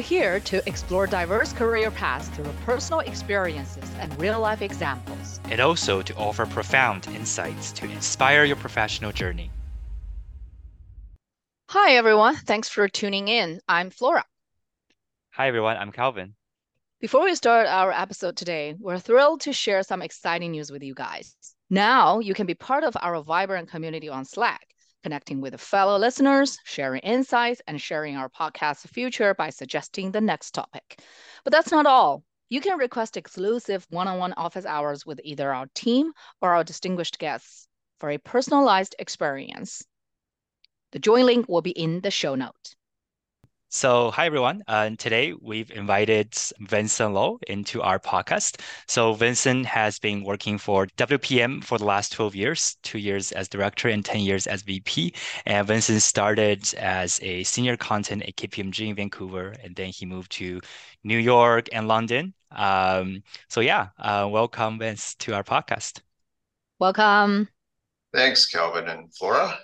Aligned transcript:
We're 0.00 0.04
here 0.04 0.40
to 0.40 0.66
explore 0.66 1.06
diverse 1.06 1.52
career 1.52 1.90
paths 1.90 2.26
through 2.30 2.50
personal 2.64 3.00
experiences 3.00 3.84
and 3.98 4.18
real 4.18 4.40
life 4.40 4.62
examples. 4.62 5.40
And 5.50 5.60
also 5.60 6.00
to 6.00 6.16
offer 6.16 6.46
profound 6.46 7.06
insights 7.08 7.70
to 7.72 7.84
inspire 7.84 8.44
your 8.44 8.56
professional 8.56 9.12
journey. 9.12 9.50
Hi, 11.68 11.96
everyone. 11.96 12.36
Thanks 12.36 12.70
for 12.70 12.88
tuning 12.88 13.28
in. 13.28 13.60
I'm 13.68 13.90
Flora. 13.90 14.24
Hi, 15.32 15.48
everyone. 15.48 15.76
I'm 15.76 15.92
Calvin. 15.92 16.34
Before 17.02 17.24
we 17.24 17.34
start 17.34 17.66
our 17.66 17.92
episode 17.92 18.38
today, 18.38 18.76
we're 18.80 18.98
thrilled 18.98 19.42
to 19.42 19.52
share 19.52 19.82
some 19.82 20.00
exciting 20.00 20.52
news 20.52 20.72
with 20.72 20.82
you 20.82 20.94
guys. 20.94 21.36
Now 21.68 22.20
you 22.20 22.32
can 22.32 22.46
be 22.46 22.54
part 22.54 22.84
of 22.84 22.96
our 23.02 23.22
vibrant 23.22 23.68
community 23.68 24.08
on 24.08 24.24
Slack 24.24 24.69
connecting 25.02 25.40
with 25.40 25.60
fellow 25.60 25.98
listeners, 25.98 26.58
sharing 26.64 27.00
insights, 27.00 27.60
and 27.66 27.80
sharing 27.80 28.16
our 28.16 28.28
podcast 28.28 28.88
future 28.88 29.34
by 29.34 29.50
suggesting 29.50 30.10
the 30.10 30.20
next 30.20 30.52
topic. 30.52 31.00
But 31.44 31.52
that's 31.52 31.70
not 31.70 31.86
all. 31.86 32.22
You 32.48 32.60
can 32.60 32.78
request 32.78 33.16
exclusive 33.16 33.86
one 33.90 34.08
on 34.08 34.18
one 34.18 34.32
office 34.34 34.66
hours 34.66 35.06
with 35.06 35.20
either 35.22 35.54
our 35.54 35.66
team 35.74 36.12
or 36.40 36.54
our 36.54 36.64
distinguished 36.64 37.18
guests 37.18 37.68
for 37.98 38.10
a 38.10 38.18
personalized 38.18 38.96
experience. 38.98 39.84
The 40.92 40.98
join 40.98 41.26
link 41.26 41.48
will 41.48 41.62
be 41.62 41.70
in 41.70 42.00
the 42.00 42.10
show 42.10 42.34
note. 42.34 42.74
So, 43.72 44.10
hi 44.10 44.26
everyone. 44.26 44.64
Uh, 44.66 44.90
today 44.98 45.32
we've 45.32 45.70
invited 45.70 46.36
Vincent 46.58 47.14
Lau 47.14 47.38
into 47.46 47.80
our 47.82 48.00
podcast. 48.00 48.60
So, 48.88 49.12
Vincent 49.14 49.64
has 49.64 50.00
been 50.00 50.24
working 50.24 50.58
for 50.58 50.88
WPM 50.96 51.62
for 51.62 51.78
the 51.78 51.84
last 51.84 52.10
12 52.12 52.34
years, 52.34 52.76
two 52.82 52.98
years 52.98 53.30
as 53.30 53.48
director 53.48 53.88
and 53.88 54.04
10 54.04 54.22
years 54.22 54.48
as 54.48 54.62
VP. 54.62 55.14
And 55.46 55.68
Vincent 55.68 56.02
started 56.02 56.74
as 56.74 57.20
a 57.22 57.44
senior 57.44 57.76
content 57.76 58.24
at 58.24 58.34
KPMG 58.34 58.88
in 58.88 58.96
Vancouver, 58.96 59.54
and 59.62 59.76
then 59.76 59.90
he 59.90 60.04
moved 60.04 60.32
to 60.32 60.60
New 61.04 61.18
York 61.18 61.68
and 61.72 61.86
London. 61.86 62.34
Um, 62.50 63.22
so, 63.48 63.60
yeah, 63.60 63.90
uh, 64.00 64.28
welcome, 64.28 64.80
Vince, 64.80 65.14
to 65.20 65.34
our 65.34 65.44
podcast. 65.44 66.00
Welcome. 66.80 67.48
Thanks, 68.12 68.46
Calvin 68.46 68.88
and 68.88 69.14
Flora. 69.14 69.56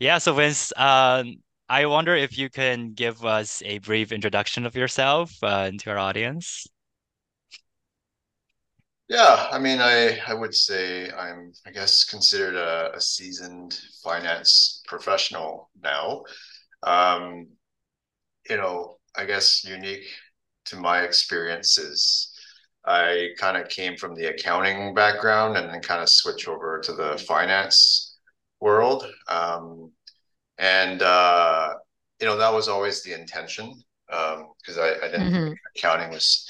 Yeah, 0.00 0.18
so 0.18 0.34
Vince, 0.34 0.72
um, 0.76 1.36
I 1.74 1.86
wonder 1.86 2.14
if 2.14 2.38
you 2.38 2.50
can 2.50 2.92
give 2.92 3.24
us 3.24 3.60
a 3.66 3.78
brief 3.78 4.12
introduction 4.12 4.64
of 4.64 4.76
yourself 4.76 5.32
uh, 5.42 5.72
to 5.72 5.90
our 5.90 5.98
audience. 5.98 6.68
Yeah, 9.08 9.48
I 9.50 9.58
mean, 9.58 9.80
I 9.80 10.20
I 10.24 10.34
would 10.34 10.54
say 10.54 11.10
I'm, 11.10 11.52
I 11.66 11.72
guess, 11.72 12.04
considered 12.04 12.54
a, 12.54 12.94
a 12.94 13.00
seasoned 13.00 13.76
finance 14.04 14.84
professional 14.86 15.68
now. 15.82 16.22
Um, 16.84 17.48
you 18.48 18.56
know, 18.56 18.98
I 19.16 19.24
guess 19.24 19.64
unique 19.64 20.06
to 20.66 20.76
my 20.76 21.00
experiences, 21.00 22.32
I 22.86 23.30
kind 23.36 23.56
of 23.56 23.68
came 23.68 23.96
from 23.96 24.14
the 24.14 24.26
accounting 24.26 24.94
background 24.94 25.56
and 25.56 25.68
then 25.68 25.80
kind 25.80 26.00
of 26.00 26.08
switch 26.08 26.46
over 26.46 26.78
to 26.84 26.92
the 26.92 27.18
finance 27.26 28.16
world. 28.60 29.04
Um, 29.26 29.90
and 30.58 31.02
uh, 31.02 31.74
you 32.20 32.26
know 32.26 32.36
that 32.36 32.52
was 32.52 32.68
always 32.68 33.02
the 33.02 33.18
intention 33.18 33.74
because 34.06 34.78
um, 34.78 34.82
I, 34.82 34.94
I, 35.02 35.10
didn't 35.10 35.32
mm-hmm. 35.32 35.44
think 35.46 35.58
accounting 35.76 36.10
was 36.10 36.46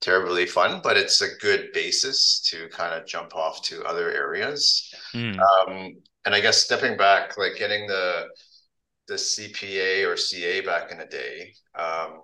terribly 0.00 0.46
fun, 0.46 0.80
but 0.82 0.96
it's 0.96 1.20
a 1.22 1.36
good 1.40 1.70
basis 1.72 2.40
to 2.50 2.68
kind 2.68 2.94
of 2.94 3.06
jump 3.06 3.34
off 3.34 3.62
to 3.62 3.82
other 3.84 4.10
areas. 4.12 4.92
Mm. 5.14 5.38
Um, 5.38 5.94
and 6.24 6.34
I 6.34 6.40
guess 6.40 6.62
stepping 6.62 6.96
back, 6.96 7.36
like 7.38 7.56
getting 7.56 7.86
the 7.86 8.26
the 9.06 9.14
CPA 9.14 10.06
or 10.06 10.16
CA 10.16 10.60
back 10.62 10.90
in 10.90 10.98
the 10.98 11.04
day, 11.04 11.52
um, 11.78 12.22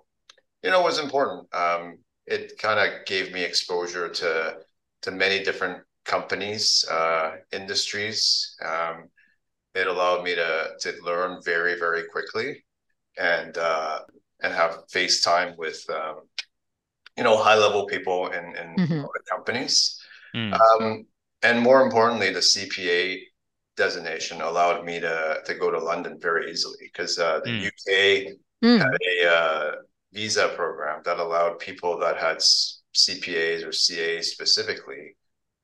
you 0.63 0.71
know, 0.71 0.81
was 0.81 0.99
important. 0.99 1.53
Um, 1.53 1.97
it 2.25 2.57
kind 2.57 2.79
of 2.79 3.05
gave 3.05 3.33
me 3.33 3.43
exposure 3.43 4.09
to 4.09 4.57
to 5.03 5.11
many 5.11 5.43
different 5.43 5.83
companies, 6.05 6.85
uh, 6.89 7.37
industries. 7.51 8.55
Um, 8.63 9.09
it 9.73 9.87
allowed 9.87 10.23
me 10.23 10.35
to 10.35 10.71
to 10.79 10.93
learn 11.03 11.41
very 11.43 11.77
very 11.79 12.03
quickly 12.11 12.63
and 13.17 13.57
uh, 13.57 13.99
and 14.41 14.53
have 14.53 14.83
FaceTime 14.93 15.57
with 15.57 15.83
um, 15.89 16.21
you 17.17 17.23
know 17.23 17.37
high 17.37 17.57
level 17.57 17.85
people 17.85 18.27
in 18.27 18.45
in 18.55 18.75
mm-hmm. 18.75 19.01
companies. 19.29 19.99
Mm. 20.35 20.59
Um, 20.59 21.05
and 21.43 21.59
more 21.59 21.81
importantly, 21.81 22.31
the 22.31 22.39
CPA 22.39 23.21
designation 23.77 24.41
allowed 24.41 24.85
me 24.85 24.99
to 24.99 25.39
to 25.45 25.55
go 25.55 25.71
to 25.71 25.79
London 25.79 26.17
very 26.19 26.51
easily 26.51 26.89
because 26.91 27.17
uh, 27.19 27.39
the 27.43 27.51
mm. 27.51 27.67
UK 27.67 28.33
mm. 28.63 28.79
had 28.79 28.97
a 29.09 29.29
uh, 29.29 29.71
visa 30.13 30.49
program 30.55 31.01
that 31.05 31.19
allowed 31.19 31.59
people 31.59 31.97
that 31.99 32.17
had 32.17 32.37
CPAs 32.37 33.63
or 33.63 33.71
CAs 33.71 34.31
specifically 34.31 35.15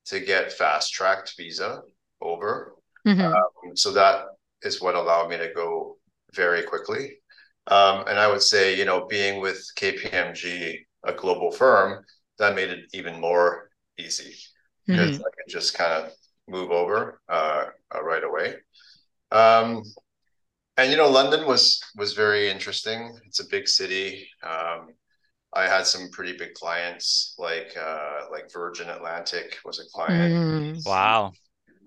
to 0.05 0.19
get 0.19 0.53
fast 0.53 0.93
tracked 0.93 1.33
visa 1.37 1.81
over 2.21 2.76
Mm-hmm. 3.07 3.33
Um, 3.33 3.75
so 3.75 3.91
that 3.93 4.25
is 4.63 4.81
what 4.81 4.95
allowed 4.95 5.29
me 5.29 5.37
to 5.37 5.51
go 5.55 5.97
very 6.33 6.63
quickly. 6.63 7.19
Um, 7.67 8.05
and 8.07 8.19
I 8.19 8.27
would 8.27 8.41
say, 8.41 8.77
you 8.77 8.85
know, 8.85 9.05
being 9.07 9.41
with 9.41 9.59
KPMG, 9.77 10.79
a 11.05 11.13
global 11.13 11.51
firm, 11.51 12.03
that 12.39 12.55
made 12.55 12.69
it 12.69 12.85
even 12.93 13.19
more 13.19 13.69
easy 13.97 14.35
because 14.85 15.15
mm-hmm. 15.15 15.21
I 15.21 15.29
could 15.35 15.49
just 15.49 15.73
kind 15.73 15.91
of 15.91 16.11
move 16.47 16.71
over 16.71 17.21
uh, 17.27 17.65
uh, 17.93 18.03
right 18.03 18.23
away. 18.23 18.55
Um, 19.31 19.83
and 20.77 20.91
you 20.91 20.97
know, 20.97 21.09
London 21.09 21.45
was 21.45 21.81
was 21.95 22.13
very 22.13 22.49
interesting. 22.49 23.17
It's 23.25 23.39
a 23.39 23.49
big 23.49 23.67
city. 23.67 24.29
Um, 24.43 24.89
I 25.53 25.63
had 25.63 25.87
some 25.87 26.09
pretty 26.11 26.37
big 26.37 26.53
clients, 26.53 27.35
like 27.37 27.75
uh, 27.79 28.25
like 28.31 28.51
Virgin 28.53 28.89
Atlantic 28.89 29.57
was 29.65 29.79
a 29.79 29.89
client. 29.93 30.33
Mm. 30.77 30.85
Wow. 30.85 31.33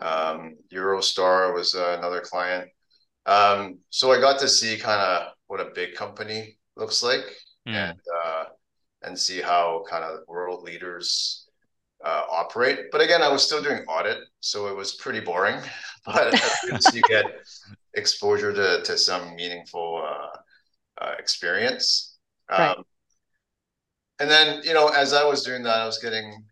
Um, 0.00 0.56
Eurostar 0.72 1.54
was 1.54 1.74
uh, 1.74 1.96
another 1.98 2.20
client. 2.20 2.68
Um, 3.26 3.78
so 3.90 4.12
I 4.12 4.20
got 4.20 4.40
to 4.40 4.48
see 4.48 4.78
kind 4.78 5.00
of 5.00 5.32
what 5.46 5.60
a 5.60 5.70
big 5.74 5.94
company 5.94 6.56
looks 6.76 7.02
like 7.02 7.24
mm. 7.68 7.74
and 7.74 7.98
uh, 8.24 8.44
and 9.02 9.18
see 9.18 9.40
how 9.40 9.84
kind 9.88 10.04
of 10.04 10.20
world 10.26 10.62
leaders 10.62 11.48
uh, 12.04 12.22
operate. 12.30 12.90
But 12.90 13.00
again, 13.00 13.22
I 13.22 13.28
was 13.28 13.44
still 13.44 13.62
doing 13.62 13.80
audit, 13.88 14.18
so 14.40 14.68
it 14.68 14.76
was 14.76 14.94
pretty 14.94 15.20
boring. 15.20 15.60
But 16.06 16.32
you 16.94 17.02
get 17.02 17.26
exposure 17.92 18.54
to 18.54 18.82
to 18.84 18.96
some 18.96 19.36
meaningful 19.36 20.02
uh, 20.02 21.04
uh, 21.04 21.14
experience. 21.18 22.16
Um, 22.48 22.58
right. 22.58 22.76
And 24.18 24.30
then 24.30 24.62
you 24.64 24.72
know, 24.72 24.88
as 24.88 25.12
I 25.12 25.24
was 25.24 25.42
doing 25.42 25.62
that, 25.64 25.80
I 25.80 25.84
was 25.84 25.98
getting 25.98 26.42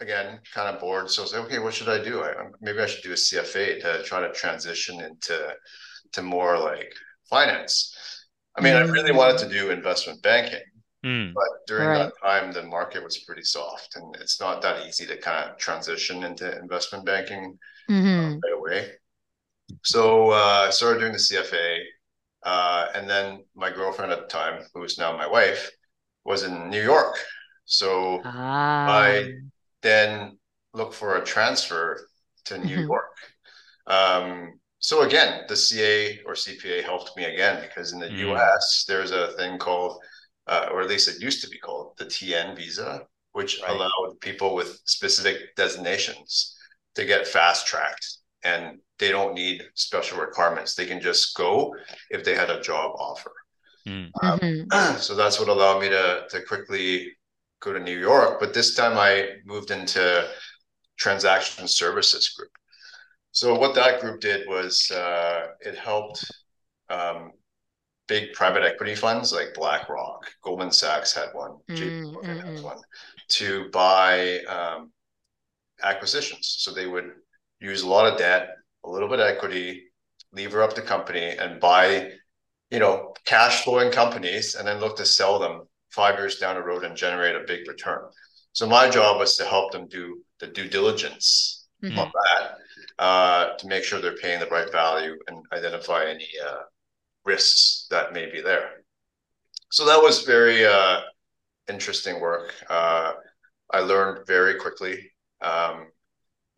again 0.00 0.40
kind 0.54 0.74
of 0.74 0.80
bored 0.80 1.10
so 1.10 1.22
i 1.22 1.24
was 1.24 1.32
like 1.32 1.42
okay 1.42 1.58
what 1.58 1.74
should 1.74 1.88
i 1.88 2.02
do 2.02 2.22
I, 2.22 2.32
maybe 2.60 2.80
i 2.80 2.86
should 2.86 3.02
do 3.02 3.12
a 3.12 3.14
cfa 3.14 3.80
to 3.80 4.02
try 4.02 4.20
to 4.20 4.32
transition 4.32 5.00
into 5.00 5.54
to 6.12 6.22
more 6.22 6.58
like 6.58 6.92
finance 7.28 7.94
i 8.56 8.60
mean 8.60 8.74
mm. 8.74 8.78
i 8.78 8.90
really 8.90 9.12
wanted 9.12 9.38
to 9.38 9.48
do 9.48 9.70
investment 9.70 10.22
banking 10.22 10.60
mm. 11.04 11.32
but 11.34 11.48
during 11.66 11.88
right. 11.88 11.98
that 11.98 12.12
time 12.22 12.52
the 12.52 12.62
market 12.62 13.04
was 13.04 13.18
pretty 13.18 13.42
soft 13.42 13.96
and 13.96 14.14
it's 14.16 14.40
not 14.40 14.62
that 14.62 14.86
easy 14.86 15.06
to 15.06 15.16
kind 15.18 15.50
of 15.50 15.58
transition 15.58 16.24
into 16.24 16.58
investment 16.58 17.04
banking 17.04 17.58
mm-hmm. 17.88 18.38
right 18.38 18.58
away 18.58 18.90
so 19.84 20.30
uh, 20.30 20.64
i 20.66 20.70
started 20.70 21.00
doing 21.00 21.12
the 21.12 21.18
cfa 21.18 21.78
uh, 22.42 22.86
and 22.94 23.08
then 23.08 23.44
my 23.54 23.70
girlfriend 23.70 24.10
at 24.10 24.22
the 24.22 24.26
time 24.26 24.62
who 24.72 24.82
is 24.82 24.96
now 24.96 25.14
my 25.14 25.26
wife 25.26 25.70
was 26.24 26.42
in 26.42 26.70
new 26.70 26.82
york 26.82 27.16
so 27.66 28.20
ah. 28.24 28.88
I 28.88 29.34
then 29.82 30.38
look 30.74 30.92
for 30.92 31.16
a 31.16 31.24
transfer 31.24 32.06
to 32.46 32.58
New 32.58 32.76
mm-hmm. 32.76 32.86
York. 32.86 33.16
Um, 33.86 34.60
so 34.78 35.02
again, 35.02 35.44
the 35.48 35.56
CA 35.56 36.20
or 36.24 36.34
CPA 36.34 36.82
helped 36.82 37.16
me 37.16 37.24
again 37.24 37.62
because 37.62 37.92
in 37.92 37.98
the 37.98 38.08
mm. 38.08 38.32
US 38.32 38.84
there's 38.88 39.10
a 39.10 39.32
thing 39.32 39.58
called, 39.58 40.00
uh, 40.46 40.68
or 40.72 40.80
at 40.80 40.88
least 40.88 41.08
it 41.08 41.22
used 41.22 41.42
to 41.42 41.50
be 41.50 41.58
called 41.58 41.92
the 41.98 42.06
TN 42.06 42.56
visa, 42.56 43.02
which 43.32 43.60
right. 43.60 43.70
allowed 43.70 44.20
people 44.20 44.54
with 44.54 44.80
specific 44.84 45.54
designations 45.56 46.56
to 46.94 47.04
get 47.04 47.26
fast 47.26 47.66
tracked, 47.66 48.06
and 48.42 48.78
they 48.98 49.10
don't 49.10 49.34
need 49.34 49.62
special 49.74 50.18
requirements. 50.18 50.74
They 50.74 50.86
can 50.86 51.00
just 51.00 51.36
go 51.36 51.74
if 52.10 52.24
they 52.24 52.34
had 52.34 52.50
a 52.50 52.62
job 52.62 52.92
offer. 52.98 53.32
Mm. 53.86 54.10
Um, 54.22 54.38
mm-hmm. 54.38 54.96
So 54.98 55.14
that's 55.14 55.38
what 55.38 55.48
allowed 55.48 55.80
me 55.80 55.90
to 55.90 56.24
to 56.30 56.42
quickly 56.42 57.12
go 57.60 57.72
to 57.72 57.80
New 57.80 57.98
York, 57.98 58.40
but 58.40 58.54
this 58.54 58.74
time 58.74 58.96
I 58.96 59.36
moved 59.44 59.70
into 59.70 60.28
transaction 60.98 61.68
services 61.68 62.28
group. 62.30 62.50
So 63.32 63.58
what 63.58 63.74
that 63.74 64.00
group 64.00 64.20
did 64.20 64.48
was 64.48 64.90
uh, 64.90 65.48
it 65.60 65.76
helped 65.76 66.24
um, 66.88 67.32
big 68.08 68.32
private 68.32 68.64
equity 68.64 68.94
funds 68.94 69.32
like 69.32 69.54
BlackRock, 69.54 70.26
Goldman 70.42 70.72
Sachs 70.72 71.14
had 71.14 71.28
one, 71.32 71.58
JP 71.70 72.12
Morgan 72.12 72.38
mm-hmm. 72.38 72.48
has 72.48 72.62
one, 72.62 72.78
to 73.28 73.68
buy 73.70 74.40
um, 74.40 74.90
acquisitions. 75.82 76.56
So 76.58 76.72
they 76.72 76.86
would 76.86 77.12
use 77.60 77.82
a 77.82 77.88
lot 77.88 78.10
of 78.10 78.18
debt, 78.18 78.48
a 78.84 78.90
little 78.90 79.08
bit 79.08 79.20
of 79.20 79.26
equity, 79.26 79.84
lever 80.32 80.62
up 80.62 80.74
the 80.74 80.82
company, 80.82 81.36
and 81.38 81.60
buy 81.60 82.10
you 82.70 82.78
know, 82.78 83.12
cash 83.26 83.64
flowing 83.64 83.90
companies 83.90 84.54
and 84.54 84.66
then 84.66 84.80
look 84.80 84.96
to 84.96 85.04
sell 85.04 85.38
them 85.38 85.62
five 85.90 86.18
years 86.18 86.38
down 86.38 86.54
the 86.54 86.62
road 86.62 86.84
and 86.84 86.96
generate 86.96 87.36
a 87.36 87.44
big 87.46 87.68
return. 87.68 88.02
So 88.52 88.66
my 88.66 88.90
job 88.90 89.18
was 89.18 89.36
to 89.36 89.44
help 89.44 89.72
them 89.72 89.86
do 89.88 90.22
the 90.40 90.48
due 90.48 90.68
diligence 90.68 91.66
mm-hmm. 91.82 91.98
on 91.98 92.10
that 92.12 92.58
uh, 92.98 93.56
to 93.56 93.66
make 93.66 93.84
sure 93.84 94.00
they're 94.00 94.16
paying 94.16 94.40
the 94.40 94.46
right 94.46 94.70
value 94.70 95.16
and 95.28 95.44
identify 95.52 96.04
any 96.04 96.28
uh, 96.46 96.62
risks 97.24 97.86
that 97.90 98.12
may 98.12 98.30
be 98.30 98.40
there. 98.40 98.70
So 99.70 99.86
that 99.86 100.02
was 100.02 100.22
very 100.22 100.66
uh, 100.66 101.00
interesting 101.68 102.20
work. 102.20 102.54
Uh, 102.68 103.12
I 103.72 103.80
learned 103.80 104.26
very 104.26 104.56
quickly, 104.56 105.12
um, 105.40 105.86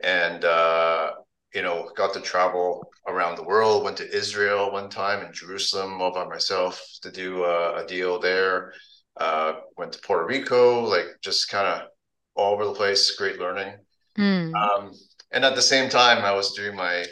and 0.02 0.44
uh, 0.44 1.12
you 1.54 1.60
know, 1.62 1.90
got 1.94 2.14
to 2.14 2.20
travel 2.20 2.90
around 3.06 3.36
the 3.36 3.44
world. 3.44 3.84
Went 3.84 3.98
to 3.98 4.16
Israel 4.16 4.72
one 4.72 4.88
time 4.88 5.24
in 5.24 5.32
Jerusalem 5.32 6.00
all 6.00 6.12
by 6.12 6.24
myself 6.24 6.82
to 7.02 7.10
do 7.10 7.44
a, 7.44 7.84
a 7.84 7.86
deal 7.86 8.18
there. 8.18 8.72
Uh, 9.16 9.54
went 9.76 9.92
to 9.92 10.00
Puerto 10.00 10.26
Rico, 10.26 10.80
like 10.80 11.06
just 11.22 11.50
kind 11.50 11.66
of 11.66 11.88
all 12.34 12.54
over 12.54 12.64
the 12.64 12.72
place. 12.72 13.10
Great 13.16 13.38
learning. 13.38 13.74
Mm. 14.18 14.54
Um, 14.54 14.92
and 15.32 15.44
at 15.44 15.54
the 15.54 15.62
same 15.62 15.88
time, 15.88 16.24
I 16.24 16.32
was 16.32 16.54
doing 16.54 16.76
my 16.76 17.04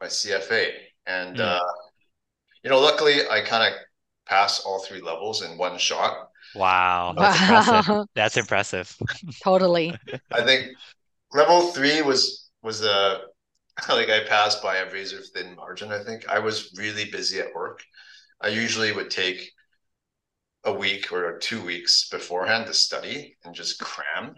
my 0.00 0.06
CFA, 0.06 0.72
and 1.06 1.36
mm. 1.36 1.40
uh, 1.40 1.60
you 2.62 2.70
know, 2.70 2.80
luckily 2.80 3.28
I 3.28 3.40
kind 3.40 3.72
of 3.72 3.78
passed 4.26 4.62
all 4.66 4.82
three 4.84 5.00
levels 5.00 5.42
in 5.42 5.56
one 5.58 5.78
shot. 5.78 6.28
Wow, 6.54 7.14
that's 7.16 7.40
wow. 7.40 7.58
impressive. 7.58 8.06
That's 8.14 8.36
impressive. 8.36 8.96
totally. 9.42 9.94
I 10.32 10.42
think 10.44 10.68
level 11.32 11.68
three 11.72 12.02
was 12.02 12.50
was 12.62 12.82
a 12.82 12.90
uh, 12.90 13.18
like 13.88 14.10
I 14.10 14.24
passed 14.24 14.62
by 14.62 14.76
a 14.76 14.90
razor 14.90 15.20
thin 15.34 15.54
margin. 15.56 15.92
I 15.92 16.02
think 16.02 16.28
I 16.28 16.38
was 16.38 16.74
really 16.76 17.10
busy 17.10 17.40
at 17.40 17.54
work. 17.54 17.82
I 18.40 18.48
usually 18.48 18.92
would 18.92 19.10
take 19.10 19.50
a 20.68 20.72
week 20.72 21.12
or 21.12 21.38
two 21.38 21.62
weeks 21.62 22.08
beforehand 22.10 22.66
to 22.66 22.74
study 22.74 23.36
and 23.44 23.54
just 23.54 23.80
cram. 23.80 24.34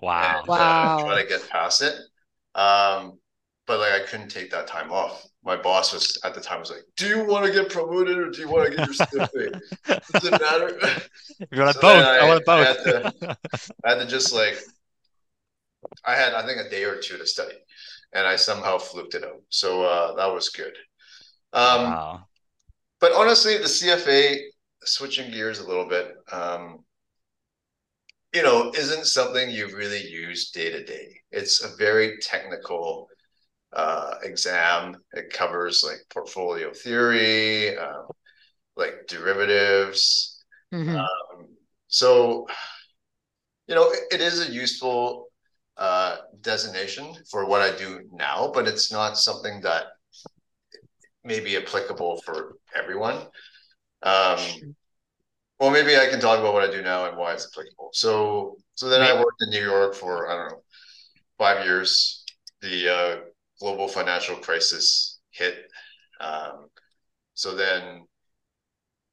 Wow! 0.00 0.38
And, 0.38 0.46
wow! 0.46 0.98
Uh, 0.98 1.04
try 1.04 1.22
to 1.22 1.28
get 1.28 1.48
past 1.50 1.82
it. 1.82 1.94
Um, 2.54 3.18
but 3.66 3.80
like 3.80 3.92
I 3.92 4.06
couldn't 4.06 4.28
take 4.28 4.50
that 4.52 4.68
time 4.68 4.92
off. 4.92 5.26
My 5.44 5.56
boss 5.56 5.92
was 5.92 6.18
at 6.24 6.34
the 6.34 6.40
time 6.40 6.60
was 6.60 6.70
like, 6.70 6.84
"Do 6.96 7.08
you 7.08 7.24
want 7.24 7.44
to 7.46 7.52
get 7.52 7.70
promoted 7.70 8.16
or 8.16 8.30
do 8.30 8.40
you 8.40 8.48
want 8.48 8.70
to 8.70 8.76
get 8.76 8.86
your 8.86 8.94
certificate? 8.94 9.60
Does 9.86 10.24
it 10.24 10.40
matter?" 10.40 10.78
You 11.52 11.60
want 11.62 11.74
so 11.74 11.80
both? 11.82 12.06
I, 12.06 12.18
I, 12.18 12.28
want 12.28 12.44
both. 12.46 12.66
I 12.66 12.68
had, 12.68 12.76
to, 12.84 13.38
I 13.84 13.90
had 13.90 13.98
to 13.98 14.06
just 14.06 14.32
like, 14.32 14.58
I 16.02 16.14
had 16.14 16.32
I 16.32 16.46
think 16.46 16.58
a 16.64 16.70
day 16.70 16.84
or 16.84 16.96
two 16.96 17.18
to 17.18 17.26
study, 17.26 17.56
and 18.14 18.26
I 18.26 18.36
somehow 18.36 18.78
fluked 18.78 19.14
it 19.14 19.24
out. 19.24 19.42
So 19.50 19.82
uh, 19.82 20.14
that 20.14 20.32
was 20.32 20.48
good. 20.48 20.72
Um, 21.52 21.82
wow. 21.82 22.24
But 23.00 23.12
honestly, 23.12 23.58
the 23.58 23.64
CFA, 23.64 24.38
switching 24.86 25.30
gears 25.30 25.58
a 25.58 25.66
little 25.66 25.88
bit, 25.88 26.14
um, 26.32 26.84
you 28.34 28.42
know, 28.42 28.72
isn't 28.76 29.06
something 29.06 29.50
you 29.50 29.74
really 29.76 30.02
use 30.02 30.50
day 30.50 30.70
to 30.70 30.84
day. 30.84 31.08
It's 31.30 31.62
a 31.62 31.76
very 31.76 32.18
technical 32.20 33.08
uh, 33.72 34.14
exam. 34.22 34.96
It 35.12 35.32
covers 35.32 35.82
like 35.86 35.98
portfolio 36.10 36.72
theory, 36.72 37.76
um, 37.76 38.06
like 38.76 39.06
derivatives. 39.08 40.44
Mm-hmm. 40.72 40.96
Um, 40.96 41.46
so, 41.88 42.46
you 43.66 43.74
know, 43.74 43.90
it, 43.90 44.00
it 44.12 44.20
is 44.20 44.48
a 44.48 44.52
useful 44.52 45.26
uh, 45.76 46.16
designation 46.40 47.14
for 47.30 47.46
what 47.46 47.62
I 47.62 47.76
do 47.76 48.00
now, 48.12 48.50
but 48.52 48.66
it's 48.66 48.92
not 48.92 49.18
something 49.18 49.60
that 49.62 49.86
may 51.24 51.40
be 51.40 51.56
applicable 51.56 52.20
for 52.24 52.56
everyone. 52.74 53.18
Um, 54.06 54.76
well, 55.58 55.70
maybe 55.70 55.96
I 55.96 56.06
can 56.06 56.20
talk 56.20 56.38
about 56.38 56.54
what 56.54 56.62
I 56.68 56.70
do 56.70 56.80
now 56.80 57.06
and 57.08 57.16
why 57.16 57.32
it's 57.32 57.48
applicable. 57.52 57.90
So, 57.92 58.56
so 58.74 58.88
then 58.88 59.02
I 59.02 59.14
worked 59.14 59.42
in 59.42 59.50
New 59.50 59.62
York 59.62 59.94
for 59.94 60.30
I 60.30 60.36
don't 60.36 60.52
know 60.52 60.62
five 61.38 61.64
years. 61.64 62.24
The 62.62 62.88
uh, 62.88 63.16
global 63.60 63.88
financial 63.88 64.36
crisis 64.36 65.18
hit. 65.30 65.56
Um, 66.20 66.68
so 67.34 67.54
then 67.54 68.06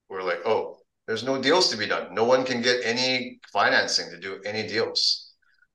we're 0.10 0.24
like, 0.24 0.42
oh, 0.46 0.78
there's 1.08 1.24
no 1.24 1.42
deals 1.42 1.70
to 1.72 1.78
be 1.78 1.88
done. 1.88 2.14
No 2.14 2.24
one 2.24 2.46
can 2.46 2.62
get 2.62 2.82
any 2.84 3.40
financing 3.52 4.10
to 4.12 4.20
do 4.20 4.42
any 4.46 4.68
deals. 4.68 5.34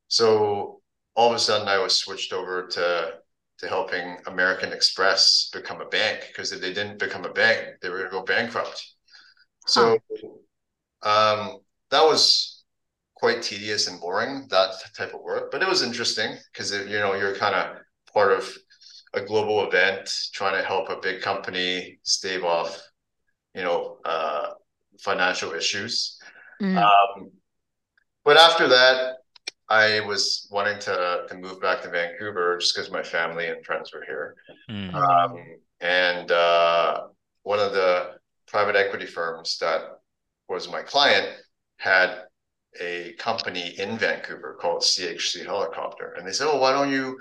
So 0.08 0.80
all 1.14 1.30
of 1.30 1.36
a 1.36 1.38
sudden, 1.38 1.68
I 1.68 1.78
was 1.78 1.96
switched 1.96 2.32
over 2.32 2.68
to 2.68 3.14
to 3.58 3.68
helping 3.68 4.16
American 4.26 4.72
Express 4.72 5.50
become 5.52 5.80
a 5.80 5.88
bank 5.88 6.24
because 6.28 6.52
if 6.52 6.60
they 6.60 6.72
didn't 6.72 7.00
become 7.00 7.24
a 7.24 7.32
bank, 7.32 7.80
they 7.82 7.88
were 7.88 7.98
going 7.98 8.10
to 8.10 8.16
go 8.18 8.22
bankrupt. 8.22 8.94
So 9.68 9.98
um, 11.02 11.58
that 11.90 12.02
was 12.02 12.64
quite 13.14 13.42
tedious 13.42 13.88
and 13.88 14.00
boring 14.00 14.46
that 14.50 14.74
type 14.96 15.14
of 15.14 15.20
work, 15.20 15.50
but 15.50 15.62
it 15.62 15.68
was 15.68 15.82
interesting 15.82 16.36
because 16.52 16.72
you 16.72 16.98
know 16.98 17.14
you're 17.14 17.34
kind 17.34 17.54
of 17.54 17.76
part 18.12 18.32
of 18.32 18.50
a 19.14 19.20
global 19.20 19.66
event 19.66 20.10
trying 20.32 20.60
to 20.60 20.66
help 20.66 20.88
a 20.88 21.00
big 21.00 21.20
company 21.20 21.98
stave 22.02 22.44
off, 22.44 22.80
you 23.54 23.62
know, 23.62 23.98
uh, 24.04 24.50
financial 25.00 25.52
issues. 25.52 26.18
Mm. 26.62 26.76
Um, 26.76 27.30
but 28.24 28.36
after 28.36 28.68
that, 28.68 29.16
I 29.68 30.00
was 30.00 30.48
wanting 30.50 30.78
to 30.80 31.24
to 31.28 31.34
move 31.36 31.60
back 31.60 31.82
to 31.82 31.90
Vancouver 31.90 32.56
just 32.58 32.74
because 32.74 32.90
my 32.90 33.02
family 33.02 33.48
and 33.48 33.64
friends 33.64 33.92
were 33.92 34.04
here. 34.04 34.36
Mm. 34.70 34.94
Um, 34.94 35.36
and 35.80 36.30
uh, 36.30 37.02
one 37.42 37.58
of 37.58 37.72
the 37.72 38.17
private 38.48 38.76
equity 38.76 39.06
firms 39.06 39.58
that 39.58 39.82
was 40.48 40.70
my 40.70 40.82
client 40.82 41.28
had 41.78 42.22
a 42.80 43.14
company 43.18 43.78
in 43.78 43.98
Vancouver 43.98 44.56
called 44.60 44.82
CHC 44.82 45.44
Helicopter, 45.44 46.14
and 46.16 46.26
they 46.26 46.32
said, 46.32 46.48
"Oh, 46.48 46.58
why 46.58 46.72
don't 46.72 46.90
you, 46.90 47.18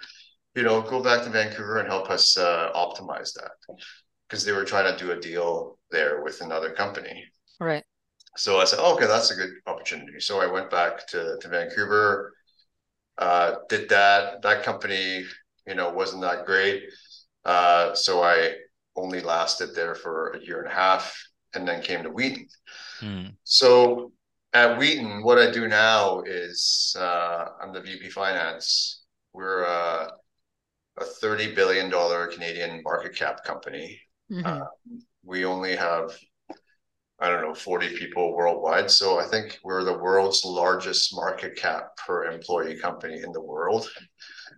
you 0.56 0.64
know, 0.64 0.82
go 0.82 1.02
back 1.02 1.24
to 1.24 1.30
Vancouver 1.30 1.78
and 1.78 1.88
help 1.88 2.10
us 2.10 2.38
uh, 2.38 2.72
optimize 2.74 3.34
that?" 3.34 3.52
Because 4.28 4.44
they 4.44 4.52
were 4.52 4.66
trying 4.66 4.92
to 4.92 5.04
do 5.04 5.12
a 5.12 5.20
deal 5.20 5.80
there 5.92 6.24
with 6.24 6.42
another 6.42 6.74
company. 6.74 7.24
Right. 7.60 7.84
So 8.36 8.60
I 8.60 8.66
said, 8.66 8.80
oh, 8.82 8.96
"Okay, 8.96 9.08
that's 9.08 9.32
a 9.32 9.36
good 9.36 9.52
opportunity." 9.66 10.20
So 10.20 10.42
I 10.42 10.48
went 10.48 10.70
back 10.70 11.08
to 11.08 11.38
to 11.42 11.48
Vancouver, 11.48 12.34
uh, 13.18 13.56
did 13.70 13.90
that. 13.90 14.42
That 14.42 14.64
company, 14.64 15.26
you 15.66 15.76
know, 15.76 15.90
wasn't 15.90 16.22
that 16.22 16.46
great. 16.46 16.84
Uh, 17.46 17.96
so 17.96 18.22
I 18.22 18.54
only 18.98 19.22
lasted 19.22 19.76
there 19.76 19.96
for 19.96 20.32
a 20.32 20.44
year 20.44 20.60
and 20.60 20.72
a 20.72 20.76
half, 20.76 21.16
and 21.54 21.68
then 21.68 21.82
came 21.82 22.04
to 22.04 22.10
Wheaton. 22.10 22.48
Mm. 23.00 23.36
So 23.44 24.12
at 24.54 24.78
Wheaton, 24.78 25.24
what 25.24 25.38
I 25.38 25.52
do 25.52 25.68
now 25.68 26.24
is 26.26 26.96
uh, 27.00 27.46
I'm 27.62 27.74
the 27.74 27.82
VP 27.82 28.10
Finance. 28.10 29.04
We're 29.34 29.66
uh, 29.66 30.10
a 30.98 31.04
$30 31.24 31.56
billion 31.56 31.92
Canadian 32.32 32.82
market 32.84 33.16
cap 33.16 33.44
company. 33.44 34.00
Mm-hmm. 34.32 34.46
Uh, 34.46 34.66
we 35.24 35.46
only 35.46 35.76
have, 35.76 36.18
I 37.20 37.30
don't 37.30 37.42
know, 37.42 37.54
40 37.54 37.98
people 37.98 38.36
worldwide. 38.36 38.90
So 38.90 39.20
I 39.20 39.26
think 39.26 39.60
we're 39.64 39.84
the 39.84 39.98
world's 39.98 40.44
largest 40.44 41.16
market 41.16 41.56
cap 41.56 41.96
per 41.98 42.26
employee 42.26 42.80
company 42.80 43.22
in 43.24 43.32
the 43.32 43.42
world. 43.42 43.90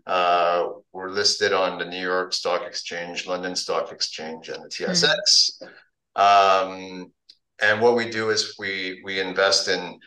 Uh, 0.09 0.69
we're 0.91 1.11
listed 1.11 1.53
on 1.53 1.77
the 1.77 1.85
New 1.85 2.01
York 2.01 2.33
Stock 2.33 2.63
Exchange, 2.65 3.27
London 3.27 3.55
Stock 3.55 3.91
Exchange, 3.91 4.49
and 4.49 4.63
the 4.63 4.67
TSX. 4.67 5.61
Mm-hmm. 5.61 6.71
Um, 6.71 7.11
and 7.61 7.79
what 7.79 7.95
we 7.95 8.09
do 8.09 8.31
is 8.31 8.55
we 8.57 9.01
we 9.03 9.19
invest 9.19 9.67
in 9.67 9.99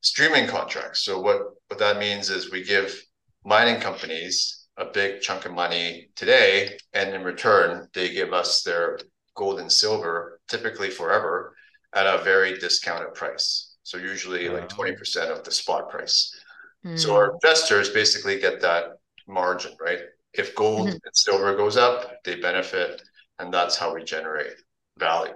streaming 0.00 0.48
contracts. 0.48 1.04
So 1.04 1.20
what 1.20 1.42
what 1.68 1.78
that 1.78 1.98
means 1.98 2.30
is 2.30 2.50
we 2.50 2.64
give 2.64 2.98
mining 3.44 3.80
companies 3.82 4.66
a 4.78 4.86
big 4.86 5.20
chunk 5.20 5.44
of 5.44 5.52
money 5.52 6.08
today, 6.16 6.78
and 6.94 7.14
in 7.14 7.22
return 7.22 7.86
they 7.92 8.14
give 8.14 8.32
us 8.32 8.62
their 8.62 8.98
gold 9.36 9.60
and 9.60 9.70
silver, 9.70 10.40
typically 10.48 10.88
forever, 10.88 11.54
at 11.94 12.06
a 12.06 12.24
very 12.24 12.56
discounted 12.58 13.12
price. 13.12 13.76
So 13.82 13.98
usually 13.98 14.48
like 14.48 14.70
twenty 14.70 14.96
percent 14.96 15.30
of 15.30 15.44
the 15.44 15.50
spot 15.50 15.90
price. 15.90 16.34
Mm. 16.86 16.98
So 16.98 17.14
our 17.14 17.34
investors 17.34 17.90
basically 17.90 18.40
get 18.40 18.62
that 18.62 18.92
margin, 19.30 19.72
right? 19.80 20.00
If 20.34 20.54
gold 20.54 20.88
mm-hmm. 20.88 20.96
and 21.04 21.16
silver 21.16 21.56
goes 21.56 21.76
up, 21.76 22.22
they 22.24 22.40
benefit, 22.40 23.02
and 23.38 23.52
that's 23.52 23.76
how 23.76 23.94
we 23.94 24.04
generate 24.04 24.54
value. 24.98 25.34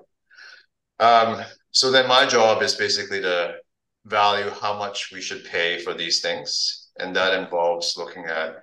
Um, 1.00 1.42
so 1.72 1.90
then 1.90 2.06
my 2.06 2.26
job 2.26 2.62
is 2.62 2.74
basically 2.74 3.20
to 3.22 3.56
value 4.04 4.50
how 4.50 4.78
much 4.78 5.10
we 5.12 5.20
should 5.20 5.44
pay 5.44 5.78
for 5.80 5.94
these 5.94 6.20
things. 6.20 6.90
And 6.98 7.14
that 7.16 7.34
involves 7.42 7.96
looking 7.96 8.26
at, 8.26 8.56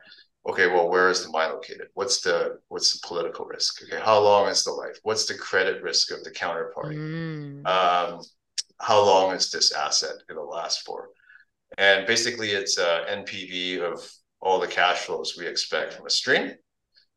okay, 0.48 0.68
well, 0.68 0.90
where 0.90 1.10
is 1.10 1.26
the 1.26 1.32
mine 1.32 1.50
located? 1.50 1.88
What's 1.96 2.22
the 2.22 2.60
what's 2.70 2.94
the 2.94 3.06
political 3.06 3.46
risk? 3.46 3.84
Okay, 3.84 4.02
how 4.02 4.20
long 4.20 4.48
is 4.48 4.64
the 4.64 4.72
life? 4.72 4.98
What's 5.04 5.26
the 5.26 5.34
credit 5.34 5.84
risk 5.84 6.12
of 6.12 6.24
the 6.24 6.32
counterparty? 6.32 6.96
Mm. 6.96 7.68
Um, 7.68 8.22
how 8.80 9.04
long 9.04 9.36
is 9.36 9.52
this 9.52 9.74
asset 9.74 10.14
going 10.28 10.40
to 10.40 10.44
last 10.44 10.86
for? 10.86 11.10
And 11.78 12.08
basically, 12.08 12.52
it's 12.52 12.78
a 12.78 13.06
NPV 13.10 13.82
of 13.82 14.02
all 14.42 14.60
the 14.60 14.68
cash 14.68 15.00
flows 15.00 15.36
we 15.38 15.48
expect 15.48 15.94
from 15.94 16.06
a 16.06 16.10
stream 16.10 16.54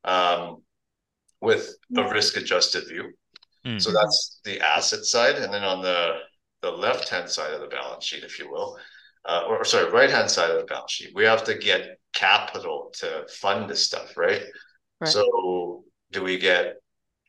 um, 0.04 0.62
with 1.40 1.75
a 1.97 2.09
risk 2.12 2.37
adjusted 2.37 2.87
view. 2.87 3.12
Mm. 3.66 3.81
So 3.81 3.93
that's 3.93 4.40
the 4.45 4.61
asset 4.61 5.04
side. 5.04 5.37
And 5.37 5.52
then 5.52 5.64
on 5.64 5.83
the, 5.83 6.19
the 6.62 6.71
left 6.71 7.09
hand 7.09 7.28
side 7.28 7.52
of 7.52 7.61
the 7.61 7.66
balance 7.66 8.04
sheet, 8.04 8.25
if 8.25 8.38
you 8.38 8.50
will, 8.50 8.78
uh, 9.25 9.45
or 9.49 9.64
sorry, 9.64 9.90
right 9.90 10.11
hand 10.11 10.31
side 10.31 10.50
of 10.50 10.59
the 10.59 10.64
balance 10.64 10.93
sheet, 10.93 11.12
we 11.14 11.25
have 11.25 11.45
to 11.45 11.54
get 11.54 11.99
capital 12.14 12.93
to 12.99 13.26
fund 13.31 13.69
this 13.69 13.85
stuff, 13.85 14.16
right? 14.16 14.43
right? 15.00 15.11
So 15.11 15.85
do 16.12 16.23
we 16.23 16.38
get 16.38 16.76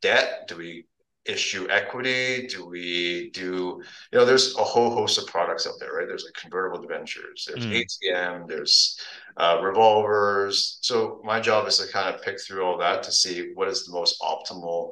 debt? 0.02 0.48
Do 0.48 0.58
we 0.58 0.86
issue 1.26 1.68
equity? 1.70 2.48
Do 2.48 2.68
we 2.68 3.30
do, 3.32 3.82
you 4.12 4.20
know, 4.20 4.26
there's 4.26 4.56
a 4.58 4.64
whole 4.64 4.92
host 4.92 5.18
of 5.18 5.28
products 5.28 5.68
out 5.68 5.74
there, 5.80 5.94
right? 5.94 6.08
There's 6.08 6.24
like 6.24 6.34
convertible 6.34 6.82
debentures, 6.82 7.48
there's 7.48 7.66
mm. 7.66 7.84
ATM, 7.84 8.48
there's 8.48 9.00
uh, 9.38 9.60
revolvers. 9.62 10.78
So 10.82 11.22
my 11.24 11.40
job 11.40 11.68
is 11.68 11.78
to 11.78 11.92
kind 11.92 12.14
of 12.14 12.22
pick 12.22 12.40
through 12.42 12.64
all 12.64 12.78
that 12.80 13.04
to 13.04 13.12
see 13.12 13.52
what 13.54 13.68
is 13.68 13.86
the 13.86 13.94
most 13.94 14.22
optimal 14.22 14.92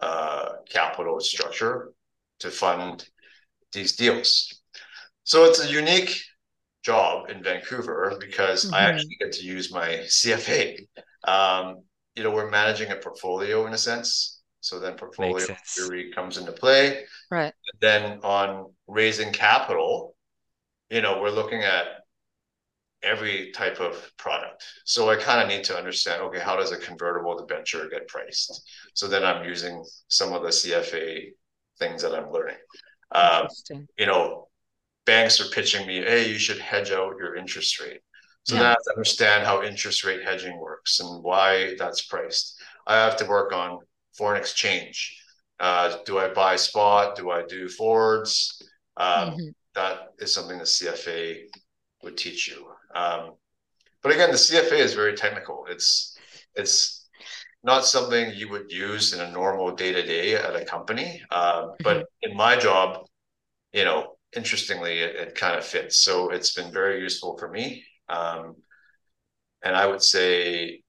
uh, 0.00 0.52
capital 0.68 1.20
structure 1.20 1.92
to 2.40 2.50
fund 2.50 3.08
these 3.72 3.96
deals. 3.96 4.60
So 5.24 5.44
it's 5.44 5.64
a 5.64 5.70
unique 5.70 6.20
job 6.82 7.30
in 7.30 7.42
Vancouver 7.42 8.16
because 8.20 8.64
mm-hmm. 8.64 8.74
I 8.74 8.82
actually 8.82 9.16
get 9.18 9.32
to 9.32 9.44
use 9.44 9.72
my 9.72 9.88
CFA. 10.06 10.86
Um, 11.24 11.82
you 12.14 12.22
know, 12.22 12.30
we're 12.30 12.50
managing 12.50 12.90
a 12.90 12.96
portfolio 12.96 13.66
in 13.66 13.72
a 13.72 13.78
sense. 13.78 14.35
So 14.66 14.80
then 14.80 14.94
portfolio 14.94 15.46
theory 15.64 16.10
comes 16.10 16.38
into 16.38 16.50
play. 16.50 17.04
Right. 17.30 17.54
then 17.80 18.18
on 18.24 18.72
raising 18.88 19.32
capital, 19.32 20.16
you 20.90 21.00
know, 21.02 21.20
we're 21.20 21.30
looking 21.30 21.62
at 21.62 21.84
every 23.00 23.52
type 23.52 23.78
of 23.80 24.10
product. 24.16 24.64
So 24.84 25.08
I 25.08 25.14
kind 25.14 25.40
of 25.40 25.46
need 25.46 25.62
to 25.64 25.78
understand, 25.78 26.20
okay, 26.22 26.40
how 26.40 26.56
does 26.56 26.72
a 26.72 26.78
convertible 26.78 27.38
debenture 27.38 27.88
get 27.88 28.08
priced? 28.08 28.68
So 28.94 29.06
then 29.06 29.24
I'm 29.24 29.44
using 29.44 29.84
some 30.08 30.32
of 30.32 30.42
the 30.42 30.48
CFA 30.48 31.28
things 31.78 32.02
that 32.02 32.12
I'm 32.12 32.32
learning. 32.32 32.56
Um, 33.12 33.46
you 33.96 34.06
know, 34.06 34.48
banks 35.04 35.40
are 35.40 35.48
pitching 35.50 35.86
me, 35.86 35.98
hey, 35.98 36.28
you 36.28 36.38
should 36.38 36.58
hedge 36.58 36.90
out 36.90 37.18
your 37.20 37.36
interest 37.36 37.80
rate. 37.80 38.00
So 38.42 38.56
yeah. 38.56 38.62
then 38.62 38.66
I 38.66 38.70
have 38.70 38.82
to 38.84 38.92
understand 38.96 39.46
how 39.46 39.62
interest 39.62 40.02
rate 40.02 40.24
hedging 40.24 40.58
works 40.58 40.98
and 40.98 41.22
why 41.22 41.76
that's 41.78 42.02
priced. 42.02 42.60
I 42.84 42.96
have 42.96 43.16
to 43.18 43.26
work 43.26 43.52
on 43.52 43.78
foreign 44.16 44.40
exchange. 44.40 45.22
Uh, 45.58 45.96
do 46.04 46.18
I 46.18 46.28
buy 46.28 46.56
spot? 46.56 47.16
Do 47.16 47.30
I 47.30 47.42
do 47.46 47.68
forwards? 47.68 48.62
Um, 48.96 49.30
mm-hmm. 49.30 49.48
that 49.74 50.12
is 50.18 50.34
something 50.34 50.58
the 50.58 50.64
CFA 50.64 51.44
would 52.02 52.16
teach 52.16 52.48
you. 52.48 52.66
Um, 52.94 53.32
but 54.02 54.12
again, 54.12 54.30
the 54.30 54.36
CFA 54.36 54.78
is 54.78 54.94
very 54.94 55.14
technical. 55.14 55.66
It's 55.68 56.16
it's 56.54 57.08
not 57.62 57.84
something 57.84 58.32
you 58.34 58.48
would 58.50 58.70
use 58.70 59.12
in 59.12 59.20
a 59.20 59.30
normal 59.30 59.74
day 59.74 59.92
to 59.92 60.02
day 60.02 60.36
at 60.36 60.54
a 60.54 60.64
company. 60.64 61.22
Uh, 61.30 61.62
mm-hmm. 61.62 61.82
But 61.82 62.06
in 62.22 62.36
my 62.36 62.56
job, 62.56 63.06
you 63.72 63.84
know, 63.84 64.16
interestingly, 64.34 65.00
it, 65.00 65.16
it 65.16 65.34
kind 65.34 65.56
of 65.56 65.64
fits. 65.64 65.98
So 66.04 66.30
it's 66.30 66.54
been 66.54 66.72
very 66.72 67.00
useful 67.00 67.36
for 67.38 67.50
me. 67.50 67.84
Um, 68.08 68.56
and 69.64 69.74
I 69.74 69.86
would 69.86 70.02
say, 70.02 70.82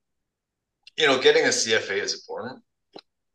you 0.98 1.08
know, 1.08 1.20
getting 1.20 1.46
a 1.46 1.50
CFA 1.50 2.02
is 2.02 2.14
important 2.14 2.62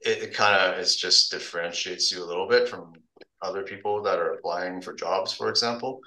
it, 0.05 0.23
it 0.23 0.35
kind 0.35 0.57
of 0.57 0.79
is 0.79 0.97
just 0.97 1.31
differentiates 1.31 2.11
you 2.11 2.23
a 2.23 2.27
little 2.27 2.49
bit 2.49 2.69
from 2.69 2.93
other 3.41 3.63
people 3.63 4.03
that 4.03 4.19
are 4.19 4.35
applying 4.35 4.81
for 4.81 4.95
jobs, 4.95 5.33
for 5.33 5.49
example. 5.49 6.01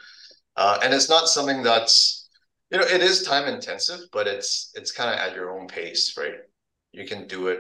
Uh, 0.55 0.79
and 0.81 0.93
it's 0.93 1.09
not 1.09 1.27
something 1.27 1.63
that's 1.63 2.29
you 2.71 2.77
know 2.77 2.85
it 2.85 3.01
is 3.01 3.23
time 3.23 3.47
intensive, 3.47 3.99
but 4.11 4.27
it's 4.27 4.71
it's 4.75 4.91
kind 4.91 5.09
of 5.13 5.19
at 5.19 5.35
your 5.35 5.57
own 5.57 5.67
pace, 5.67 6.15
right? 6.17 6.35
You 6.93 7.05
can 7.05 7.27
do 7.27 7.47
it, 7.47 7.59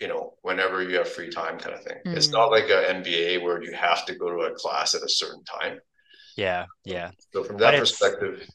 you 0.00 0.06
know, 0.06 0.34
whenever 0.42 0.82
you 0.82 0.96
have 0.98 1.08
free 1.08 1.28
time, 1.28 1.58
kind 1.58 1.74
of 1.74 1.82
thing. 1.82 1.96
Mm. 2.06 2.16
It's 2.16 2.28
not 2.28 2.50
like 2.50 2.64
an 2.64 3.02
MBA 3.02 3.42
where 3.42 3.62
you 3.62 3.72
have 3.72 4.06
to 4.06 4.14
go 4.14 4.30
to 4.30 4.52
a 4.52 4.54
class 4.54 4.94
at 4.94 5.02
a 5.02 5.08
certain 5.08 5.42
time. 5.44 5.80
Yeah, 6.36 6.66
yeah. 6.84 7.10
So 7.32 7.42
from 7.42 7.56
that 7.58 7.72
but 7.72 7.80
perspective, 7.80 8.48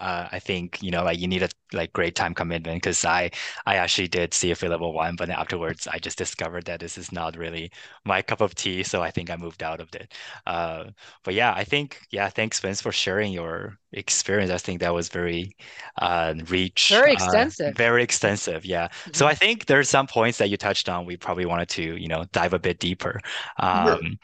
uh, 0.00 0.28
I 0.32 0.38
think 0.38 0.82
you 0.82 0.90
know 0.90 1.04
like 1.04 1.18
you 1.18 1.28
need 1.28 1.42
a 1.42 1.48
like 1.72 1.92
great 1.92 2.14
time 2.14 2.34
commitment 2.34 2.76
because 2.82 3.04
I 3.04 3.30
I 3.66 3.76
actually 3.76 4.08
did 4.08 4.34
see 4.34 4.50
CFA 4.50 4.68
level 4.70 4.92
one, 4.92 5.16
but 5.16 5.28
then 5.28 5.36
afterwards 5.36 5.86
I 5.86 5.98
just 5.98 6.18
discovered 6.18 6.64
that 6.64 6.80
this 6.80 6.98
is 6.98 7.12
not 7.12 7.36
really 7.36 7.70
my 8.04 8.22
cup 8.22 8.40
of 8.40 8.54
tea, 8.54 8.82
so 8.82 9.02
I 9.02 9.10
think 9.10 9.30
I 9.30 9.36
moved 9.36 9.62
out 9.62 9.80
of 9.80 9.94
it. 9.94 10.12
Uh, 10.46 10.86
but 11.24 11.34
yeah, 11.34 11.52
I 11.54 11.64
think 11.64 12.00
yeah, 12.10 12.28
thanks 12.28 12.60
Vince 12.60 12.80
for 12.80 12.92
sharing 12.92 13.32
your 13.32 13.78
experience. 13.92 14.50
I 14.50 14.58
think 14.58 14.80
that 14.80 14.94
was 14.94 15.08
very 15.08 15.56
uh, 16.00 16.34
rich, 16.48 16.88
very 16.90 17.10
uh, 17.10 17.14
extensive, 17.14 17.76
very 17.76 18.02
extensive. 18.02 18.64
Yeah. 18.64 18.88
Mm-hmm. 18.88 19.12
So 19.14 19.26
I 19.26 19.34
think 19.34 19.66
there's 19.66 19.88
some 19.88 20.06
points 20.06 20.38
that 20.38 20.48
you 20.48 20.56
touched 20.56 20.88
on. 20.88 21.06
We 21.06 21.16
probably 21.16 21.46
wanted 21.46 21.68
to 21.70 21.96
you 21.96 22.08
know 22.08 22.24
dive 22.32 22.54
a 22.54 22.58
bit 22.58 22.78
deeper. 22.78 23.20
Um, 23.58 24.18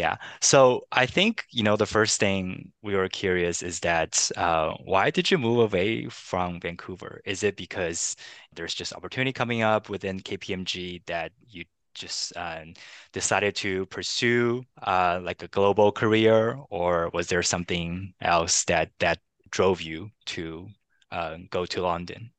yeah. 0.00 0.16
So 0.40 0.86
I 0.92 1.04
think, 1.06 1.44
you 1.50 1.62
know, 1.62 1.76
the 1.76 1.86
first 1.86 2.20
thing 2.20 2.72
we 2.82 2.94
were 2.96 3.08
curious 3.08 3.62
is 3.62 3.80
that 3.80 4.30
uh, 4.36 4.72
why 4.84 5.10
did 5.10 5.30
you 5.30 5.36
move 5.38 5.58
away 5.60 6.06
from 6.08 6.58
Vancouver? 6.60 7.20
Is 7.26 7.42
it 7.42 7.56
because 7.56 8.16
there's 8.54 8.74
just 8.74 8.94
opportunity 8.94 9.32
coming 9.32 9.60
up 9.62 9.88
within 9.90 10.20
KPMG 10.20 11.02
that 11.06 11.32
you 11.46 11.64
just 11.94 12.34
uh, 12.36 12.64
decided 13.12 13.54
to 13.56 13.84
pursue 13.86 14.62
uh, 14.82 15.20
like 15.22 15.42
a 15.42 15.48
global 15.48 15.92
career, 15.92 16.58
or 16.70 17.10
was 17.12 17.26
there 17.26 17.42
something 17.42 18.14
else 18.22 18.64
that 18.64 18.90
that 19.00 19.18
drove 19.50 19.82
you 19.82 20.10
to 20.26 20.66
uh, 21.12 21.36
go 21.50 21.66
to 21.66 21.82
London? 21.82 22.30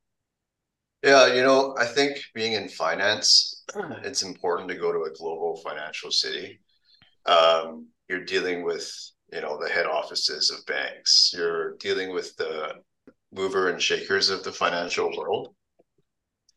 Yeah, 1.03 1.33
you 1.33 1.43
know, 1.43 1.75
I 1.77 1.85
think 1.85 2.17
being 2.33 2.53
in 2.53 2.69
finance, 2.69 3.63
it's 4.03 4.23
important 4.23 4.69
to 4.69 4.75
go 4.75 4.91
to 4.91 5.03
a 5.03 5.13
global 5.17 5.61
financial 5.63 6.11
city 6.11 6.59
um, 7.25 7.87
you're 8.07 8.25
dealing 8.25 8.63
with 8.63 8.91
you 9.31 9.41
know 9.41 9.59
the 9.61 9.69
head 9.69 9.85
offices 9.85 10.51
of 10.51 10.65
banks. 10.65 11.31
You're 11.35 11.77
dealing 11.77 12.13
with 12.13 12.35
the 12.37 12.75
mover 13.33 13.69
and 13.69 13.81
shakers 13.81 14.29
of 14.29 14.43
the 14.43 14.51
financial 14.51 15.09
world. 15.17 15.55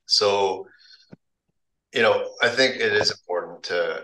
So 0.07 0.67
you 1.95 2.03
know 2.03 2.29
i 2.43 2.49
think 2.49 2.75
it 2.75 2.93
is 2.93 3.11
important 3.11 3.63
to 3.63 4.03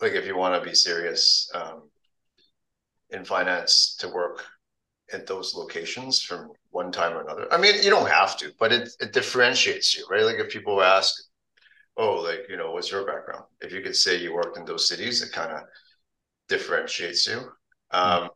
like 0.00 0.12
if 0.12 0.26
you 0.26 0.36
want 0.36 0.54
to 0.54 0.68
be 0.68 0.74
serious 0.74 1.50
um, 1.54 1.82
in 3.10 3.24
finance 3.24 3.96
to 3.98 4.08
work 4.08 4.44
at 5.12 5.26
those 5.26 5.54
locations 5.54 6.22
from 6.22 6.52
one 6.70 6.92
time 6.92 7.12
or 7.16 7.22
another. 7.22 7.52
I 7.52 7.58
mean 7.58 7.82
you 7.82 7.90
don't 7.90 8.08
have 8.08 8.36
to 8.38 8.52
but 8.60 8.72
it, 8.72 8.90
it 9.00 9.12
differentiates 9.12 9.96
you 9.96 10.06
right? 10.08 10.24
Like 10.24 10.36
if 10.36 10.50
people 10.50 10.82
ask 10.82 11.14
oh 11.96 12.20
like 12.20 12.42
you 12.48 12.56
know 12.56 12.70
what's 12.72 12.92
your 12.92 13.06
background? 13.06 13.44
If 13.60 13.72
you 13.72 13.80
could 13.80 13.96
say 13.96 14.16
you 14.16 14.34
worked 14.34 14.58
in 14.58 14.64
those 14.64 14.86
cities 14.86 15.22
it 15.22 15.32
kind 15.32 15.50
of 15.50 15.62
differentiates 16.50 17.26
you. 17.26 17.40
Um, 17.92 18.28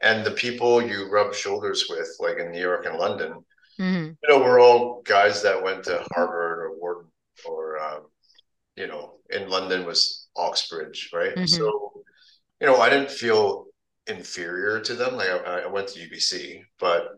and 0.00 0.26
the 0.26 0.32
people 0.32 0.82
you 0.82 1.08
rub 1.08 1.32
shoulders 1.32 1.86
with, 1.88 2.08
like 2.18 2.38
in 2.38 2.50
New 2.50 2.60
York 2.60 2.86
and 2.86 2.98
London, 2.98 3.44
mm-hmm. 3.78 4.06
you 4.20 4.28
know, 4.28 4.40
we're 4.40 4.60
all 4.60 5.02
guys 5.04 5.42
that 5.44 5.62
went 5.62 5.84
to 5.84 6.04
Harvard 6.12 6.58
or 6.58 6.70
Wharton, 6.76 7.10
or 7.46 7.80
um, 7.80 8.06
you 8.76 8.88
know, 8.88 9.18
in 9.30 9.48
London 9.48 9.86
was 9.86 10.26
Oxbridge, 10.36 11.10
right? 11.12 11.36
Mm-hmm. 11.36 11.44
So, 11.44 11.92
you 12.60 12.66
know, 12.66 12.80
I 12.80 12.90
didn't 12.90 13.12
feel 13.12 13.66
inferior 14.08 14.80
to 14.80 14.94
them. 14.94 15.14
Like 15.14 15.28
I, 15.28 15.60
I 15.60 15.66
went 15.68 15.88
to 15.88 16.00
UBC, 16.00 16.62
but 16.80 17.10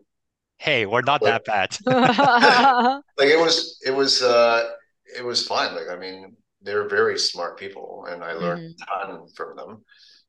hey, 0.58 0.84
we're 0.84 1.00
not 1.00 1.22
like, 1.22 1.44
that 1.44 1.80
bad. 1.86 3.02
like 3.18 3.28
it 3.28 3.40
was, 3.40 3.80
it 3.86 3.92
was, 3.92 4.22
uh, 4.22 4.68
it 5.16 5.24
was 5.24 5.46
fine. 5.46 5.74
Like 5.74 5.88
I 5.90 5.96
mean, 5.96 6.36
they're 6.60 6.88
very 6.88 7.18
smart 7.18 7.58
people, 7.58 8.06
and 8.10 8.22
I 8.22 8.32
learned 8.32 8.74
mm-hmm. 8.74 9.08
a 9.08 9.14
ton 9.14 9.26
from 9.34 9.56
them. 9.56 9.84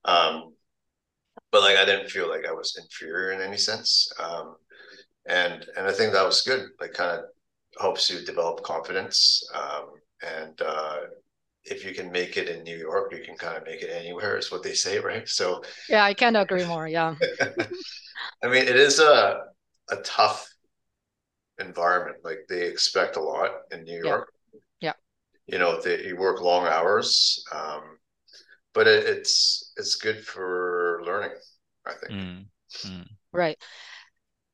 Um, 0.06 0.54
but 1.52 1.62
like 1.62 1.78
I 1.78 1.86
didn't 1.86 2.10
feel 2.10 2.30
like 2.30 2.46
I 2.48 2.52
was 2.52 2.78
inferior 2.82 3.32
in 3.32 3.42
any 3.42 3.58
sense. 3.58 4.12
Um, 4.20 4.56
and 5.26 5.66
and 5.78 5.88
I 5.88 5.92
think 5.92 6.14
that 6.14 6.26
was 6.26 6.42
good. 6.42 6.68
Like 6.80 6.94
kind 6.94 7.20
of 7.20 7.26
helps 7.80 8.10
you 8.10 8.26
develop 8.26 8.64
confidence. 8.64 9.42
Um, 9.54 9.86
and 10.26 10.62
uh, 10.62 10.98
if 11.64 11.84
you 11.86 11.94
can 11.94 12.12
make 12.12 12.38
it 12.38 12.50
in 12.50 12.64
New 12.64 12.78
York, 12.78 13.14
you 13.14 13.24
can 13.24 13.36
kind 13.38 13.58
of 13.58 13.64
make 13.66 13.82
it 13.82 13.90
anywhere. 13.90 14.38
Is 14.38 14.52
what 14.52 14.64
they 14.64 14.74
say, 14.74 15.00
right? 15.00 15.28
So 15.28 15.64
yeah, 15.90 16.04
I 16.04 16.14
can't 16.14 16.38
agree 16.38 16.66
more. 16.66 16.88
Yeah. 16.88 17.16
I 18.44 18.48
mean, 18.48 18.64
it 18.64 18.76
is 18.76 19.00
a 19.00 19.46
a 19.90 19.96
tough 20.04 20.48
environment. 21.60 22.18
Like 22.24 22.46
they 22.50 22.68
expect 22.68 23.18
a 23.18 23.22
lot 23.22 23.52
in 23.72 23.84
New 23.84 24.04
York. 24.04 24.32
Yeah. 24.54 24.60
yeah. 24.82 24.94
You 25.48 25.60
know, 25.60 25.82
they 25.82 26.06
you 26.06 26.18
work 26.18 26.42
long 26.42 26.68
hours. 26.68 27.44
Um, 27.54 27.98
but 28.74 28.88
it, 28.88 29.06
it's 29.06 29.65
it's 29.78 29.96
good 29.96 30.26
for 30.26 31.02
learning 31.06 31.36
i 31.86 31.92
think. 31.94 32.12
Mm, 32.12 32.46
mm. 32.86 33.08
right. 33.32 33.58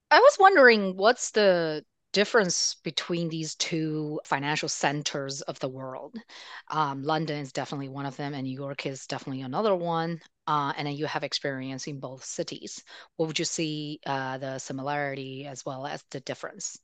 I 0.10 0.20
was 0.20 0.38
wondering 0.40 0.98
what's 0.98 1.32
the 1.32 1.86
difference 2.12 2.76
between 2.84 3.30
these 3.30 3.56
two 3.56 4.20
financial 4.26 4.68
centers 4.68 5.42
of 5.44 5.58
the 5.60 5.70
world? 5.70 6.16
Um, 6.70 7.04
london 7.04 7.40
is 7.40 7.54
definitely 7.54 7.90
one 7.90 8.06
of 8.06 8.18
them 8.18 8.34
and 8.34 8.44
new 8.44 8.54
york 8.54 8.86
is 8.86 9.08
definitely 9.08 9.44
another 9.44 9.76
one 9.76 10.20
uh, 10.48 10.74
and 10.76 10.88
then 10.88 10.96
you 10.96 11.06
have 11.06 11.24
experience 11.24 11.88
in 11.88 12.00
both 12.00 12.26
cities. 12.26 12.84
What 13.16 13.28
would 13.28 13.40
you 13.40 13.46
see 13.46 14.00
uh, 14.06 14.38
the 14.40 14.60
similarity 14.60 15.46
as 15.46 15.66
well 15.66 15.86
as 15.86 16.04
the 16.12 16.20
difference? 16.20 16.78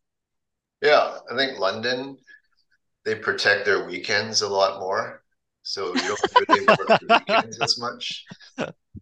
Yeah 0.82 1.18
i 1.32 1.36
think 1.36 1.60
london 1.60 2.18
they 3.04 3.16
protect 3.16 3.66
their 3.66 3.86
weekends 3.86 4.42
a 4.42 4.48
lot 4.48 4.80
more 4.80 5.24
so 5.68 5.94
you 5.94 6.02
don't 6.02 6.50
really 6.50 6.66
work 6.66 6.88
the 6.88 7.22
weekends 7.28 7.60
as 7.60 7.78
much. 7.78 8.26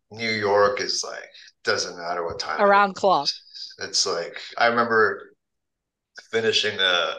New 0.10 0.32
York 0.32 0.82
is 0.82 1.06
like 1.08 1.30
doesn't 1.64 1.96
matter 1.96 2.26
what 2.26 2.40
time. 2.40 2.60
Around 2.60 2.96
clock. 2.96 3.30
It's 3.80 4.06
like 4.08 4.40
I 4.58 4.68
remember 4.68 5.36
finishing 6.32 6.80
a 6.80 7.14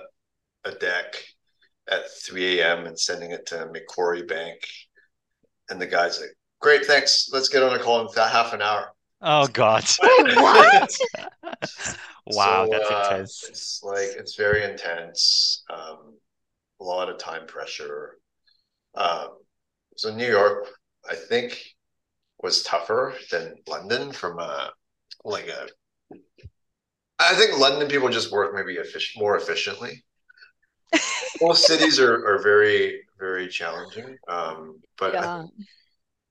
a 0.65 0.73
deck 0.73 1.15
at 1.89 2.11
3 2.25 2.59
a.m. 2.59 2.87
and 2.87 2.99
sending 2.99 3.31
it 3.31 3.47
to 3.47 3.67
Macquarie 3.73 4.25
Bank, 4.25 4.59
and 5.71 5.81
the 5.81 5.87
guy's 5.87 6.21
like, 6.21 6.37
"Great, 6.61 6.85
thanks. 6.85 7.29
Let's 7.33 7.49
get 7.49 7.63
on 7.63 7.73
a 7.73 7.79
call 7.79 8.01
in 8.01 8.09
half 8.17 8.53
an 8.53 8.63
hour." 8.63 8.93
Oh 9.23 9.47
God! 9.47 9.85
what? 10.01 10.97
wow, 12.27 12.67
So, 12.67 12.69
that's 12.73 12.91
uh, 12.91 13.11
intense. 13.13 13.45
It's 13.49 13.81
like 13.85 14.09
it's 14.19 14.35
very 14.35 14.65
intense. 14.65 15.63
Um, 15.73 16.17
a 16.81 16.85
lot 16.85 17.09
of 17.09 17.19
time 17.19 17.47
pressure. 17.47 18.17
Um, 18.97 19.29
so 19.97 20.15
New 20.15 20.27
York, 20.27 20.69
I 21.09 21.15
think, 21.15 21.63
was 22.43 22.63
tougher 22.63 23.15
than 23.31 23.55
London 23.69 24.13
from 24.13 24.39
a 24.39 24.71
like 25.25 25.49
a. 25.49 25.69
I 27.19 27.35
think 27.35 27.59
London 27.59 27.89
people 27.89 28.09
just 28.09 28.31
work 28.31 28.55
maybe 28.55 28.77
effic- 28.77 29.17
more 29.17 29.37
efficiently. 29.37 30.05
Both 31.41 31.59
cities 31.59 31.99
are, 31.99 32.27
are 32.27 32.43
very 32.43 33.01
very 33.19 33.49
challenging. 33.49 34.17
Um, 34.29 34.81
but 34.99 35.15
yeah. 35.15 35.45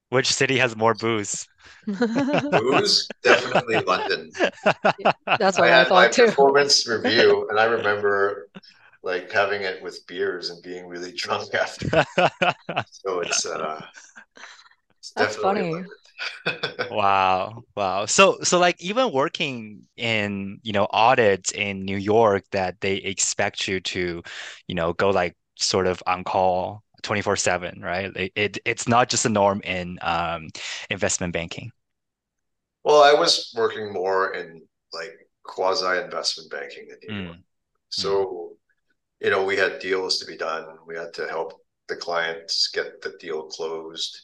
Which 0.10 0.32
city 0.32 0.58
has 0.60 0.76
more 0.76 0.94
booze? 0.94 1.48
booze 1.88 3.08
definitely 3.24 3.80
London. 3.82 4.32
That's 4.64 5.58
what 5.58 5.68
I, 5.68 5.68
had 5.68 5.90
my 5.90 6.04
thought 6.06 6.12
too. 6.12 6.26
performance 6.28 6.88
review, 6.88 7.48
and 7.50 7.60
I 7.60 7.66
remember 7.66 8.48
like 9.06 9.32
having 9.32 9.64
it 9.64 9.84
with 9.84 10.06
beers 10.08 10.52
and 10.52 10.64
being 10.64 10.88
really 10.88 11.14
drunk 11.14 11.56
after. 11.56 11.90
So 12.90 13.20
it's 13.22 13.46
uh, 13.46 13.82
it's 15.00 15.14
That's 15.16 15.36
funny. 15.36 15.84
Wow, 16.90 17.64
wow. 17.76 18.06
So, 18.06 18.38
so 18.44 18.60
like 18.60 18.80
even 18.82 19.12
working 19.12 19.88
in, 19.98 20.60
you 20.64 20.72
know, 20.72 20.88
audits 20.92 21.52
in 21.52 21.84
New 21.84 21.98
York 21.98 22.44
that 22.52 22.80
they 22.80 22.96
expect 22.98 23.68
you 23.68 23.80
to, 23.82 24.22
you 24.68 24.76
know, 24.76 24.94
go 24.94 25.10
like 25.10 25.36
sort 25.58 25.88
of 25.88 26.04
on 26.06 26.24
call 26.24 26.84
24/7, 27.02 27.82
right? 27.82 28.12
It, 28.16 28.32
it 28.36 28.58
it's 28.66 28.88
not 28.88 29.10
just 29.10 29.26
a 29.26 29.30
norm 29.30 29.62
in 29.64 29.98
um 30.04 30.50
investment 30.92 31.34
banking. 31.34 31.72
well, 32.84 33.04
I 33.04 33.14
was 33.20 33.54
working 33.56 33.92
more 33.92 34.34
in 34.34 34.62
like 34.94 35.12
quasi 35.44 36.00
investment 36.04 36.52
banking 36.52 36.88
in 36.90 36.98
New 37.02 37.14
York. 37.24 37.38
Mm, 37.40 37.44
So, 37.90 38.58
you 39.22 39.30
know, 39.30 39.44
we 39.44 39.58
had 39.58 39.80
deals 39.80 40.20
to 40.20 40.26
be 40.26 40.38
done. 40.38 40.66
We 40.88 40.96
had 40.96 41.14
to 41.16 41.28
help 41.28 41.54
the 41.88 41.96
clients 41.96 42.70
get 42.74 43.02
the 43.02 43.14
deal 43.20 43.44
closed. 43.44 44.22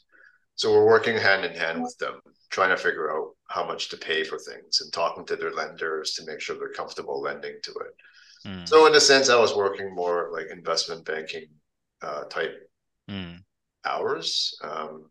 So 0.55 0.71
we're 0.71 0.85
working 0.85 1.17
hand 1.17 1.45
in 1.45 1.53
hand 1.53 1.81
with 1.81 1.97
them, 1.97 2.19
trying 2.49 2.69
to 2.69 2.77
figure 2.77 3.11
out 3.11 3.31
how 3.47 3.65
much 3.65 3.89
to 3.89 3.97
pay 3.97 4.23
for 4.23 4.37
things 4.37 4.81
and 4.81 4.91
talking 4.93 5.25
to 5.25 5.35
their 5.35 5.53
lenders 5.53 6.13
to 6.13 6.25
make 6.25 6.39
sure 6.41 6.57
they're 6.57 6.73
comfortable 6.73 7.21
lending 7.21 7.55
to 7.63 7.71
it. 7.71 7.95
mm, 8.47 8.67
So 8.67 8.85
in 8.85 8.95
a 8.95 8.99
sense, 9.01 9.29
I 9.29 9.39
was 9.39 9.55
working 9.55 9.93
more 9.95 10.29
like 10.31 10.47
investment 10.51 11.05
banking 11.05 11.47
uh, 12.01 12.25
type 12.25 12.55
mm. 13.09 13.43
hours. 13.85 14.57
Um, 14.63 15.09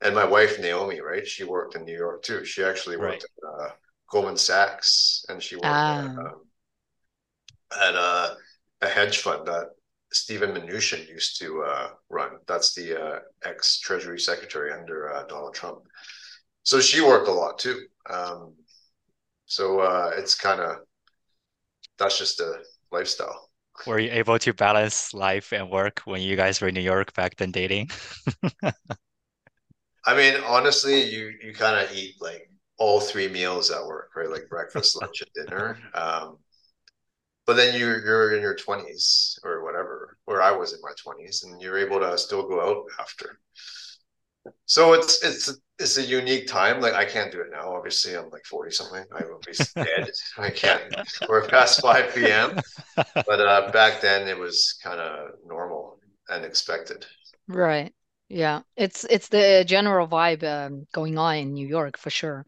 and 0.00 0.14
my 0.14 0.24
wife 0.24 0.60
Naomi, 0.60 1.00
right? 1.00 1.26
She 1.26 1.44
worked 1.44 1.74
in 1.74 1.84
New 1.84 1.96
York 1.96 2.22
too. 2.22 2.44
She 2.44 2.62
actually 2.62 2.96
worked 2.96 3.24
at 3.24 3.48
uh, 3.48 3.70
Goldman 4.10 4.36
Sachs, 4.36 5.24
and 5.28 5.42
she 5.42 5.56
worked 5.56 5.66
Ah. 5.66 6.02
at, 6.02 6.06
um, 6.18 6.40
at 7.80 7.94
uh, 7.94 8.34
a 8.80 8.88
hedge 8.88 9.18
fund 9.18 9.46
that 9.46 9.70
Steven 10.12 10.52
Mnuchin 10.54 11.06
used 11.08 11.38
to 11.40 11.62
uh, 11.62 11.90
run. 12.08 12.38
That's 12.46 12.74
the 12.74 13.00
uh, 13.00 13.18
ex 13.44 13.78
Treasury 13.78 14.18
Secretary 14.18 14.72
under 14.72 15.12
uh, 15.12 15.24
Donald 15.24 15.54
Trump. 15.54 15.80
So 16.62 16.80
she 16.80 17.00
worked 17.00 17.28
a 17.28 17.32
lot 17.32 17.58
too. 17.58 17.86
Um, 18.08 18.54
so 19.46 19.80
uh, 19.80 20.12
it's 20.16 20.34
kind 20.34 20.60
of 20.60 20.76
that's 21.98 22.18
just 22.18 22.40
a 22.40 22.60
lifestyle. 22.90 23.50
Were 23.86 23.98
you 23.98 24.10
able 24.10 24.38
to 24.40 24.52
balance 24.52 25.14
life 25.14 25.52
and 25.52 25.70
work 25.70 26.00
when 26.04 26.20
you 26.20 26.36
guys 26.36 26.60
were 26.60 26.68
in 26.68 26.74
New 26.74 26.80
York 26.80 27.14
back 27.14 27.36
then 27.36 27.52
dating? 27.52 27.90
I 30.04 30.16
mean, 30.16 30.34
honestly, 30.46 31.04
you 31.04 31.32
you 31.42 31.52
kind 31.52 31.84
of 31.84 31.94
eat 31.94 32.14
like 32.20 32.50
all 32.78 33.00
three 33.00 33.28
meals 33.28 33.70
at 33.70 33.84
work, 33.84 34.10
right? 34.16 34.30
Like 34.30 34.48
breakfast, 34.48 35.00
lunch, 35.00 35.22
and 35.22 35.46
dinner. 35.46 35.78
Um, 35.94 36.38
but 37.48 37.56
then 37.56 37.74
you're 37.80 38.04
you're 38.04 38.34
in 38.36 38.42
your 38.42 38.54
twenties 38.54 39.38
or 39.42 39.64
whatever, 39.64 40.18
where 40.26 40.42
I 40.42 40.50
was 40.50 40.74
in 40.74 40.80
my 40.82 40.92
twenties, 41.02 41.44
and 41.44 41.58
you're 41.62 41.78
able 41.78 41.98
to 41.98 42.18
still 42.18 42.46
go 42.46 42.60
out 42.60 42.84
after. 43.00 43.40
So 44.66 44.92
it's 44.92 45.24
it's 45.24 45.58
it's 45.78 45.96
a 45.96 46.02
unique 46.02 46.46
time. 46.46 46.82
Like 46.82 46.92
I 46.92 47.06
can't 47.06 47.32
do 47.32 47.40
it 47.40 47.46
now. 47.50 47.74
Obviously, 47.74 48.14
I'm 48.14 48.28
like 48.28 48.44
forty 48.44 48.70
something. 48.70 49.02
I 49.18 49.24
will 49.24 49.40
be 49.46 49.54
dead. 49.82 50.10
I 50.36 50.50
can't. 50.50 50.94
We're 51.26 51.48
past 51.48 51.80
five 51.80 52.14
p.m. 52.14 52.60
But 52.94 53.40
uh, 53.40 53.70
back 53.72 54.02
then, 54.02 54.28
it 54.28 54.38
was 54.38 54.78
kind 54.84 55.00
of 55.00 55.30
normal 55.46 56.00
and 56.28 56.44
expected. 56.44 57.06
Right. 57.48 57.94
Yeah. 58.28 58.60
It's 58.76 59.04
it's 59.04 59.28
the 59.28 59.64
general 59.66 60.06
vibe 60.06 60.44
um, 60.44 60.86
going 60.92 61.16
on 61.16 61.36
in 61.36 61.54
New 61.54 61.66
York 61.66 61.96
for 61.96 62.10
sure. 62.10 62.44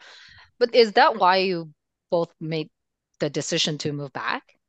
But 0.58 0.74
is 0.74 0.92
that 0.92 1.16
why 1.16 1.38
you 1.38 1.70
both 2.10 2.34
made 2.38 2.68
the 3.18 3.30
decision 3.30 3.78
to 3.78 3.94
move 3.94 4.12
back? 4.12 4.59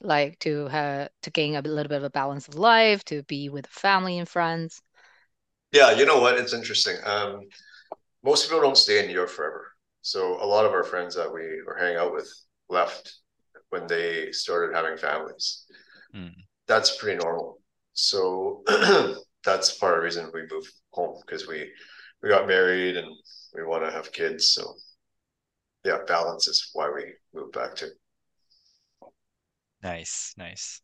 Like 0.00 0.38
to 0.40 0.68
have 0.68 1.08
to 1.22 1.30
gain 1.30 1.56
a 1.56 1.62
little 1.62 1.88
bit 1.88 1.98
of 1.98 2.04
a 2.04 2.10
balance 2.10 2.48
of 2.48 2.54
life, 2.54 3.04
to 3.06 3.22
be 3.24 3.48
with 3.48 3.66
family 3.66 4.18
and 4.18 4.28
friends? 4.28 4.82
Yeah, 5.72 5.92
you 5.92 6.06
know 6.06 6.20
what? 6.20 6.38
It's 6.38 6.52
interesting. 6.54 6.96
Um, 7.04 7.40
most 8.22 8.44
people 8.44 8.60
don't 8.60 8.76
stay 8.76 9.00
in 9.00 9.06
New 9.06 9.14
York 9.14 9.30
forever. 9.30 9.66
So 10.02 10.42
a 10.42 10.46
lot 10.46 10.64
of 10.64 10.72
our 10.72 10.84
friends 10.84 11.14
that 11.16 11.32
we 11.32 11.62
were 11.66 11.76
hanging 11.78 11.98
out 11.98 12.12
with 12.12 12.28
left 12.68 13.18
when 13.70 13.86
they 13.86 14.32
started 14.32 14.74
having 14.74 14.96
families. 14.96 15.66
Mm. 16.14 16.32
That's 16.66 16.96
pretty 16.96 17.18
normal. 17.18 17.60
So 17.92 18.62
that's 19.44 19.76
part 19.78 19.94
of 19.94 20.00
the 20.00 20.04
reason 20.04 20.30
we 20.32 20.42
moved 20.50 20.72
home 20.92 21.20
because 21.24 21.46
we 21.46 21.70
we 22.22 22.28
got 22.28 22.46
married 22.48 22.96
and 22.96 23.08
we 23.54 23.64
want 23.64 23.84
to 23.84 23.90
have 23.90 24.12
kids. 24.12 24.52
So 24.52 24.74
yeah, 25.84 25.98
balance 26.06 26.48
is 26.48 26.70
why 26.72 26.90
we 26.90 27.04
moved 27.34 27.52
back 27.52 27.74
to. 27.76 27.88
Nice, 29.82 30.34
nice. 30.36 30.80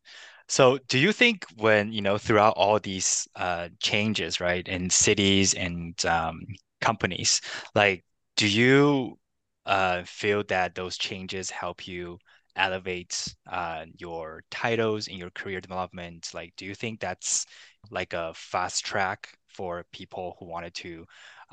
So 0.48 0.78
do 0.88 0.98
you 0.98 1.12
think 1.12 1.44
when, 1.57 1.92
you 1.92 2.00
know, 2.02 2.16
throughout 2.18 2.54
all 2.57 2.78
these 2.78 3.26
uh, 3.35 3.68
changes, 3.80 4.40
right, 4.40 4.66
in 4.68 4.88
cities 4.90 5.54
and 5.54 6.02
um, 6.07 6.42
companies, 6.80 7.40
like, 7.74 8.04
do 8.37 8.48
you 8.48 9.18
uh, 9.66 10.02
feel 10.04 10.44
that 10.48 10.74
those 10.74 10.96
changes 10.96 11.50
help 11.50 11.88
you 11.88 12.18
elevate 12.57 13.35
uh, 13.50 13.85
your 13.98 14.44
titles 14.50 15.09
in 15.09 15.16
your 15.16 15.30
career 15.30 15.61
development? 15.61 16.30
Like, 16.33 16.52
do 16.57 16.64
you 16.64 16.74
think 16.74 17.00
that's 17.00 17.46
like 17.90 18.12
a 18.12 18.33
fast 18.35 18.85
track 18.85 19.37
for 19.48 19.85
people 19.92 20.37
who 20.38 20.46
wanted 20.46 20.74
to 20.74 21.04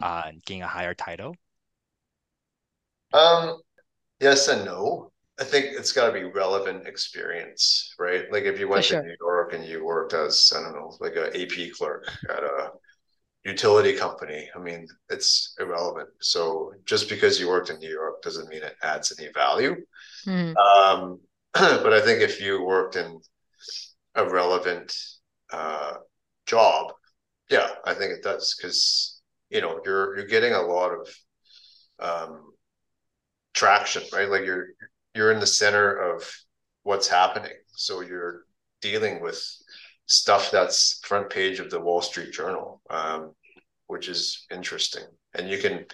uh, 0.01 0.31
gain 0.45 0.61
a 0.61 0.67
higher 0.67 0.93
title? 0.93 1.35
Um, 3.13 3.61
yes 4.21 4.47
and 4.49 4.65
no. 4.65 5.10
I 5.41 5.43
think 5.43 5.65
it's 5.71 5.91
got 5.91 6.05
to 6.05 6.13
be 6.13 6.23
relevant 6.23 6.87
experience, 6.87 7.95
right? 7.97 8.31
Like 8.31 8.43
if 8.43 8.59
you 8.59 8.67
went 8.69 8.85
For 8.85 9.01
to. 9.01 9.01
New 9.01 9.15
York 9.19 9.53
and 9.53 9.65
you 9.65 9.83
worked 9.83 10.13
as, 10.13 10.53
I 10.55 10.61
don't 10.61 10.73
know, 10.73 10.95
like 10.99 11.15
a 11.15 11.29
AP 11.35 11.71
clerk 11.75 12.07
at 12.29 12.43
a 12.43 12.69
utility 13.43 13.95
company, 13.95 14.47
I 14.55 14.59
mean, 14.59 14.87
it's 15.09 15.55
irrelevant. 15.59 16.09
So 16.21 16.73
just 16.85 17.09
because 17.09 17.39
you 17.39 17.47
worked 17.49 17.71
in 17.71 17.79
New 17.79 17.89
York 17.89 18.21
doesn't 18.21 18.49
mean 18.49 18.61
it 18.61 18.75
adds 18.83 19.11
any 19.17 19.31
value. 19.31 19.77
Mhm. 20.27 20.55
Um, 20.55 21.19
but 21.53 21.91
I 21.91 22.01
think 22.01 22.21
if 22.21 22.39
you 22.39 22.61
worked 22.63 22.95
in 22.95 23.19
a 24.13 24.29
relevant 24.29 24.95
uh, 25.51 25.93
job, 26.45 26.93
yeah, 27.49 27.69
I 27.83 27.95
think 27.95 28.11
it 28.11 28.21
does 28.21 28.55
because 28.55 29.19
you 29.49 29.61
know 29.61 29.81
you're 29.83 30.15
you're 30.17 30.27
getting 30.27 30.53
a 30.53 30.61
lot 30.61 30.91
of 30.93 31.09
um, 31.99 32.53
traction, 33.53 34.03
right? 34.13 34.29
Like 34.29 34.45
you're 34.45 34.67
you're 35.15 35.31
in 35.31 35.39
the 35.39 35.47
center 35.47 35.95
of 35.95 36.29
what's 36.83 37.07
happening, 37.07 37.53
so 37.73 38.01
you're 38.01 38.45
dealing 38.81 39.21
with 39.21 39.43
stuff 40.05 40.51
that's 40.51 40.99
front 41.03 41.29
page 41.29 41.59
of 41.59 41.69
the 41.69 41.79
Wall 41.79 42.01
Street 42.01 42.31
Journal, 42.31 42.81
um, 42.89 43.33
which 43.87 44.09
is 44.09 44.45
interesting, 44.51 45.03
and 45.33 45.49
you 45.49 45.57
can 45.57 45.85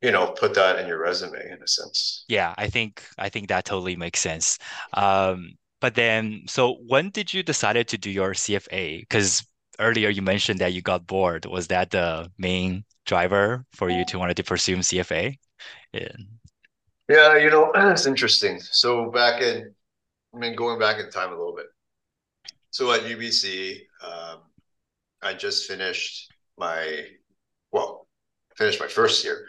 you 0.00 0.10
know 0.10 0.32
put 0.32 0.54
that 0.54 0.78
in 0.78 0.86
your 0.86 1.00
resume 1.00 1.38
in 1.38 1.62
a 1.62 1.68
sense. 1.68 2.24
Yeah, 2.28 2.54
I 2.58 2.68
think 2.68 3.04
I 3.18 3.28
think 3.28 3.48
that 3.48 3.64
totally 3.64 3.96
makes 3.96 4.20
sense. 4.20 4.58
Um, 4.94 5.52
but 5.80 5.94
then, 5.94 6.42
so 6.46 6.76
when 6.86 7.10
did 7.10 7.34
you 7.34 7.42
decided 7.42 7.88
to 7.88 7.98
do 7.98 8.10
your 8.10 8.32
CFA? 8.32 9.00
Because 9.00 9.44
earlier 9.78 10.08
you 10.08 10.22
mentioned 10.22 10.60
that 10.60 10.72
you 10.72 10.82
got 10.82 11.06
bored. 11.06 11.46
Was 11.46 11.68
that 11.68 11.90
the 11.90 12.30
main 12.38 12.84
driver 13.06 13.64
for 13.72 13.90
you 13.90 14.04
to 14.06 14.18
wanted 14.18 14.36
to 14.36 14.44
pursue 14.44 14.76
CFA? 14.76 15.36
Yeah. 15.92 16.08
Yeah, 17.08 17.36
you 17.36 17.50
know, 17.50 17.72
it's 17.74 18.06
interesting. 18.06 18.60
So 18.60 19.10
back 19.10 19.42
in, 19.42 19.74
I 20.34 20.38
mean, 20.38 20.54
going 20.56 20.78
back 20.78 20.98
in 20.98 21.10
time 21.10 21.32
a 21.32 21.36
little 21.36 21.54
bit. 21.54 21.66
So 22.70 22.90
at 22.92 23.02
UBC, 23.02 23.80
um, 24.02 24.40
I 25.22 25.34
just 25.34 25.68
finished 25.68 26.32
my 26.58 27.04
well, 27.70 28.06
finished 28.56 28.80
my 28.80 28.88
first 28.88 29.24
year, 29.24 29.46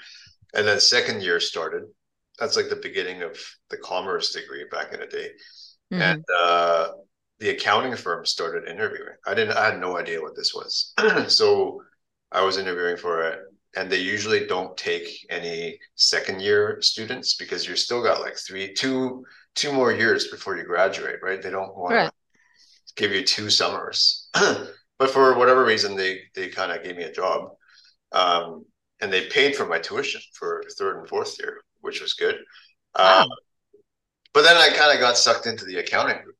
and 0.53 0.67
then 0.67 0.79
second 0.79 1.21
year 1.21 1.39
started. 1.39 1.83
That's 2.39 2.55
like 2.55 2.69
the 2.69 2.77
beginning 2.77 3.21
of 3.21 3.37
the 3.69 3.77
commerce 3.77 4.33
degree 4.33 4.65
back 4.71 4.93
in 4.93 4.99
the 4.99 5.05
day, 5.05 5.29
mm-hmm. 5.91 6.01
and 6.01 6.25
uh, 6.37 6.89
the 7.39 7.49
accounting 7.49 7.95
firm 7.95 8.25
started 8.25 8.67
interviewing. 8.67 9.15
I 9.25 9.33
didn't. 9.33 9.57
I 9.57 9.65
had 9.65 9.79
no 9.79 9.97
idea 9.97 10.21
what 10.21 10.35
this 10.35 10.53
was, 10.53 10.93
so 11.27 11.81
I 12.31 12.43
was 12.43 12.57
interviewing 12.57 12.97
for 12.97 13.21
it, 13.23 13.39
and 13.75 13.89
they 13.89 13.97
usually 13.97 14.45
don't 14.45 14.77
take 14.77 15.25
any 15.29 15.79
second 15.95 16.41
year 16.41 16.79
students 16.81 17.35
because 17.35 17.67
you're 17.67 17.75
still 17.75 18.03
got 18.03 18.21
like 18.21 18.37
three, 18.37 18.73
two, 18.73 19.25
two 19.55 19.71
more 19.71 19.91
years 19.91 20.27
before 20.27 20.57
you 20.57 20.63
graduate, 20.63 21.19
right? 21.23 21.41
They 21.41 21.49
don't 21.49 21.75
want 21.75 21.95
right. 21.95 22.11
to 22.11 22.93
give 22.95 23.11
you 23.11 23.23
two 23.23 23.49
summers. 23.49 24.29
but 24.33 25.09
for 25.09 25.37
whatever 25.37 25.65
reason, 25.65 25.95
they 25.95 26.21
they 26.35 26.49
kind 26.49 26.71
of 26.71 26.83
gave 26.83 26.97
me 26.97 27.03
a 27.03 27.11
job, 27.11 27.49
um, 28.11 28.65
and 29.01 29.11
they 29.11 29.27
paid 29.27 29.55
for 29.55 29.65
my 29.65 29.79
tuition 29.79 30.21
for 30.33 30.63
third 30.77 30.99
and 30.99 31.09
fourth 31.09 31.37
year, 31.39 31.61
which 31.81 32.01
was 32.01 32.13
good. 32.13 32.37
Wow. 32.97 33.23
Um, 33.23 33.29
but 34.33 34.43
then 34.43 34.57
I 34.57 34.69
kind 34.75 34.93
of 34.93 34.99
got 34.99 35.17
sucked 35.17 35.45
into 35.45 35.65
the 35.65 35.77
accounting 35.77 36.21
group 36.23 36.35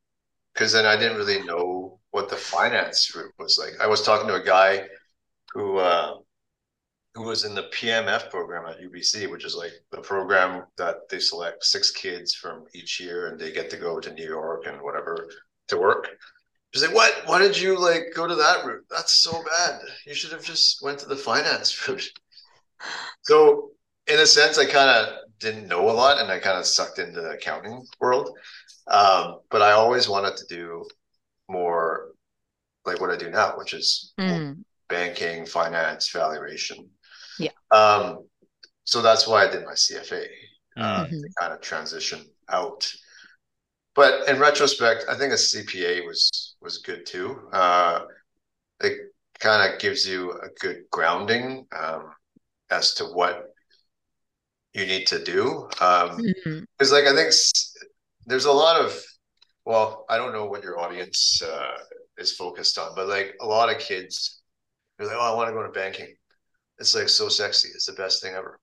because 0.53 0.71
then 0.71 0.85
I 0.85 0.97
didn't 0.97 1.17
really 1.17 1.43
know 1.43 1.99
what 2.11 2.29
the 2.29 2.35
finance 2.35 3.15
route 3.15 3.33
was 3.37 3.57
like. 3.59 3.79
I 3.79 3.87
was 3.87 4.03
talking 4.03 4.27
to 4.27 4.35
a 4.35 4.43
guy 4.43 4.87
who 5.53 5.77
uh, 5.77 6.15
who 7.15 7.23
was 7.23 7.45
in 7.45 7.53
the 7.53 7.69
PMF 7.73 8.29
program 8.31 8.65
at 8.65 8.81
UBC, 8.81 9.29
which 9.29 9.45
is 9.45 9.55
like 9.55 9.73
the 9.91 10.01
program 10.01 10.65
that 10.77 11.07
they 11.09 11.19
select 11.19 11.63
six 11.63 11.91
kids 11.91 12.33
from 12.33 12.65
each 12.73 12.99
year 12.99 13.27
and 13.27 13.39
they 13.39 13.51
get 13.51 13.69
to 13.69 13.77
go 13.77 13.99
to 13.99 14.13
New 14.13 14.25
York 14.25 14.65
and 14.65 14.81
whatever 14.81 15.29
to 15.67 15.77
work. 15.77 16.09
She's 16.73 16.83
like, 16.83 16.95
what? 16.95 17.13
Why 17.25 17.37
did 17.37 17.59
you 17.59 17.79
like 17.79 18.05
go 18.15 18.25
to 18.25 18.33
that 18.33 18.65
route? 18.65 18.85
That's 18.89 19.21
so 19.21 19.43
bad. 19.43 19.81
You 20.07 20.15
should 20.15 20.31
have 20.31 20.43
just 20.43 20.81
went 20.81 20.97
to 20.99 21.05
the 21.05 21.15
finance 21.15 21.87
route. 21.87 22.09
So 23.21 23.71
in 24.07 24.19
a 24.19 24.25
sense, 24.25 24.57
I 24.57 24.65
kind 24.65 24.89
of 24.89 25.13
didn't 25.39 25.67
know 25.67 25.89
a 25.89 25.91
lot 25.91 26.19
and 26.19 26.31
I 26.31 26.39
kind 26.39 26.57
of 26.57 26.65
sucked 26.65 26.97
into 26.97 27.21
the 27.21 27.31
accounting 27.31 27.85
world. 27.99 28.35
Um, 28.87 29.39
but 29.51 29.61
I 29.61 29.73
always 29.73 30.09
wanted 30.09 30.35
to 30.37 30.45
do 30.49 30.85
more 31.47 32.11
like 32.85 32.99
what 32.99 33.11
I 33.11 33.17
do 33.17 33.29
now, 33.29 33.53
which 33.57 33.73
is 33.73 34.13
mm. 34.19 34.57
banking, 34.89 35.45
finance, 35.45 36.09
valuation. 36.11 36.89
Yeah. 37.39 37.51
Um, 37.71 38.27
so 38.83 39.01
that's 39.01 39.27
why 39.27 39.45
I 39.45 39.51
did 39.51 39.65
my 39.65 39.73
CFA 39.73 40.25
uh, 40.77 41.05
mm-hmm. 41.05 41.21
to 41.21 41.29
kind 41.39 41.53
of 41.53 41.61
transition 41.61 42.25
out. 42.49 42.91
But 43.95 44.27
in 44.27 44.39
retrospect, 44.39 45.05
I 45.09 45.15
think 45.15 45.31
a 45.31 45.35
CPA 45.35 46.05
was 46.05 46.55
was 46.61 46.79
good 46.79 47.05
too. 47.05 47.47
Uh, 47.51 48.01
it 48.81 48.97
kind 49.39 49.71
of 49.71 49.79
gives 49.79 50.07
you 50.07 50.31
a 50.31 50.49
good 50.59 50.83
grounding 50.91 51.67
um, 51.77 52.11
as 52.69 52.93
to 52.95 53.05
what 53.05 53.53
you 54.73 54.85
need 54.85 55.05
to 55.07 55.23
do. 55.23 55.67
Because, 55.69 56.11
um, 56.11 56.17
mm-hmm. 56.17 56.93
like, 56.93 57.05
I 57.05 57.13
think 57.13 57.33
there's 58.25 58.45
a 58.45 58.51
lot 58.51 58.81
of, 58.81 58.99
well, 59.65 60.05
I 60.09 60.17
don't 60.17 60.33
know 60.33 60.45
what 60.45 60.63
your 60.63 60.79
audience 60.79 61.41
uh, 61.41 61.77
is 62.17 62.31
focused 62.35 62.77
on, 62.77 62.93
but 62.95 63.07
like 63.07 63.35
a 63.41 63.45
lot 63.45 63.73
of 63.73 63.79
kids, 63.79 64.41
they're 64.97 65.07
like, 65.07 65.17
oh, 65.17 65.33
I 65.33 65.35
want 65.35 65.49
to 65.49 65.53
go 65.53 65.63
to 65.63 65.69
banking. 65.69 66.13
It's 66.79 66.95
like 66.95 67.09
so 67.09 67.29
sexy. 67.29 67.69
It's 67.73 67.85
the 67.85 67.93
best 67.93 68.21
thing 68.21 68.33
ever. 68.33 68.59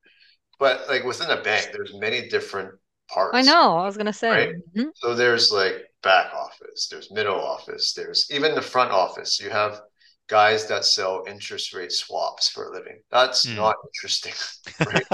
But 0.59 0.89
like 0.89 1.05
within 1.05 1.31
a 1.31 1.43
bank, 1.43 1.71
there's 1.73 1.95
many 1.95 2.29
different 2.29 2.75
parts. 3.09 3.37
I 3.37 3.43
know. 3.43 3.77
I 3.77 3.87
was 3.87 3.97
gonna 3.97 4.13
say. 4.13 4.31
Right? 4.31 4.55
Mm-hmm. 4.77 4.89
So 4.95 5.15
there's 5.15 5.51
like 5.51 5.91
back 6.03 6.33
office, 6.35 6.89
there's 6.89 7.11
middle 7.11 7.41
office, 7.41 7.95
there's 7.95 8.29
even 8.31 8.55
the 8.55 8.63
front 8.63 8.91
office. 8.91 9.41
You 9.41 9.51
have 9.51 9.81
guys 10.29 10.67
that 10.69 10.85
sell 10.85 11.25
interest 11.27 11.75
rate 11.75 11.93
swaps 11.93 12.49
for 12.49 12.69
a 12.69 12.73
living. 12.73 13.01
That's 13.11 13.47
mm. 13.47 13.57
not 13.57 13.77
interesting. 13.89 14.33
Right? 14.87 15.05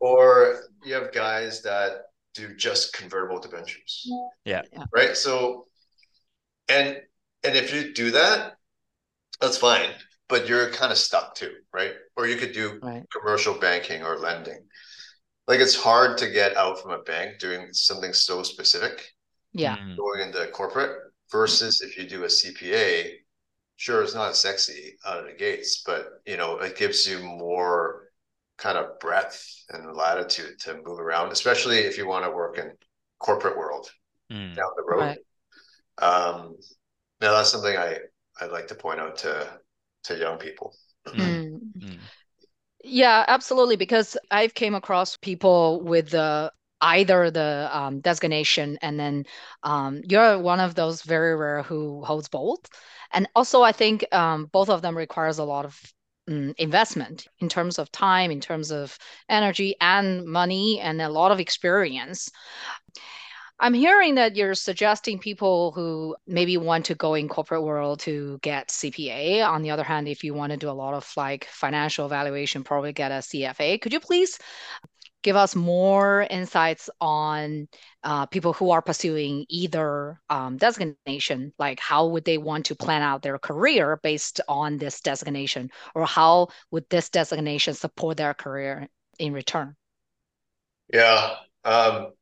or 0.00 0.64
you 0.84 0.94
have 0.94 1.12
guys 1.12 1.62
that 1.62 2.02
do 2.34 2.54
just 2.54 2.92
convertible 2.92 3.40
debentures. 3.40 4.08
Yeah. 4.44 4.62
Right. 4.94 5.16
So, 5.16 5.66
and 6.68 6.98
and 7.42 7.56
if 7.56 7.74
you 7.74 7.92
do 7.94 8.12
that, 8.12 8.54
that's 9.40 9.58
fine, 9.58 9.90
but 10.28 10.48
you're 10.48 10.70
kind 10.70 10.92
of 10.92 10.98
stuck 10.98 11.34
too, 11.34 11.52
right? 11.72 11.92
Or 12.16 12.26
you 12.26 12.36
could 12.36 12.52
do 12.52 12.78
right. 12.82 13.04
commercial 13.10 13.54
banking 13.54 14.02
or 14.02 14.18
lending. 14.18 14.60
Like 15.46 15.60
it's 15.60 15.74
hard 15.74 16.18
to 16.18 16.30
get 16.30 16.56
out 16.56 16.80
from 16.80 16.90
a 16.90 17.02
bank 17.02 17.38
doing 17.38 17.68
something 17.72 18.12
so 18.12 18.42
specific. 18.42 19.06
Yeah. 19.52 19.76
Hmm. 19.76 19.96
Going 19.96 20.20
into 20.20 20.46
corporate 20.48 20.98
versus 21.32 21.80
if 21.80 21.96
you 21.96 22.08
do 22.08 22.24
a 22.24 22.26
CPA, 22.26 23.12
sure 23.78 24.02
it's 24.02 24.14
not 24.14 24.36
sexy 24.36 24.96
out 25.06 25.18
of 25.18 25.26
the 25.26 25.32
gates 25.32 25.82
but 25.86 26.20
you 26.26 26.36
know 26.36 26.58
it 26.58 26.76
gives 26.76 27.06
you 27.06 27.20
more 27.20 28.08
kind 28.58 28.76
of 28.76 28.98
breadth 28.98 29.64
and 29.70 29.96
latitude 29.96 30.58
to 30.58 30.74
move 30.84 30.98
around 30.98 31.30
especially 31.30 31.78
if 31.78 31.96
you 31.96 32.06
want 32.06 32.24
to 32.24 32.30
work 32.30 32.58
in 32.58 32.72
corporate 33.20 33.56
world 33.56 33.88
mm. 34.30 34.54
down 34.54 34.70
the 34.76 34.82
road 34.82 35.00
right. 35.00 35.18
um 36.02 36.56
now 37.20 37.32
that's 37.32 37.50
something 37.50 37.76
i 37.76 37.96
i'd 38.40 38.50
like 38.50 38.66
to 38.66 38.74
point 38.74 38.98
out 38.98 39.16
to 39.16 39.48
to 40.08 40.18
young 40.18 40.38
people 40.38 40.74
mm. 41.06 41.60
Mm. 41.78 41.98
yeah 42.82 43.24
absolutely 43.28 43.76
because 43.76 44.16
i've 44.30 44.54
came 44.54 44.74
across 44.74 45.16
people 45.16 45.82
with 45.82 46.10
the 46.10 46.50
either 46.80 47.30
the 47.30 47.68
um, 47.72 48.00
designation 48.00 48.78
and 48.82 48.98
then 49.00 49.24
um, 49.64 50.00
you're 50.08 50.38
one 50.38 50.60
of 50.60 50.74
those 50.74 51.02
very 51.02 51.34
rare 51.36 51.62
who 51.62 52.04
holds 52.04 52.28
both 52.28 52.60
and 53.12 53.28
also 53.34 53.62
i 53.62 53.72
think 53.72 54.04
um, 54.12 54.46
both 54.52 54.68
of 54.68 54.82
them 54.82 54.96
requires 54.96 55.38
a 55.38 55.44
lot 55.44 55.64
of 55.64 55.80
um, 56.28 56.54
investment 56.58 57.26
in 57.40 57.48
terms 57.48 57.78
of 57.78 57.90
time 57.92 58.30
in 58.30 58.40
terms 58.40 58.70
of 58.70 58.98
energy 59.28 59.74
and 59.80 60.24
money 60.24 60.80
and 60.80 61.02
a 61.02 61.08
lot 61.08 61.32
of 61.32 61.40
experience 61.40 62.30
i'm 63.60 63.74
hearing 63.74 64.14
that 64.16 64.36
you're 64.36 64.54
suggesting 64.54 65.18
people 65.18 65.72
who 65.72 66.16
maybe 66.26 66.56
want 66.56 66.86
to 66.86 66.94
go 66.94 67.14
in 67.14 67.28
corporate 67.28 67.62
world 67.62 68.00
to 68.00 68.38
get 68.42 68.68
cpa 68.68 69.46
on 69.46 69.62
the 69.62 69.70
other 69.70 69.84
hand 69.84 70.08
if 70.08 70.24
you 70.24 70.34
want 70.34 70.50
to 70.50 70.56
do 70.56 70.70
a 70.70 70.72
lot 70.72 70.94
of 70.94 71.10
like 71.16 71.44
financial 71.46 72.06
evaluation 72.06 72.64
probably 72.64 72.92
get 72.92 73.10
a 73.10 73.16
cfa 73.16 73.80
could 73.80 73.92
you 73.92 74.00
please 74.00 74.38
give 75.22 75.36
us 75.36 75.56
more 75.56 76.26
insights 76.30 76.88
on 77.00 77.68
uh, 78.04 78.26
people 78.26 78.52
who 78.52 78.70
are 78.70 78.82
pursuing 78.82 79.44
either 79.48 80.20
um, 80.30 80.56
designation, 80.56 81.52
like 81.58 81.80
how 81.80 82.06
would 82.06 82.24
they 82.24 82.38
want 82.38 82.66
to 82.66 82.74
plan 82.74 83.02
out 83.02 83.22
their 83.22 83.38
career 83.38 83.98
based 84.02 84.40
on 84.48 84.78
this 84.78 85.00
designation, 85.00 85.70
or 85.94 86.06
how 86.06 86.48
would 86.70 86.88
this 86.88 87.10
designation 87.10 87.74
support 87.74 88.16
their 88.16 88.34
career 88.34 88.88
in 89.18 89.32
return? 89.32 89.74
Yeah, 90.92 91.34
um, 91.64 92.12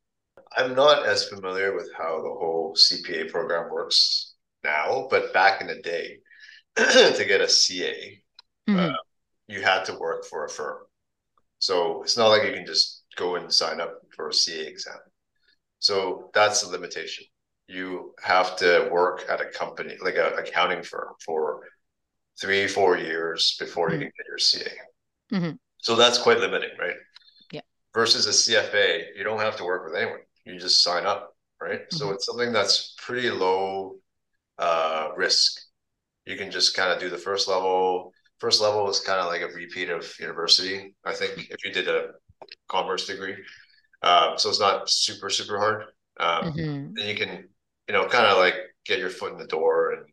I'm 0.57 0.75
not 0.75 1.07
as 1.07 1.29
familiar 1.29 1.75
with 1.75 1.91
how 1.97 2.23
the 2.23 2.29
whole 2.29 2.75
CPA 2.77 3.31
program 3.31 3.71
works 3.71 4.35
now, 4.65 5.07
but 5.11 5.33
back 5.33 5.61
in 5.61 5.67
the 5.67 5.81
day, 5.83 6.19
to 6.77 7.25
get 7.27 7.41
a 7.41 7.49
CA, 7.49 8.23
mm-hmm. 8.69 8.79
uh, 8.79 8.97
you 9.49 9.63
had 9.63 9.85
to 9.85 9.99
work 9.99 10.25
for 10.25 10.45
a 10.45 10.49
firm. 10.49 10.79
So 11.59 12.03
it's 12.03 12.17
not 12.17 12.29
like 12.29 12.45
you 12.45 12.53
can 12.53 12.67
just 12.67 13.05
go 13.17 13.37
and 13.37 13.53
sign 13.53 13.81
up 13.81 13.95
for 14.15 14.29
a 14.29 14.35
CA 14.35 14.67
exam. 14.67 14.99
So 15.79 16.31
that's 16.35 16.63
the 16.63 16.69
limitation. 16.69 17.25
You 17.69 18.15
have 18.23 18.57
to 18.57 18.89
work 18.93 19.25
at 19.29 19.41
a 19.41 19.47
company, 19.47 19.97
like 20.03 20.17
an 20.17 20.39
accounting 20.39 20.83
firm, 20.83 21.15
for 21.25 21.61
three, 22.41 22.69
four 22.69 22.99
years 22.99 23.57
before 23.59 23.89
mm-hmm. 23.89 23.95
you 23.95 24.07
can 24.07 24.13
get 24.17 24.27
your 24.29 24.39
CA. 24.39 24.71
Mm-hmm. 25.33 25.57
So 25.79 25.97
that's 25.97 26.19
quite 26.19 26.39
limiting, 26.39 26.71
right? 26.79 26.97
Yeah. 27.53 27.63
Versus 27.95 28.27
a 28.27 28.31
CFA, 28.31 29.17
you 29.17 29.25
don't 29.25 29.41
have 29.41 29.57
to 29.57 29.65
work 29.65 29.85
with 29.87 29.97
anyone. 30.01 30.21
You 30.47 30.59
just 30.59 30.83
sign 30.83 31.07
up, 31.07 31.37
right? 31.61 31.81
Mm-hmm. 31.81 31.97
So 31.97 32.11
it's 32.11 32.27
something 32.27 32.53
that's 32.53 32.95
pretty 32.99 33.31
low 33.31 33.97
uh, 34.59 35.09
risk. 35.17 35.61
You 36.25 36.37
can 36.37 36.51
just 36.51 36.77
kind 36.77 36.93
of 36.93 37.01
do 37.01 37.11
the 37.11 37.19
first 37.19 37.49
level, 37.49 38.13
first 38.39 38.61
level 38.61 38.89
is 38.89 39.01
kind 39.01 39.21
of 39.21 39.27
like 39.27 39.43
a 39.43 39.55
repeat 39.55 39.91
of 39.91 40.13
university. 40.19 40.95
I 41.05 41.13
think 41.13 41.51
if 41.51 41.65
you 41.65 41.73
did 41.73 41.89
a 41.89 42.11
commerce 42.69 43.07
degree, 43.07 43.37
um, 44.03 44.39
so 44.39 44.49
it's 44.49 44.61
not 44.61 44.89
super 44.89 45.31
super 45.31 45.59
hard. 45.59 45.85
Um, 46.19 46.53
mm-hmm. 46.53 46.99
And 46.99 47.09
you 47.09 47.15
can 47.15 47.49
you 47.89 47.93
know 47.93 48.07
kind 48.09 48.27
of 48.27 48.39
like 48.39 48.55
get 48.85 48.99
your 48.99 49.11
foot 49.11 49.33
in 49.33 49.39
the 49.39 49.47
door 49.47 49.93
and 49.93 50.07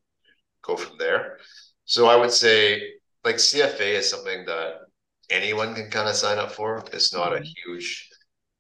go 0.64 0.76
from 0.76 0.98
there. 0.98 1.38
So 1.86 2.08
I 2.08 2.16
would 2.16 2.32
say 2.32 2.82
like 3.24 3.36
CFA 3.36 4.00
is 4.00 4.10
something 4.10 4.46
that 4.46 4.74
anyone 5.30 5.74
can 5.74 5.90
kind 5.90 6.10
of 6.10 6.16
sign 6.16 6.38
up 6.38 6.52
for. 6.52 6.84
It's 6.92 7.14
not 7.14 7.32
mm-hmm. 7.32 7.44
a 7.44 7.54
huge 7.66 8.10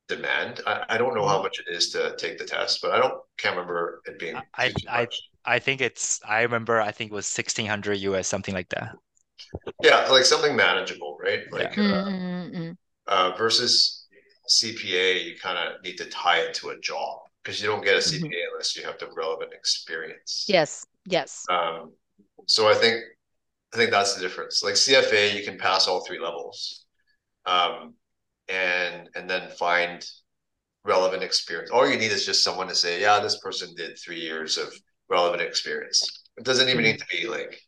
demand. 0.07 0.61
I, 0.67 0.83
I 0.89 0.97
don't 0.97 1.15
know 1.15 1.27
how 1.27 1.35
mm-hmm. 1.35 1.43
much 1.43 1.59
it 1.59 1.73
is 1.73 1.89
to 1.91 2.15
take 2.17 2.37
the 2.37 2.45
test, 2.45 2.81
but 2.81 2.91
I 2.91 2.99
don't 2.99 3.15
can't 3.37 3.55
remember 3.55 4.01
it 4.05 4.19
being. 4.19 4.35
I 4.55 4.73
I 4.89 5.07
I 5.45 5.59
think 5.59 5.81
it's. 5.81 6.19
I 6.27 6.41
remember. 6.41 6.81
I 6.81 6.91
think 6.91 7.11
it 7.11 7.15
was 7.15 7.27
sixteen 7.27 7.65
hundred 7.65 7.99
US, 7.99 8.27
something 8.27 8.53
like 8.53 8.69
that 8.69 8.95
yeah 9.83 10.07
like 10.09 10.25
something 10.25 10.55
manageable 10.55 11.17
right 11.21 11.41
like 11.51 11.75
yeah. 11.75 11.83
uh, 11.83 12.05
mm-hmm. 12.05 12.71
uh, 13.07 13.31
versus 13.37 14.07
cpa 14.49 15.23
you 15.23 15.35
kind 15.41 15.57
of 15.57 15.81
need 15.83 15.97
to 15.97 16.05
tie 16.05 16.39
it 16.39 16.53
to 16.53 16.69
a 16.69 16.79
job 16.79 17.19
because 17.43 17.61
you 17.61 17.67
don't 17.67 17.83
get 17.83 17.95
a 17.95 17.99
cpa 17.99 18.21
mm-hmm. 18.21 18.51
unless 18.51 18.75
you 18.75 18.83
have 18.83 18.97
the 18.99 19.07
relevant 19.15 19.51
experience 19.53 20.45
yes 20.47 20.85
yes 21.05 21.45
um, 21.49 21.91
so 22.45 22.69
i 22.69 22.73
think 22.73 23.01
I 23.73 23.75
think 23.75 23.89
that's 23.89 24.13
the 24.13 24.21
difference. 24.21 24.61
Like 24.61 24.75
CFA, 24.75 25.35
you 25.35 25.43
can 25.43 25.57
pass 25.57 25.87
all 25.87 26.05
three 26.05 26.19
levels, 26.19 26.85
um, 27.47 27.95
and 28.49 29.09
and 29.15 29.29
then 29.29 29.49
find 29.51 30.05
relevant 30.85 31.23
experience. 31.23 31.71
All 31.71 31.87
you 31.87 31.97
need 31.97 32.11
is 32.11 32.25
just 32.25 32.43
someone 32.43 32.67
to 32.67 32.75
say, 32.75 33.01
yeah, 33.01 33.19
this 33.19 33.39
person 33.39 33.73
did 33.75 33.97
three 33.97 34.19
years 34.19 34.57
of 34.57 34.73
relevant 35.09 35.41
experience. 35.41 36.23
It 36.37 36.43
doesn't 36.43 36.69
even 36.69 36.83
need 36.83 36.99
to 36.99 37.05
be 37.11 37.27
like, 37.27 37.59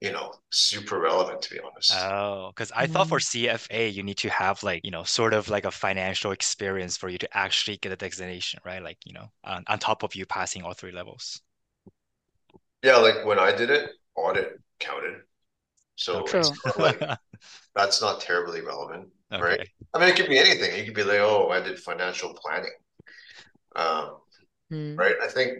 you 0.00 0.12
know, 0.12 0.32
super 0.50 1.00
relevant 1.00 1.42
to 1.42 1.54
be 1.54 1.60
honest. 1.60 1.92
Oh, 1.96 2.52
because 2.54 2.70
I 2.76 2.86
thought 2.86 3.06
mm-hmm. 3.06 3.08
for 3.08 3.18
CFA 3.18 3.92
you 3.92 4.02
need 4.02 4.18
to 4.18 4.30
have 4.30 4.62
like, 4.62 4.84
you 4.84 4.90
know, 4.90 5.02
sort 5.02 5.34
of 5.34 5.48
like 5.48 5.64
a 5.64 5.70
financial 5.70 6.30
experience 6.30 6.96
for 6.96 7.08
you 7.08 7.18
to 7.18 7.36
actually 7.36 7.78
get 7.78 7.92
a 7.92 7.96
designation, 7.96 8.60
right? 8.64 8.82
Like, 8.82 8.98
you 9.04 9.14
know, 9.14 9.30
on, 9.44 9.64
on 9.66 9.78
top 9.78 10.02
of 10.02 10.14
you 10.14 10.26
passing 10.26 10.62
all 10.62 10.74
three 10.74 10.92
levels. 10.92 11.40
Yeah, 12.82 12.96
like 12.96 13.24
when 13.24 13.38
I 13.38 13.50
did 13.50 13.70
it, 13.70 13.90
audit 14.14 14.60
counted. 14.78 15.22
So 15.96 16.22
True. 16.22 16.40
it's 16.40 16.64
not 16.66 16.78
like 16.78 17.00
that's 17.74 18.02
not 18.02 18.20
terribly 18.20 18.60
relevant, 18.60 19.08
right? 19.40 19.68
I 19.94 19.98
mean, 19.98 20.08
it 20.08 20.16
could 20.16 20.28
be 20.28 20.38
anything. 20.38 20.76
You 20.78 20.84
could 20.84 20.94
be 20.94 21.04
like, 21.04 21.18
oh, 21.20 21.50
I 21.50 21.60
did 21.60 21.78
financial 21.78 22.34
planning. 22.34 22.72
Um, 23.76 24.20
Mm. 24.72 24.98
right? 24.98 25.16
I 25.22 25.28
think 25.28 25.58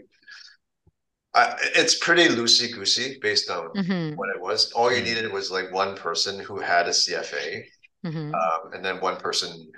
I, 1.35 1.57
it's 1.75 1.99
pretty 1.99 2.29
loosey 2.29 2.73
goosey 2.73 3.19
based 3.21 3.51
on 3.51 3.69
Mhm. 3.75 4.17
what 4.17 4.31
it 4.31 4.41
was. 4.41 4.73
All 4.73 4.91
you 4.91 5.03
Mm. 5.03 5.05
needed 5.05 5.33
was 5.33 5.51
like 5.51 5.71
one 5.73 5.97
person 5.97 6.39
who 6.39 6.59
had 6.61 6.87
a 6.87 6.93
CFA, 6.93 7.71
Mhm. 8.05 8.35
um, 8.35 8.73
and 8.73 8.85
then 8.85 9.01
one 9.01 9.19
person. 9.19 9.71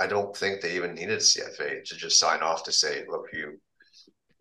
I 0.00 0.06
don't 0.06 0.36
think 0.36 0.60
they 0.60 0.76
even 0.76 0.94
needed 0.94 1.18
a 1.18 1.20
CFA 1.20 1.82
to 1.82 1.96
just 1.96 2.18
sign 2.18 2.40
off 2.40 2.62
to 2.64 2.72
say, 2.72 3.04
look, 3.08 3.26
you 3.32 3.60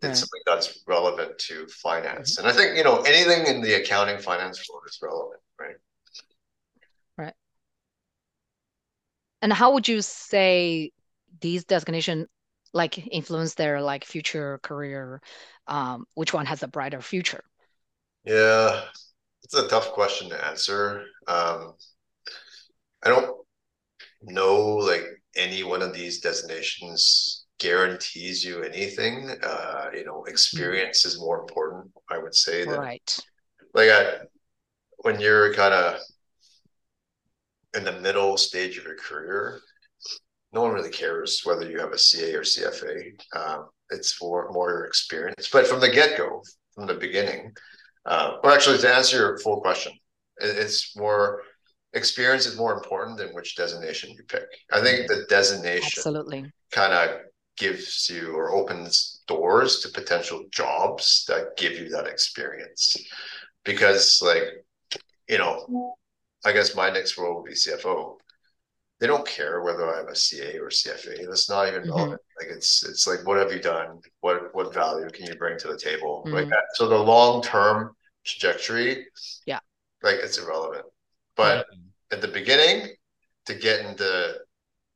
did 0.02 0.10
Right. 0.10 0.18
something 0.18 0.42
that's 0.46 0.84
relevant 0.86 1.40
to 1.40 1.68
finance. 1.68 2.38
And 2.38 2.48
I 2.48 2.54
think, 2.54 2.78
you 2.78 2.84
know, 2.84 3.02
anything 3.02 3.48
in 3.48 3.62
the 3.62 3.74
accounting 3.74 4.20
finance 4.20 4.70
world 4.70 4.84
is 4.88 5.00
relevant, 5.02 5.42
right? 5.60 5.78
And 9.42 9.54
how 9.54 9.74
would 9.74 9.88
you 9.88 10.02
say 10.02 10.92
these 11.42 11.64
designation 11.66 12.28
like 12.74 13.08
influence 13.08 13.56
their 13.56 13.82
like 13.82 14.06
future 14.06 14.60
career? 14.64 15.22
Um, 15.68 16.06
which 16.16 16.34
one 16.34 16.46
has 16.46 16.64
a 16.64 16.68
brighter 16.68 17.02
future? 17.02 17.44
Yeah, 18.26 18.84
it's 19.44 19.54
a 19.54 19.68
tough 19.68 19.92
question 19.94 20.30
to 20.30 20.46
answer. 20.48 21.06
Um, 21.28 21.76
I 23.04 23.10
don't 23.10 23.46
know 24.24 24.56
like 24.78 25.06
any 25.36 25.64
one 25.64 25.82
of 25.82 25.94
these 25.94 26.22
designations 26.22 27.46
guarantees 27.60 28.44
you 28.46 28.64
anything. 28.64 29.32
Uh, 29.44 29.90
you 29.94 30.06
know, 30.06 30.26
experience 30.26 31.06
is 31.06 31.20
more 31.20 31.40
important, 31.42 31.92
I 32.10 32.18
would 32.20 32.36
say, 32.36 32.68
than 32.68 32.82
Right. 32.82 33.18
like 33.74 33.90
I, 33.90 34.20
when 35.00 35.20
you're 35.22 35.54
kind 35.54 35.74
of 35.74 36.00
in 37.76 37.84
the 37.84 38.00
middle 38.00 38.38
stage 38.38 38.78
of 38.78 38.86
your 38.86 38.96
career, 38.96 39.60
no 40.54 40.62
one 40.62 40.72
really 40.72 40.90
cares 40.90 41.42
whether 41.44 41.70
you 41.70 41.80
have 41.80 41.92
a 41.92 41.98
CA 41.98 42.36
or 42.36 42.42
CFA. 42.42 43.12
Um, 43.36 43.70
it's 43.90 44.14
for 44.14 44.50
more 44.52 44.70
your 44.70 44.86
experience. 44.86 45.50
But 45.52 45.68
from 45.68 45.80
the 45.80 45.90
get 45.90 46.18
go, 46.18 46.42
from 46.74 46.88
the 46.88 46.94
beginning, 46.94 47.54
uh, 48.06 48.38
or 48.44 48.52
actually 48.52 48.78
to 48.80 48.94
answer 48.94 49.18
your 49.18 49.38
full 49.40 49.62
question, 49.62 49.94
it, 50.38 50.58
it's 50.58 50.96
more 50.96 51.42
experience 51.94 52.46
is 52.46 52.58
more 52.58 52.74
important 52.74 53.18
than 53.18 53.30
which 53.30 53.56
designation 53.56 54.12
you 54.12 54.24
pick. 54.24 54.48
I 54.72 54.82
think 54.82 55.08
the 55.08 55.26
designation 55.30 55.92
Absolutely. 55.98 56.52
kind 56.72 56.94
of 56.94 57.22
gives 57.58 58.10
you 58.10 58.34
or 58.36 58.52
opens 58.52 59.22
doors 59.28 59.80
to 59.80 59.90
potential 59.90 60.46
jobs 60.52 61.26
that 61.28 61.58
give 61.58 61.74
you 61.74 61.90
that 61.90 62.08
experience. 62.08 62.98
Because, 63.66 64.22
like, 64.24 64.44
you 65.28 65.38
know, 65.38 65.96
I 66.46 66.52
guess 66.52 66.76
my 66.76 66.90
next 66.90 67.18
role 67.18 67.36
will 67.36 67.44
be 67.44 67.56
CFO. 67.56 68.18
They 69.00 69.08
don't 69.08 69.28
care 69.28 69.62
whether 69.62 69.94
I 69.94 69.98
have 69.98 70.08
a 70.08 70.16
CA 70.16 70.60
or 70.60 70.70
CFA. 70.72 71.26
That's 71.28 71.50
not 71.50 71.68
even 71.68 71.84
Mhm. 71.84 71.90
relevant. 71.90 72.22
Like 72.40 72.50
it's 72.50 72.84
it's 72.84 73.06
like 73.08 73.26
what 73.26 73.38
have 73.38 73.52
you 73.52 73.60
done? 73.62 74.00
What 74.22 74.54
what 74.56 74.74
value 74.74 75.10
can 75.10 75.26
you 75.28 75.36
bring 75.36 75.58
to 75.60 75.68
the 75.68 75.78
table? 75.78 76.30
Like 76.32 76.46
Mhm. 76.46 76.50
that. 76.50 76.64
So 76.76 76.88
the 76.88 76.98
long 76.98 77.42
term 77.44 77.96
trajectory, 78.26 79.06
Yeah. 79.46 79.60
like 80.04 80.18
it's 80.18 80.38
irrelevant. 80.38 80.86
But 81.36 81.66
at 82.12 82.22
the 82.22 82.28
beginning, 82.28 82.96
to 83.46 83.54
get 83.56 83.86
into 83.86 84.36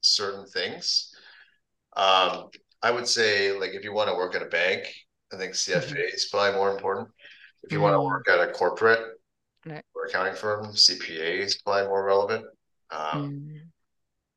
certain 0.01 0.45
things, 0.47 1.13
um, 1.95 2.49
I 2.82 2.91
would 2.91 3.08
say 3.08 3.51
like 3.58 3.71
if 3.73 3.84
you 3.84 3.93
want 3.93 4.10
to 4.10 4.15
work 4.15 4.36
at 4.36 4.41
a 4.41 4.45
bank, 4.47 4.88
I 5.34 5.38
think 5.38 5.56
CFA 5.56 6.13
is 6.13 6.27
probably 6.32 6.58
more 6.58 6.71
important. 6.71 7.10
If 7.63 7.71
you 7.71 7.82
want 7.82 7.93
to 7.95 7.99
Mm. 7.99 8.06
work 8.06 8.27
at 8.30 8.39
a 8.39 8.51
corporate 8.51 9.20
accounting 10.12 10.36
firm, 10.36 10.76
CPA 10.76 11.39
is 11.39 11.56
probably 11.62 11.88
more 11.88 12.06
relevant. 12.06 12.45
Um, 12.91 13.32
Mm. 13.32 13.71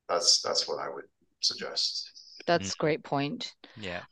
that's 0.07 0.41
that's 0.41 0.67
what 0.67 0.79
I 0.79 0.89
would 0.89 1.05
suggest. 1.41 2.11
That's 2.47 2.75
great 2.75 3.03
point. 3.03 3.53
Yeah. 3.77 4.03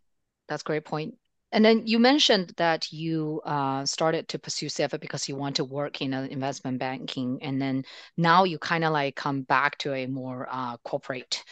That's 0.48 0.64
great 0.64 0.86
point. 0.86 1.16
And 1.52 1.64
then 1.64 1.86
you 1.86 2.00
mentioned 2.00 2.54
that 2.58 2.92
you 2.92 3.40
uh, 3.46 3.86
started 3.86 4.28
to 4.30 4.40
pursue 4.40 4.70
CFA 4.70 4.98
because 4.98 5.30
you 5.30 5.36
want 5.36 5.58
to 5.58 5.64
work 5.64 6.02
in 6.02 6.14
an 6.14 6.32
investment 6.32 6.80
banking, 6.80 7.38
and 7.44 7.62
then 7.62 7.86
now 8.18 8.44
you 8.44 8.58
kind 8.58 8.84
of 8.84 8.92
like 8.92 9.16
come 9.16 9.44
back 9.44 9.78
to 9.80 9.94
a 9.94 10.08
more 10.08 10.48
uh, 10.50 10.78
corporate 10.78 11.44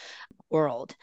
world. 0.50 0.94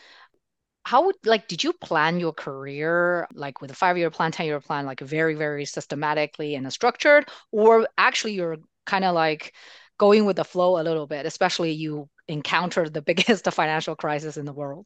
How 0.86 1.06
would 1.06 1.16
like 1.26 1.48
did 1.48 1.64
you 1.64 1.74
plan 1.74 2.20
your 2.20 2.34
career 2.34 3.28
like 3.34 3.62
with 3.62 3.72
a 3.72 3.76
five-year 3.76 4.10
plan, 4.10 4.32
10-year 4.32 4.60
plan, 4.60 4.86
like 4.86 5.00
very, 5.00 5.36
very 5.36 5.66
systematically 5.66 6.56
and 6.56 6.72
structured, 6.74 7.30
or 7.52 7.88
actually 7.98 8.34
you're 8.34 8.58
kind 8.90 9.06
of 9.06 9.14
like 9.16 9.54
going 9.98 10.26
with 10.26 10.38
the 10.38 10.44
flow 10.44 10.80
a 10.80 10.84
little 10.84 11.08
bit, 11.08 11.26
especially 11.26 11.72
you 11.72 12.10
encountered 12.28 12.94
the 12.94 13.02
biggest 13.10 13.46
financial 13.52 13.96
crisis 13.96 14.38
in 14.38 14.46
the 14.46 14.54
world? 14.54 14.86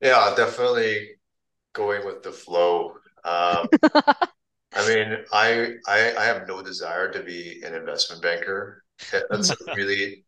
Yeah, 0.00 0.34
definitely 0.36 1.10
going 1.72 2.04
with 2.04 2.22
the 2.22 2.32
flow. 2.32 2.94
Um, 3.24 3.68
I 4.74 4.88
mean, 4.88 5.18
I, 5.32 5.74
I 5.86 6.14
I 6.18 6.24
have 6.24 6.48
no 6.48 6.62
desire 6.62 7.12
to 7.12 7.22
be 7.22 7.62
an 7.64 7.74
investment 7.74 8.22
banker. 8.22 8.82
That's 9.12 9.50
a 9.50 9.56
really 9.76 10.24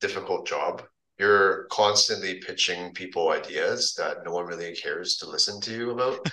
difficult 0.00 0.46
job. 0.46 0.82
You're 1.18 1.66
constantly 1.70 2.40
pitching 2.40 2.92
people 2.92 3.30
ideas 3.30 3.94
that 3.98 4.24
no 4.24 4.32
one 4.32 4.46
really 4.46 4.74
cares 4.74 5.16
to 5.18 5.30
listen 5.30 5.60
to 5.60 5.72
you 5.72 5.90
about. 5.92 6.26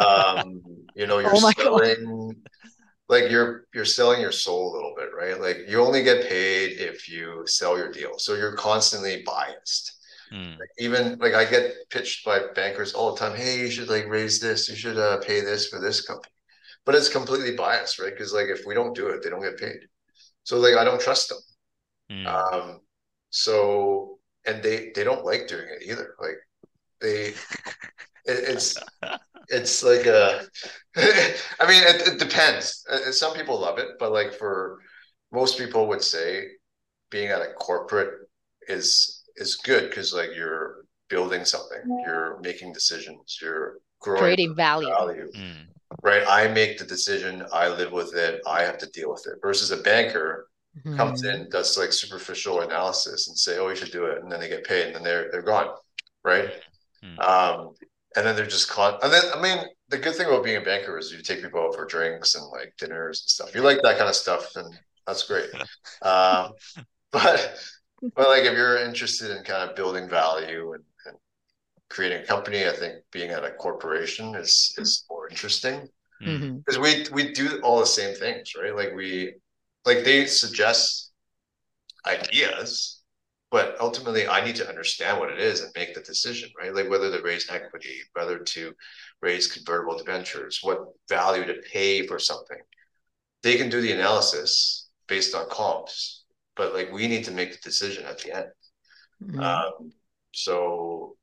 Um, 0.00 0.62
you 0.94 1.06
know, 1.06 1.18
you're 1.18 1.34
Oh 1.34 1.52
God. 1.52 2.36
Like 3.08 3.30
you're 3.30 3.66
you're 3.72 3.84
selling 3.84 4.20
your 4.20 4.32
soul 4.32 4.72
a 4.72 4.74
little 4.74 4.94
bit, 4.96 5.10
right? 5.16 5.40
Like 5.40 5.68
you 5.68 5.80
only 5.80 6.02
get 6.02 6.28
paid 6.28 6.78
if 6.78 7.08
you 7.08 7.44
sell 7.46 7.76
your 7.76 7.92
deal. 7.92 8.18
So 8.18 8.34
you're 8.34 8.56
constantly 8.56 9.22
biased. 9.24 9.92
Mm. 10.32 10.58
Like 10.58 10.68
even 10.78 11.18
like 11.18 11.34
I 11.34 11.44
get 11.44 11.72
pitched 11.90 12.24
by 12.24 12.40
bankers 12.54 12.94
all 12.94 13.12
the 13.12 13.18
time. 13.18 13.36
Hey, 13.36 13.60
you 13.60 13.70
should 13.70 13.88
like 13.88 14.08
raise 14.08 14.40
this. 14.40 14.68
You 14.68 14.76
should 14.76 14.98
uh, 14.98 15.18
pay 15.18 15.40
this 15.40 15.68
for 15.68 15.80
this 15.80 16.00
company. 16.00 16.32
But 16.84 16.94
it's 16.94 17.08
completely 17.08 17.54
biased, 17.54 17.98
right? 18.00 18.12
Because 18.12 18.32
like 18.32 18.48
if 18.48 18.66
we 18.66 18.74
don't 18.74 18.94
do 18.94 19.08
it, 19.08 19.22
they 19.22 19.30
don't 19.30 19.42
get 19.42 19.58
paid. 19.58 19.86
So 20.42 20.58
like 20.58 20.74
I 20.74 20.84
don't 20.84 21.00
trust 21.00 21.28
them. 21.28 21.38
Mm. 22.10 22.26
Um, 22.26 22.80
so 23.30 24.18
and 24.46 24.62
they 24.62 24.90
they 24.94 25.04
don't 25.04 25.24
like 25.24 25.48
doing 25.48 25.66
it 25.68 25.88
either. 25.88 26.14
Like 26.20 26.38
they, 27.00 27.26
it, 27.28 27.34
it's 28.24 28.76
it's 29.48 29.82
like 29.82 30.06
a. 30.06 30.42
I 30.96 31.66
mean, 31.68 31.82
it, 31.84 32.08
it 32.08 32.18
depends. 32.18 32.84
Uh, 32.90 33.12
Some 33.12 33.34
people 33.34 33.60
love 33.60 33.78
it, 33.78 33.98
but 33.98 34.12
like 34.12 34.32
for 34.34 34.80
most 35.32 35.58
people 35.58 35.86
would 35.88 36.02
say, 36.02 36.46
being 37.10 37.28
at 37.28 37.42
a 37.42 37.52
corporate 37.54 38.28
is 38.68 39.22
is 39.36 39.56
good 39.56 39.88
because 39.90 40.12
like 40.14 40.30
you're 40.34 40.84
building 41.08 41.44
something, 41.44 41.80
you're 42.04 42.38
making 42.40 42.72
decisions, 42.72 43.38
you're 43.40 43.78
growing 44.00 44.22
Creating 44.22 44.54
value. 44.56 44.88
value 44.88 45.30
Mm. 45.32 45.66
right? 46.02 46.24
I 46.28 46.48
make 46.48 46.78
the 46.78 46.84
decision, 46.84 47.44
I 47.52 47.68
live 47.68 47.92
with 47.92 48.14
it, 48.14 48.40
I 48.46 48.62
have 48.62 48.78
to 48.78 48.86
deal 48.90 49.10
with 49.12 49.26
it. 49.26 49.34
Versus 49.42 49.70
a 49.70 49.76
banker 49.76 50.48
comes 50.96 51.22
Mhm. 51.22 51.34
in, 51.34 51.50
does 51.50 51.78
like 51.78 51.92
superficial 51.92 52.60
analysis 52.62 53.28
and 53.28 53.38
say, 53.38 53.58
"Oh, 53.58 53.68
you 53.68 53.76
should 53.76 53.92
do 53.92 54.06
it," 54.06 54.22
and 54.22 54.30
then 54.30 54.40
they 54.40 54.48
get 54.48 54.64
paid, 54.64 54.86
and 54.86 54.94
then 54.96 55.02
they're 55.04 55.30
they're 55.30 55.42
gone, 55.42 55.74
right? 56.24 56.50
Mm. 57.04 57.18
Um, 57.20 57.74
and 58.16 58.26
then 58.26 58.36
they're 58.36 58.46
just 58.46 58.70
caught. 58.70 59.02
And 59.04 59.12
then 59.12 59.22
I 59.34 59.40
mean, 59.40 59.64
the 59.88 59.98
good 59.98 60.14
thing 60.16 60.26
about 60.26 60.44
being 60.44 60.56
a 60.56 60.60
banker 60.60 60.98
is 60.98 61.12
you 61.12 61.22
take 61.22 61.42
people 61.42 61.60
out 61.62 61.74
for 61.74 61.86
drinks 61.86 62.34
and 62.34 62.44
like 62.50 62.74
dinners 62.78 63.22
and 63.22 63.30
stuff. 63.30 63.54
You 63.54 63.62
like 63.62 63.82
that 63.82 63.98
kind 63.98 64.08
of 64.08 64.16
stuff, 64.16 64.56
and 64.56 64.74
that's 65.06 65.24
great. 65.24 65.50
Um, 66.02 66.52
but 67.12 67.56
but 68.14 68.28
like 68.28 68.44
if 68.44 68.52
you're 68.54 68.78
interested 68.84 69.30
in 69.36 69.44
kind 69.44 69.68
of 69.68 69.76
building 69.76 70.08
value 70.08 70.74
and, 70.74 70.84
and 71.06 71.16
creating 71.90 72.22
a 72.22 72.26
company, 72.26 72.66
I 72.66 72.72
think 72.72 72.96
being 73.12 73.30
at 73.30 73.44
a 73.44 73.52
corporation 73.52 74.34
is 74.34 74.74
is 74.78 75.04
more 75.10 75.28
interesting 75.28 75.88
Mm. 76.22 76.38
Mhm. 76.40 76.64
because 76.64 76.78
we 76.78 77.06
we 77.12 77.32
do 77.34 77.60
all 77.62 77.78
the 77.78 77.86
same 77.86 78.14
things, 78.14 78.52
right? 78.60 78.74
Like 78.74 78.94
we 78.94 79.34
like 79.84 80.04
they 80.04 80.26
suggest 80.26 81.12
ideas, 82.06 82.95
but 83.50 83.76
ultimately 83.80 84.26
I 84.26 84.44
need 84.44 84.56
to 84.56 84.68
understand 84.68 85.18
what 85.18 85.30
it 85.30 85.38
is 85.38 85.60
and 85.60 85.72
make 85.76 85.94
the 85.94 86.00
decision, 86.00 86.50
right? 86.58 86.74
Like 86.74 86.90
whether 86.90 87.10
to 87.10 87.22
raise 87.22 87.48
equity, 87.50 88.00
whether 88.12 88.38
to 88.38 88.72
raise 89.22 89.52
convertible 89.52 89.98
debentures, 89.98 90.60
what 90.62 90.80
value 91.08 91.44
to 91.46 91.62
pay 91.72 92.06
for 92.06 92.18
something. 92.18 92.58
They 93.42 93.56
can 93.56 93.70
do 93.70 93.80
the 93.80 93.92
analysis 93.92 94.88
based 95.06 95.34
on 95.34 95.48
comps, 95.48 96.24
but 96.56 96.74
like 96.74 96.92
we 96.92 97.06
need 97.06 97.24
to 97.24 97.30
make 97.30 97.52
the 97.52 97.58
decision 97.58 98.04
at 98.04 98.18
the 98.18 98.36
end. 98.36 98.46
Mm-hmm. 99.22 99.40
Um, 99.40 99.92
so, 100.32 101.16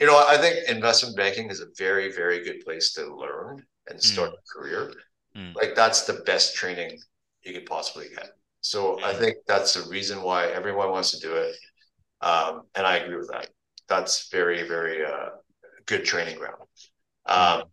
you 0.00 0.06
know, 0.06 0.18
I 0.26 0.36
think 0.36 0.68
investment 0.68 1.16
banking 1.16 1.50
is 1.50 1.60
a 1.60 1.66
very, 1.78 2.12
very 2.12 2.42
good 2.42 2.64
place 2.64 2.92
to 2.94 3.14
learn 3.14 3.64
and 3.88 4.02
start 4.02 4.30
mm. 4.30 4.34
a 4.34 4.58
career. 4.58 4.92
Mm. 5.36 5.54
Like 5.54 5.74
that's 5.74 6.02
the 6.02 6.24
best 6.26 6.56
training 6.56 6.98
you 7.42 7.52
could 7.52 7.66
possibly 7.66 8.08
get. 8.08 8.30
So 8.64 8.98
I 9.04 9.12
think 9.12 9.36
that's 9.46 9.74
the 9.74 9.86
reason 9.90 10.22
why 10.22 10.46
everyone 10.46 10.90
wants 10.90 11.10
to 11.10 11.20
do 11.20 11.34
it. 11.34 11.54
Um, 12.22 12.62
and 12.74 12.86
I 12.86 12.96
agree 12.96 13.16
with 13.16 13.28
that. 13.30 13.50
That's 13.88 14.30
very, 14.30 14.66
very 14.66 15.04
uh, 15.04 15.28
good 15.84 16.06
training 16.06 16.38
ground. 16.38 16.62
Um, 17.26 17.64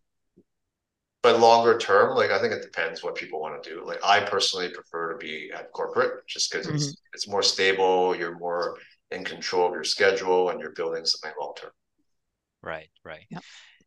but 1.23 1.39
longer 1.39 1.77
term, 1.77 2.17
like 2.17 2.31
I 2.31 2.41
think 2.41 2.51
it 2.51 2.61
depends 2.61 3.01
what 3.01 3.15
people 3.15 3.39
want 3.39 3.63
to 3.63 3.69
do. 3.69 3.85
Like 3.85 3.99
I 4.03 4.19
personally 4.19 4.69
prefer 4.69 5.13
to 5.13 5.17
be 5.17 5.49
at 5.55 5.71
corporate 5.71 6.27
just 6.27 6.51
because 6.51 6.67
mm-hmm. 6.67 6.75
it's 6.75 7.01
it's 7.13 7.27
more 7.27 7.43
stable. 7.43 8.13
You're 8.13 8.37
more 8.37 8.77
in 9.11 9.23
control 9.23 9.67
of 9.67 9.73
your 9.73 9.85
schedule, 9.85 10.49
and 10.49 10.59
you're 10.59 10.73
building 10.73 11.05
something 11.05 11.31
long 11.39 11.53
term. 11.55 11.71
Right. 12.61 12.89
Right. 13.05 13.27
Yep. 13.29 13.43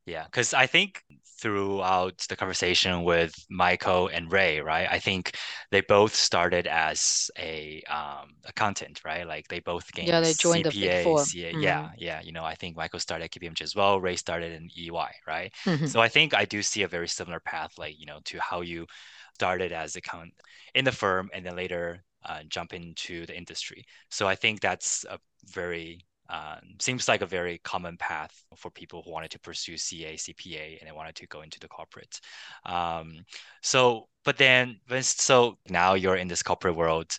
Yeah, 0.06 0.24
because 0.24 0.52
I 0.52 0.66
think 0.66 1.02
throughout 1.40 2.18
the 2.28 2.36
conversation 2.36 3.04
with 3.04 3.34
Michael 3.50 4.08
and 4.08 4.30
Ray, 4.30 4.60
right? 4.60 4.86
I 4.90 4.98
think 4.98 5.36
they 5.70 5.80
both 5.80 6.14
started 6.14 6.66
as 6.66 7.30
a 7.38 7.82
um, 7.88 8.34
accountant, 8.44 9.00
right? 9.04 9.26
Like 9.26 9.48
they 9.48 9.60
both 9.60 9.90
gained 9.92 10.08
yeah, 10.08 10.20
they 10.20 10.34
joined 10.34 10.64
CPA, 10.64 10.72
the 10.72 10.80
Big 10.80 11.04
Four. 11.04 11.24
CA, 11.24 11.52
mm-hmm. 11.52 11.60
Yeah, 11.60 11.90
yeah. 11.98 12.20
You 12.22 12.32
know, 12.32 12.44
I 12.44 12.54
think 12.54 12.76
Michael 12.76 13.00
started 13.00 13.24
at 13.24 13.30
KPMG 13.30 13.62
as 13.62 13.74
well. 13.74 14.00
Ray 14.00 14.16
started 14.16 14.52
in 14.52 14.68
EY, 14.76 15.10
right? 15.26 15.52
Mm-hmm. 15.64 15.86
So 15.86 16.00
I 16.00 16.08
think 16.08 16.34
I 16.34 16.44
do 16.44 16.62
see 16.62 16.82
a 16.82 16.88
very 16.88 17.08
similar 17.08 17.40
path, 17.40 17.72
like 17.78 17.98
you 17.98 18.06
know, 18.06 18.20
to 18.24 18.38
how 18.40 18.60
you 18.60 18.86
started 19.34 19.72
as 19.72 19.96
account 19.96 20.32
in 20.74 20.84
the 20.84 20.92
firm 20.92 21.30
and 21.32 21.44
then 21.44 21.56
later 21.56 22.04
uh, 22.24 22.40
jump 22.48 22.72
into 22.72 23.26
the 23.26 23.36
industry. 23.36 23.84
So 24.10 24.26
I 24.26 24.34
think 24.34 24.60
that's 24.60 25.04
a 25.10 25.18
very 25.46 26.04
um, 26.34 26.74
seems 26.80 27.06
like 27.06 27.22
a 27.22 27.26
very 27.26 27.58
common 27.62 27.96
path 27.96 28.34
for 28.56 28.70
people 28.70 29.02
who 29.02 29.12
wanted 29.12 29.30
to 29.30 29.38
pursue 29.38 29.76
CA, 29.76 30.16
CPA, 30.16 30.78
and 30.80 30.88
they 30.88 30.92
wanted 30.92 31.14
to 31.16 31.26
go 31.28 31.42
into 31.42 31.60
the 31.60 31.68
corporate. 31.68 32.20
Um, 32.66 33.24
so, 33.62 34.08
but 34.24 34.36
then, 34.36 34.80
so 35.02 35.58
now 35.68 35.94
you're 35.94 36.16
in 36.16 36.26
this 36.26 36.42
corporate 36.42 36.74
world. 36.74 37.16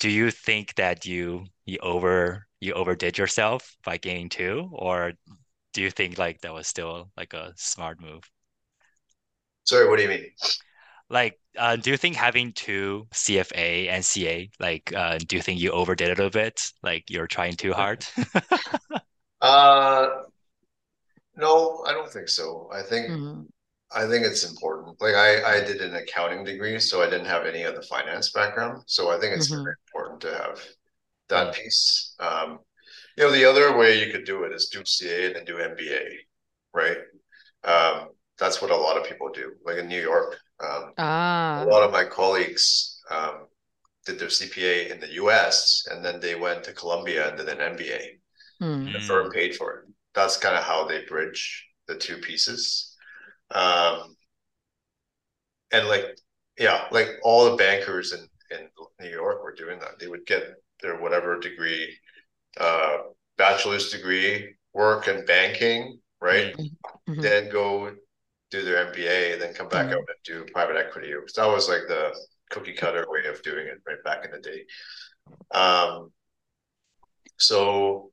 Do 0.00 0.08
you 0.08 0.30
think 0.30 0.74
that 0.76 1.04
you 1.04 1.44
you 1.66 1.78
over 1.82 2.46
you 2.60 2.72
overdid 2.72 3.18
yourself 3.18 3.76
by 3.84 3.98
gaining 3.98 4.30
two, 4.30 4.70
or 4.72 5.12
do 5.74 5.82
you 5.82 5.90
think 5.90 6.16
like 6.16 6.40
that 6.40 6.54
was 6.54 6.66
still 6.66 7.10
like 7.16 7.34
a 7.34 7.52
smart 7.56 8.00
move? 8.00 8.22
Sorry, 9.64 9.88
what 9.88 9.96
do 9.96 10.04
you 10.04 10.08
mean? 10.08 10.26
Like 11.12 11.38
uh, 11.56 11.76
do 11.76 11.90
you 11.90 11.96
think 11.96 12.16
having 12.16 12.52
two 12.52 13.06
CFA 13.12 13.88
and 13.88 14.04
CA 14.04 14.50
like 14.58 14.92
uh, 14.96 15.18
do 15.18 15.36
you 15.36 15.42
think 15.42 15.60
you 15.60 15.70
overdid 15.70 16.08
it 16.08 16.18
a 16.18 16.30
bit? 16.30 16.72
Like 16.82 17.10
you're 17.10 17.26
trying 17.28 17.54
too 17.54 17.72
hard? 17.72 18.04
Uh 19.42 20.08
no 21.36 21.82
I 21.84 21.92
don't 21.92 22.10
think 22.10 22.28
so. 22.28 22.70
I 22.72 22.82
think 22.82 23.10
mm-hmm. 23.10 23.42
I 23.90 24.06
think 24.06 24.24
it's 24.24 24.48
important. 24.48 25.00
Like 25.00 25.16
I 25.16 25.56
I 25.56 25.64
did 25.64 25.80
an 25.80 25.96
accounting 25.96 26.44
degree 26.44 26.78
so 26.78 27.02
I 27.02 27.10
didn't 27.10 27.26
have 27.26 27.44
any 27.44 27.64
of 27.64 27.74
the 27.74 27.82
finance 27.82 28.30
background. 28.30 28.84
So 28.86 29.10
I 29.10 29.18
think 29.18 29.34
it's 29.34 29.50
mm-hmm. 29.50 29.64
very 29.64 29.74
important 29.88 30.20
to 30.20 30.32
have 30.32 30.64
that 31.28 31.54
piece. 31.54 32.14
Um 32.20 32.60
you 33.16 33.24
know 33.24 33.32
the 33.32 33.44
other 33.44 33.76
way 33.76 33.98
you 34.04 34.12
could 34.12 34.24
do 34.24 34.44
it 34.44 34.52
is 34.52 34.68
do 34.68 34.84
CA 34.84 35.26
and 35.26 35.34
then 35.34 35.44
do 35.44 35.56
MBA 35.56 36.04
right? 36.72 36.98
Um 37.64 38.10
that's 38.38 38.62
what 38.62 38.70
a 38.70 38.76
lot 38.76 38.96
of 38.96 39.08
people 39.08 39.28
do 39.34 39.54
like 39.66 39.78
in 39.78 39.88
New 39.88 40.00
York 40.00 40.38
um, 40.62 40.92
ah. 40.98 41.62
A 41.62 41.66
lot 41.66 41.82
of 41.82 41.92
my 41.92 42.04
colleagues 42.04 43.00
um, 43.10 43.46
did 44.06 44.18
their 44.18 44.28
CPA 44.28 44.90
in 44.90 45.00
the 45.00 45.12
US 45.14 45.86
and 45.90 46.04
then 46.04 46.20
they 46.20 46.34
went 46.34 46.64
to 46.64 46.72
Columbia 46.72 47.28
and 47.28 47.36
did 47.36 47.48
an 47.48 47.76
MBA. 47.76 48.18
Hmm. 48.60 48.92
The 48.92 49.00
firm 49.00 49.30
paid 49.30 49.56
for 49.56 49.80
it. 49.80 49.84
That's 50.14 50.36
kind 50.36 50.56
of 50.56 50.64
how 50.64 50.86
they 50.86 51.04
bridge 51.04 51.66
the 51.88 51.96
two 51.96 52.18
pieces. 52.18 52.96
Um, 53.50 54.16
and 55.72 55.88
like, 55.88 56.16
yeah, 56.58 56.84
like 56.90 57.08
all 57.22 57.50
the 57.50 57.56
bankers 57.56 58.12
in, 58.12 58.20
in 58.56 58.68
New 59.00 59.10
York 59.10 59.42
were 59.42 59.54
doing 59.54 59.78
that. 59.80 59.98
They 59.98 60.06
would 60.06 60.26
get 60.26 60.44
their 60.80 61.00
whatever 61.00 61.38
degree, 61.38 61.96
uh, 62.60 62.98
bachelor's 63.38 63.90
degree, 63.90 64.54
work 64.74 65.08
in 65.08 65.24
banking, 65.24 65.98
right? 66.20 66.54
Mm-hmm. 66.56 67.20
Then 67.20 67.50
go 67.50 67.94
do 68.52 68.62
their 68.62 68.86
MBA, 68.86 69.32
and 69.32 69.42
then 69.42 69.54
come 69.54 69.68
back 69.68 69.86
mm-hmm. 69.86 69.94
out 69.94 70.08
and 70.08 70.22
do 70.24 70.44
private 70.52 70.76
equity. 70.76 71.12
That 71.36 71.46
was 71.46 71.68
like 71.68 71.88
the 71.88 72.14
cookie 72.50 72.74
cutter 72.74 73.06
way 73.08 73.28
of 73.28 73.42
doing 73.42 73.66
it 73.66 73.80
right 73.86 74.04
back 74.04 74.24
in 74.24 74.30
the 74.30 74.38
day. 74.38 74.64
Um, 75.50 76.12
so 77.38 78.12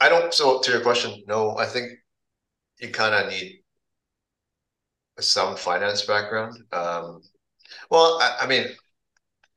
I 0.00 0.08
don't. 0.08 0.32
So 0.32 0.60
to 0.60 0.72
your 0.72 0.80
question, 0.80 1.22
no, 1.26 1.58
I 1.58 1.66
think 1.66 1.90
you 2.80 2.90
kind 2.90 3.14
of 3.14 3.30
need 3.30 3.60
some 5.18 5.56
finance 5.56 6.02
background. 6.06 6.58
Um, 6.72 7.20
well, 7.90 8.18
I, 8.20 8.38
I, 8.42 8.46
mean, 8.46 8.66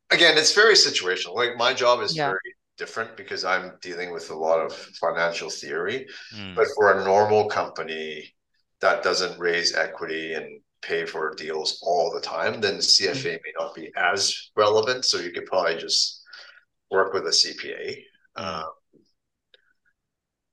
again, 0.09 0.37
it's 0.37 0.55
very 0.55 0.73
situational. 0.73 1.35
Like 1.35 1.57
my 1.57 1.73
job 1.73 2.01
is 2.01 2.15
yeah. 2.15 2.27
very 2.27 2.39
different 2.77 3.15
because 3.17 3.45
I'm 3.45 3.73
dealing 3.81 4.11
with 4.11 4.31
a 4.31 4.35
lot 4.35 4.59
of 4.59 4.73
financial 4.73 5.49
theory. 5.49 6.07
Mm. 6.35 6.55
But 6.55 6.67
for 6.75 6.97
a 6.97 7.03
normal 7.03 7.49
company, 7.49 8.33
that 8.81 9.03
doesn't 9.03 9.39
raise 9.39 9.75
equity 9.75 10.33
and 10.33 10.61
pay 10.81 11.05
for 11.05 11.33
deals 11.35 11.79
all 11.83 12.11
the 12.13 12.21
time, 12.21 12.61
then 12.61 12.75
CFA 12.75 13.13
mm-hmm. 13.13 13.27
may 13.27 13.53
not 13.59 13.75
be 13.75 13.91
as 13.97 14.51
relevant. 14.55 15.05
So 15.05 15.19
you 15.19 15.31
could 15.31 15.45
probably 15.45 15.77
just 15.77 16.23
work 16.89 17.13
with 17.13 17.25
a 17.25 17.29
CPA. 17.29 18.01
Um, 18.35 18.69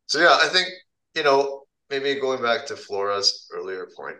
so 0.07 0.21
yeah, 0.21 0.39
I 0.41 0.49
think 0.49 0.69
you 1.15 1.23
know 1.23 1.63
maybe 1.91 2.21
going 2.21 2.43
back 2.43 2.67
to 2.67 2.77
Flora's 2.77 3.49
earlier 3.55 3.89
point, 3.97 4.17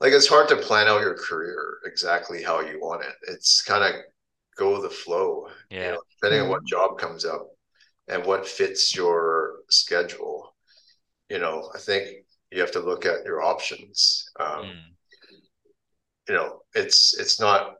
like 0.00 0.12
it's 0.12 0.28
hard 0.28 0.48
to 0.48 0.56
plan 0.56 0.88
out 0.88 1.00
your 1.00 1.16
career 1.16 1.78
exactly 1.84 2.42
how 2.42 2.60
you 2.60 2.80
want 2.80 3.04
it. 3.04 3.14
It's 3.28 3.62
kind 3.62 3.84
of 3.84 4.00
go 4.56 4.80
the 4.80 4.90
flow. 4.90 5.48
Yeah. 5.70 5.78
You 5.78 5.92
know, 5.92 6.02
depending 6.10 6.40
mm-hmm. 6.40 6.44
on 6.44 6.50
what 6.50 6.60
mm-hmm. 6.60 6.90
job 6.90 6.98
comes 6.98 7.24
up 7.24 7.48
and 8.08 8.24
what 8.24 8.46
fits 8.46 8.94
your 8.94 9.60
schedule. 9.70 10.54
You 11.30 11.38
know, 11.38 11.70
I 11.74 11.78
think 11.78 12.08
you 12.52 12.60
have 12.60 12.72
to 12.72 12.80
look 12.80 13.06
at 13.06 13.24
your 13.24 13.42
options. 13.42 14.30
Um, 14.38 14.64
mm. 14.64 14.80
You 16.28 16.34
know, 16.34 16.60
it's 16.74 17.18
it's 17.18 17.40
not. 17.40 17.74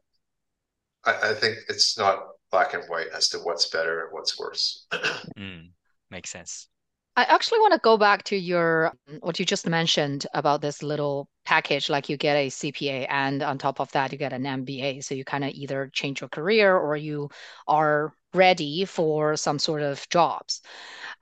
I, 1.05 1.31
I, 1.31 1.35
think 1.35 1.59
it's 1.69 1.99
not 1.99 2.21
black 2.51 2.75
and 2.75 2.85
white 2.89 3.09
as 3.15 3.29
to 3.31 3.39
what's 3.39 3.71
better 3.71 4.05
and 4.05 4.13
what's 4.13 4.39
worse. 4.39 4.87
mm. 5.39 5.69
Makes 6.11 6.31
sense. 6.31 6.69
I 7.15 7.25
actually 7.25 7.59
want 7.61 7.75
to 7.75 7.81
go 7.81 7.99
back 7.99 8.23
to 8.25 8.37
your 8.37 8.93
what 9.21 9.39
you 9.39 9.45
just 9.45 9.67
mentioned 9.67 10.27
about 10.33 10.63
this 10.63 10.83
little 10.83 11.29
package 11.45 11.91
like 11.91 12.09
you 12.09 12.17
get 12.17 12.37
a 12.37 12.49
CPA 12.49 13.07
and 13.11 13.43
on 13.43 13.59
top 13.59 13.81
of 13.81 13.93
that 13.93 14.13
you 14.13 14.19
get 14.19 14.33
an 14.33 14.45
MBA 14.45 15.05
so 15.05 15.15
you 15.15 15.25
kind 15.25 15.45
of 15.45 15.51
either 15.51 15.91
change 15.93 16.21
your 16.23 16.31
career 16.31 16.75
or 16.75 16.97
you 16.97 17.29
are 17.67 18.15
ready 18.35 18.85
for 18.85 19.37
some 19.37 19.59
sort 19.59 19.83
of 19.83 20.09
jobs. 20.09 20.63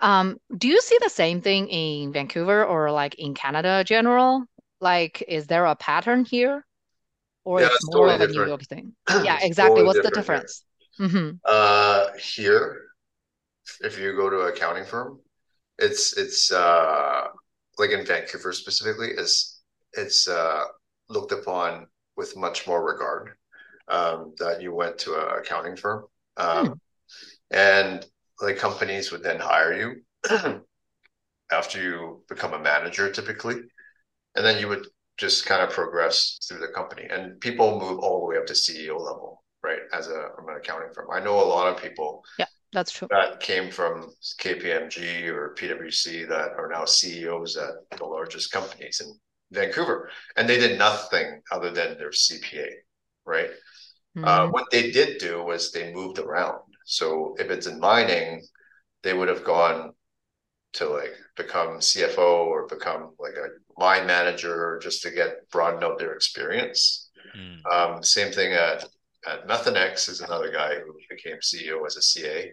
Um, 0.01 0.39
do 0.57 0.69
you 0.69 0.81
see 0.81 0.97
the 1.01 1.11
same 1.11 1.41
thing 1.41 1.69
in 1.69 2.13
Vancouver 2.13 2.65
or 2.65 2.91
like 2.91 3.15
in 3.17 3.35
Canada 3.35 3.85
general? 3.85 4.45
Like 4.81 5.23
is 5.29 5.47
there 5.47 5.67
a 5.67 5.77
pattern 5.77 6.25
here? 6.25 6.65
Or 7.45 7.61
yeah, 7.61 7.67
it's, 7.67 7.77
it's 7.77 7.95
more 7.95 8.09
totally 8.09 8.25
of 8.25 8.31
a. 8.31 8.33
New 8.33 8.47
York 8.47 8.63
thing? 8.63 8.95
yeah, 9.23 9.39
exactly. 9.43 9.83
Totally 9.83 9.87
What's 9.87 10.03
the 10.03 10.15
difference? 10.15 10.65
Here. 10.97 11.09
Mm-hmm. 11.09 11.37
Uh, 11.45 12.07
here, 12.19 12.83
if 13.81 13.99
you 13.99 14.15
go 14.15 14.29
to 14.29 14.43
an 14.43 14.49
accounting 14.49 14.85
firm, 14.85 15.21
it's 15.79 16.17
it's 16.17 16.53
uh 16.53 17.25
like 17.79 17.91
in 17.91 18.05
Vancouver 18.05 18.53
specifically 18.53 19.09
is 19.09 19.63
it's 19.95 20.29
uh 20.29 20.65
looked 21.09 21.33
upon 21.33 21.87
with 22.17 22.37
much 22.37 22.67
more 22.67 22.85
regard 22.85 23.31
um, 23.89 24.35
that 24.39 24.63
you 24.63 24.75
went 24.75 24.99
to 24.99 25.15
an 25.15 25.39
accounting 25.39 25.77
firm 25.77 26.05
um, 26.37 26.67
hmm. 26.67 26.73
And 27.51 28.05
like 28.41 28.57
companies 28.57 29.11
would 29.11 29.23
then 29.23 29.41
hire 29.41 29.75
you 29.75 30.03
after 31.51 31.83
you 31.83 32.23
become 32.29 32.55
a 32.55 32.59
manager 32.59 33.11
typically 33.11 33.57
and 34.37 34.45
then 34.45 34.59
you 34.59 34.69
would 34.69 34.87
just 35.17 35.45
kind 35.45 35.63
of 35.63 35.71
progress 35.71 36.39
through 36.49 36.61
the 36.61 36.69
company 36.69 37.07
and 37.11 37.41
people 37.41 37.79
move 37.79 37.99
all 37.99 38.21
the 38.21 38.27
way 38.27 38.37
up 38.37 38.47
to 38.47 38.53
ceo 38.53 38.99
level 38.99 39.43
right 39.63 39.81
as 39.93 40.09
a 40.09 40.29
from 40.35 40.49
an 40.49 40.57
accounting 40.57 40.93
firm 40.95 41.09
i 41.13 41.21
know 41.21 41.35
a 41.35 41.43
lot 41.43 41.67
of 41.67 41.83
people 41.83 42.23
yeah 42.39 42.47
that's 42.73 42.93
true. 42.93 43.09
That 43.11 43.41
came 43.41 43.71
from 43.71 44.13
KPMG 44.41 45.27
or 45.27 45.55
PwC 45.59 46.29
that 46.29 46.53
are 46.57 46.69
now 46.71 46.85
CEOs 46.85 47.57
at 47.57 47.99
the 47.99 48.05
largest 48.05 48.53
companies 48.53 49.01
in 49.05 49.13
Vancouver. 49.51 50.09
And 50.37 50.49
they 50.49 50.59
did 50.59 50.79
nothing 50.79 51.43
other 51.51 51.71
than 51.71 51.99
their 51.99 52.11
CPA, 52.11 52.69
right? 53.27 53.51
Mm-hmm. 54.17 54.25
Uh, 54.25 54.51
what 54.51 54.71
they 54.71 54.91
did 54.91 55.19
do 55.19 55.43
was 55.43 55.73
they 55.73 55.93
moved 55.93 56.19
around. 56.19 56.61
So 56.91 57.37
if 57.39 57.51
it's 57.51 57.67
in 57.67 57.81
mining, 57.81 58.43
they 59.03 59.15
would 59.15 59.29
have 59.29 59.45
gone 59.45 59.93
to 60.75 60.89
like 60.89 61.13
become 61.37 61.81
CFO 61.81 62.47
or 62.47 62.67
become 62.67 63.15
like 63.19 63.35
a 63.35 63.49
mine 63.79 64.07
manager 64.07 64.79
just 64.83 65.03
to 65.03 65.11
get 65.11 65.49
broaden 65.51 65.83
out 65.85 65.99
their 65.99 66.15
experience. 66.15 67.11
Mm. 67.37 67.67
Um, 67.73 68.03
same 68.03 68.33
thing 68.33 68.53
at 68.53 68.85
at 69.27 69.47
Methanex 69.47 70.09
is 70.09 70.21
another 70.21 70.51
guy 70.51 70.77
who 70.77 70.95
became 71.11 71.39
CEO 71.43 71.87
as 71.87 71.97
a 71.97 72.03
CA, 72.03 72.51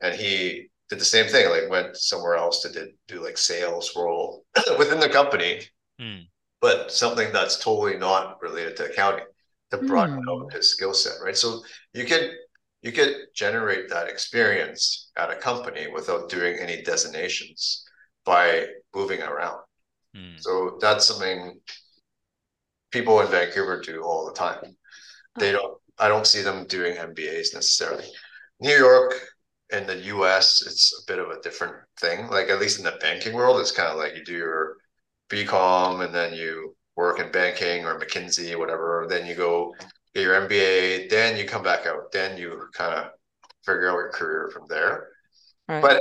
and 0.00 0.14
he 0.14 0.68
did 0.88 0.98
the 1.00 1.04
same 1.04 1.28
thing. 1.28 1.50
Like 1.50 1.68
went 1.70 1.96
somewhere 1.96 2.36
else 2.36 2.62
to 2.62 2.70
did, 2.70 2.90
do 3.08 3.22
like 3.22 3.38
sales 3.38 3.92
role 3.96 4.44
within 4.78 5.00
the 5.00 5.08
company, 5.08 5.62
Mm. 6.00 6.26
but 6.60 6.92
something 6.92 7.32
that's 7.32 7.56
totally 7.58 7.96
not 7.96 8.40
related 8.42 8.76
to 8.76 8.84
accounting 8.90 9.24
to 9.70 9.78
broaden 9.78 10.22
Hmm. 10.22 10.28
out 10.28 10.52
his 10.52 10.70
skill 10.70 10.94
set, 10.94 11.14
right? 11.22 11.36
So 11.36 11.62
you 11.94 12.04
can 12.04 12.30
you 12.86 12.92
can 12.92 13.12
generate 13.34 13.88
that 13.88 14.06
experience 14.06 15.10
at 15.16 15.28
a 15.28 15.34
company 15.34 15.88
without 15.92 16.30
doing 16.30 16.56
any 16.60 16.82
designations 16.82 17.84
by 18.24 18.64
moving 18.94 19.20
around. 19.22 19.58
Mm. 20.16 20.38
So 20.38 20.78
that's 20.80 21.04
something 21.04 21.58
people 22.92 23.20
in 23.22 23.26
Vancouver 23.26 23.80
do 23.80 24.04
all 24.04 24.24
the 24.24 24.38
time. 24.38 24.76
They 25.36 25.50
don't 25.50 25.80
I 25.98 26.06
don't 26.06 26.28
see 26.28 26.42
them 26.42 26.68
doing 26.68 26.94
MBAs 26.94 27.54
necessarily. 27.54 28.04
New 28.60 28.76
York 28.76 29.14
and 29.72 29.88
the 29.88 29.98
US, 30.14 30.62
it's 30.64 31.02
a 31.02 31.10
bit 31.10 31.18
of 31.18 31.30
a 31.30 31.40
different 31.40 31.74
thing. 31.98 32.28
Like 32.28 32.50
at 32.50 32.60
least 32.60 32.78
in 32.78 32.84
the 32.84 32.98
banking 33.00 33.34
world, 33.34 33.60
it's 33.60 33.72
kind 33.72 33.88
of 33.88 33.98
like 33.98 34.14
you 34.14 34.24
do 34.24 34.34
your 34.34 34.76
BCom 35.28 36.04
and 36.04 36.14
then 36.14 36.34
you 36.34 36.76
work 36.94 37.18
in 37.18 37.32
banking 37.32 37.84
or 37.84 37.98
McKinsey, 37.98 38.56
whatever. 38.56 39.06
Then 39.08 39.26
you 39.26 39.34
go 39.34 39.74
get 40.16 40.22
your 40.24 40.48
MBA, 40.48 41.08
then 41.10 41.36
you 41.36 41.44
come 41.44 41.62
back 41.62 41.86
out, 41.86 42.10
then 42.12 42.38
you 42.38 42.68
kind 42.72 42.94
of 42.94 43.10
figure 43.64 43.88
out 43.90 43.94
your 43.94 44.10
career 44.10 44.50
from 44.52 44.66
there. 44.68 45.08
Right. 45.68 45.82
But 45.82 46.00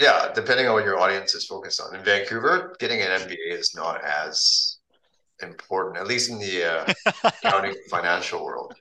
yeah, 0.00 0.32
depending 0.34 0.66
on 0.66 0.74
what 0.74 0.84
your 0.84 0.98
audience 0.98 1.34
is 1.34 1.46
focused 1.46 1.80
on. 1.80 1.94
In 1.94 2.02
Vancouver, 2.04 2.74
getting 2.78 3.00
an 3.02 3.08
MBA 3.08 3.52
is 3.58 3.74
not 3.74 4.02
as 4.04 4.78
important, 5.42 5.98
at 5.98 6.06
least 6.06 6.30
in 6.30 6.38
the 6.38 6.64
uh, 6.64 6.92
accounting 7.24 7.74
financial 7.90 8.44
world. 8.44 8.74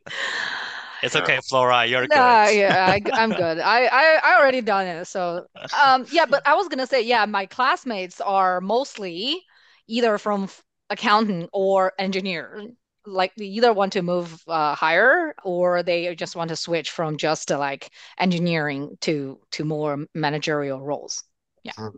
It's 1.03 1.15
Yeah. 1.15 1.23
okay, 1.23 1.39
Flora. 1.49 1.85
You're 1.85 2.07
Nah, 2.07 2.45
good. 2.45 2.57
yeah, 2.57 2.87
I, 2.89 3.01
I'm 3.21 3.33
good. 3.33 3.59
I, 3.59 3.85
I 3.85 4.19
I 4.23 4.39
already 4.39 4.61
done 4.61 4.87
it. 4.87 5.05
So, 5.05 5.45
um, 5.83 6.05
yeah, 6.11 6.25
but 6.25 6.45
I 6.47 6.55
was 6.55 6.67
gonna 6.69 6.87
say, 6.87 7.01
yeah, 7.01 7.25
my 7.25 7.45
classmates 7.45 8.21
are 8.21 8.61
mostly 8.61 9.41
either 9.87 10.17
from 10.17 10.43
f- 10.43 10.63
accountant 10.89 11.49
or 11.53 11.93
engineer. 11.99 12.61
Like 13.07 13.33
they 13.35 13.45
either 13.45 13.73
want 13.73 13.93
to 13.93 14.01
move 14.01 14.43
uh, 14.47 14.75
higher 14.75 15.33
or 15.43 15.81
they 15.81 16.13
just 16.15 16.35
want 16.35 16.49
to 16.49 16.55
switch 16.55 16.91
from 16.91 17.17
just 17.17 17.51
uh, 17.51 17.57
like 17.57 17.89
engineering 18.19 18.97
to 19.01 19.39
to 19.51 19.63
more 19.63 20.05
managerial 20.13 20.81
roles. 20.81 21.23
Yeah. 21.63 21.89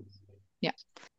Yeah. 0.62 0.72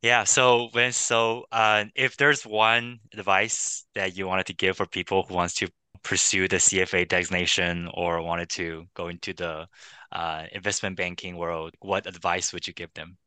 Yeah, 0.03 0.25
so 0.25 0.69
when 0.73 0.93
so 0.93 1.45
uh, 1.53 1.85
if 1.95 2.17
there's 2.17 2.47
one 2.47 3.01
advice 3.13 3.85
that 3.95 4.17
you 4.17 4.27
wanted 4.27 4.47
to 4.47 4.55
give 4.55 4.77
for 4.77 4.87
people 4.87 5.25
who 5.25 5.35
wants 5.35 5.55
to 5.57 5.69
pursue 6.03 6.49
the 6.49 6.59
CFA 6.59 7.05
designation 7.05 7.89
or 7.93 8.23
wanted 8.23 8.49
to 8.51 8.87
go 8.95 9.09
into 9.09 9.35
the 9.35 9.69
uh, 10.13 10.47
investment 10.53 10.97
banking 10.97 11.37
world, 11.37 11.75
what 11.81 12.07
advice 12.07 12.53
would 12.53 12.67
you 12.67 12.73
give 12.73 12.93
them? 12.95 13.19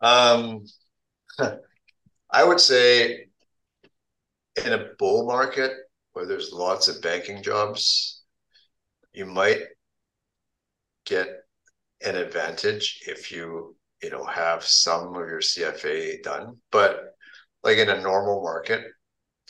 Um, 0.00 0.64
I 2.30 2.44
would 2.44 2.60
say 2.60 3.25
in 4.64 4.72
a 4.72 4.90
bull 4.98 5.26
market 5.26 5.72
where 6.12 6.26
there's 6.26 6.52
lots 6.52 6.88
of 6.88 7.02
banking 7.02 7.42
jobs, 7.42 8.22
you 9.12 9.26
might 9.26 9.62
get 11.04 11.28
an 12.04 12.16
advantage 12.16 13.02
if 13.06 13.32
you, 13.32 13.76
you 14.02 14.10
know, 14.10 14.24
have 14.24 14.64
some 14.64 15.08
of 15.16 15.28
your 15.28 15.42
CFA 15.42 16.18
done. 16.22 16.58
But 16.72 17.14
like 17.64 17.78
in 17.78 17.90
a 17.90 18.00
normal 18.00 18.42
market, 18.42 18.84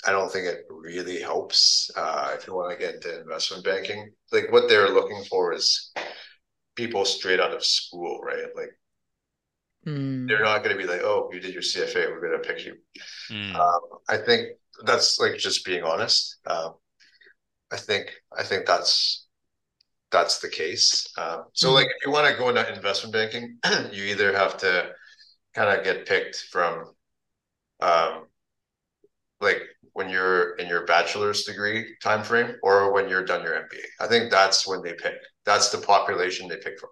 I 0.07 0.13
don't 0.13 0.33
think 0.33 0.47
it 0.47 0.65
really 0.71 1.21
helps 1.21 1.91
uh, 1.97 2.33
if 2.39 2.47
you 2.47 2.55
want 2.55 2.73
to 2.73 2.85
get 2.85 2.97
into 2.97 3.21
investment 3.23 3.65
banking. 3.65 4.13
Like 4.33 4.53
what 4.53 4.69
they're 4.69 4.91
looking 4.91 5.25
for 5.31 5.55
is 5.55 5.93
people 6.77 7.05
straight 7.05 7.41
out 7.41 7.55
of 7.55 7.65
school, 7.65 8.21
right? 8.23 8.47
Like 8.57 8.71
Hmm. 9.85 10.29
they're 10.29 10.43
not 10.43 10.65
going 10.65 10.77
to 10.77 10.83
be 10.83 10.89
like, 10.89 11.03
oh, 11.03 11.31
you 11.33 11.41
did 11.41 11.53
your 11.53 11.63
CFA, 11.63 12.07
we're 12.11 12.21
going 12.21 12.43
to 12.43 12.49
pick 12.49 12.65
you. 12.65 12.75
Mm, 13.31 13.61
Um, 13.61 13.81
I 14.09 14.17
think 14.19 14.51
that's 14.85 15.19
like 15.19 15.37
just 15.39 15.65
being 15.65 15.83
honest. 15.85 16.39
Um, 16.47 16.75
I 17.73 17.77
think 17.77 18.13
I 18.39 18.43
think 18.45 18.67
that's 18.67 19.27
that's 20.13 20.41
the 20.41 20.49
case. 20.51 21.07
Um, 21.19 21.45
so 21.55 21.71
Mhm. 21.71 21.75
like 21.75 21.87
if 21.87 22.07
you 22.07 22.13
want 22.13 22.29
to 22.29 22.39
go 22.39 22.49
into 22.51 22.75
investment 22.75 23.13
banking, 23.15 23.59
you 23.93 24.05
either 24.05 24.37
have 24.37 24.59
to 24.59 24.93
kind 25.55 25.77
of 25.79 25.85
get 25.85 26.07
picked 26.07 26.37
from 26.51 26.95
um, 27.81 28.27
like 29.41 29.63
when 29.93 30.09
you're 30.09 30.55
in 30.57 30.69
your 30.69 30.85
bachelor's 30.87 31.45
degree 31.45 31.95
time 32.03 32.23
frame 32.23 32.57
or 32.63 32.93
when 32.93 33.09
you're 33.09 33.25
done 33.25 33.43
your 33.43 33.55
MBA. 33.55 34.05
I 34.05 34.07
think 34.09 34.31
that's 34.31 34.67
when 34.67 34.83
they 34.83 34.95
pick. 34.95 35.15
That's 35.45 35.71
the 35.71 35.79
population 35.79 36.49
they 36.49 36.57
pick 36.57 36.79
from. 36.79 36.91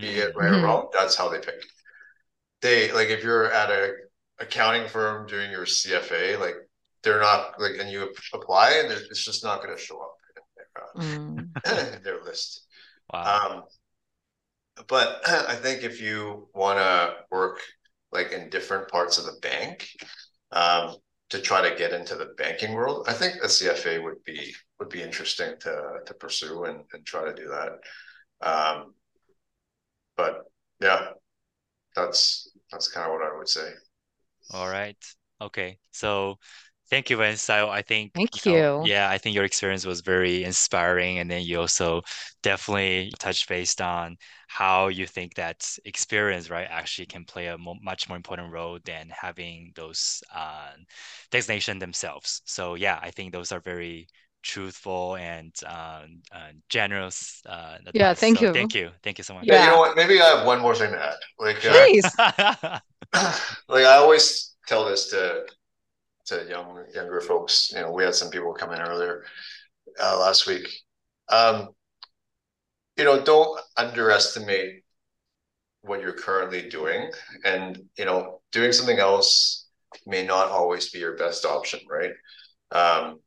Be 0.00 0.18
it 0.18 0.34
right 0.36 0.52
or 0.52 0.60
wrong, 0.60 0.88
that's 0.92 1.16
how 1.16 1.28
they 1.30 1.40
pick. 1.40 1.62
They 2.62 2.92
like 2.92 3.08
if 3.08 3.22
you're 3.22 3.50
at 3.52 3.70
a 3.70 3.92
accounting 4.38 4.88
firm 4.88 5.26
doing 5.26 5.50
your 5.50 5.66
CFA, 5.66 6.36
like 6.36 6.54
they're 7.02 7.20
not 7.20 7.60
like, 7.60 7.72
and 7.78 7.90
you 7.90 8.12
apply, 8.32 8.72
and 8.82 8.92
it's 8.92 9.24
just 9.24 9.44
not 9.44 9.62
going 9.62 9.76
to 9.76 9.82
show 9.82 10.00
up 10.00 10.14
in 10.96 11.52
their, 11.64 11.96
in 11.96 12.02
their 12.02 12.22
list. 12.22 12.66
wow. 13.12 13.50
Um, 13.56 13.62
but 14.88 15.20
I 15.28 15.54
think 15.54 15.82
if 15.82 16.00
you 16.00 16.48
want 16.54 16.78
to 16.78 17.14
work 17.30 17.60
like 18.10 18.32
in 18.32 18.50
different 18.50 18.88
parts 18.88 19.18
of 19.18 19.24
the 19.24 19.38
bank, 19.40 19.88
um, 20.52 20.96
to 21.30 21.40
try 21.40 21.66
to 21.66 21.76
get 21.76 21.94
into 21.94 22.14
the 22.14 22.34
banking 22.36 22.74
world, 22.74 23.06
I 23.08 23.14
think 23.14 23.36
a 23.36 23.48
CFA 23.48 23.98
would 23.98 24.22
be 24.24 24.54
would 24.78 24.90
be 24.90 25.02
interesting 25.02 25.54
to 25.60 26.00
to 26.04 26.14
pursue 26.14 26.64
and, 26.64 26.82
and 26.92 27.06
try 27.06 27.24
to 27.24 27.34
do 27.34 27.48
that. 27.48 28.46
Um, 28.46 28.94
but 30.16 30.44
yeah, 30.80 31.08
that's 31.96 32.50
that's 32.70 32.88
kind 32.88 33.06
of 33.06 33.12
what 33.12 33.26
I 33.26 33.36
would 33.36 33.48
say. 33.48 33.70
All 34.52 34.68
right. 34.68 34.96
Okay. 35.40 35.78
So 35.90 36.38
thank 36.92 37.08
you, 37.08 37.16
Vince. 37.16 37.48
I, 37.48 37.66
I 37.66 37.82
think, 37.82 38.12
Thank 38.14 38.44
you 38.44 38.52
know, 38.52 38.66
yeah, 38.82 39.08
I 39.08 39.16
think 39.18 39.34
your 39.34 39.44
experience 39.44 39.86
was 39.86 40.02
very 40.02 40.44
inspiring. 40.44 41.18
And 41.18 41.30
then 41.30 41.42
you 41.42 41.58
also 41.60 42.02
definitely 42.42 43.12
touched 43.18 43.48
based 43.48 43.80
on 43.80 44.18
how 44.48 44.88
you 44.88 45.06
think 45.06 45.34
that 45.36 45.66
experience, 45.86 46.50
right, 46.50 46.68
actually 46.70 47.06
can 47.06 47.24
play 47.24 47.46
a 47.46 47.56
mo 47.56 47.76
much 47.82 48.08
more 48.10 48.16
important 48.16 48.52
role 48.52 48.78
than 48.84 49.08
having 49.08 49.72
those 49.74 50.22
uh, 50.34 50.72
designation 51.30 51.78
themselves. 51.78 52.42
So 52.44 52.74
yeah, 52.74 53.00
I 53.02 53.10
think 53.10 53.32
those 53.32 53.52
are 53.52 53.60
very 53.60 54.06
truthful 54.42 55.16
and 55.16 55.54
um, 55.66 56.20
uh, 56.30 56.52
generous 56.68 57.40
uh, 57.48 57.78
Yeah, 57.94 58.12
thank 58.12 58.40
So 58.40 58.42
you. 58.42 58.52
thank 58.52 58.74
you. 58.74 58.90
Thank 59.02 59.16
you 59.18 59.24
so 59.24 59.34
much. 59.34 59.46
Yeah, 59.46 59.64
you 59.64 59.70
know 59.70 59.78
what? 59.78 59.96
Maybe 59.96 60.20
I 60.20 60.36
have 60.36 60.46
one 60.46 60.60
more 60.60 60.74
thing 60.74 60.90
to 60.90 61.02
add. 61.02 61.16
Like, 61.38 61.64
uh, 61.64 61.86
Please. 61.86 62.12
like 63.68 63.84
I 63.86 63.96
always 63.96 64.54
tell 64.66 64.84
this 64.84 65.08
to 65.10 65.44
to 66.26 66.46
young 66.48 66.84
younger 66.94 67.20
folks. 67.20 67.72
You 67.74 67.82
know, 67.82 67.92
we 67.92 68.04
had 68.04 68.14
some 68.14 68.30
people 68.30 68.54
come 68.54 68.72
in 68.72 68.80
earlier 68.80 69.24
uh, 70.00 70.18
last 70.18 70.46
week. 70.46 70.68
Um, 71.28 71.68
you 72.96 73.04
know, 73.04 73.22
don't 73.22 73.60
underestimate 73.76 74.82
what 75.82 76.00
you're 76.00 76.12
currently 76.12 76.68
doing, 76.68 77.10
and 77.44 77.78
you 77.96 78.04
know, 78.04 78.40
doing 78.52 78.72
something 78.72 78.98
else 78.98 79.68
may 80.06 80.24
not 80.24 80.48
always 80.48 80.90
be 80.90 80.98
your 80.98 81.16
best 81.16 81.44
option, 81.44 81.80
right? 81.88 82.12
Um, 82.70 83.20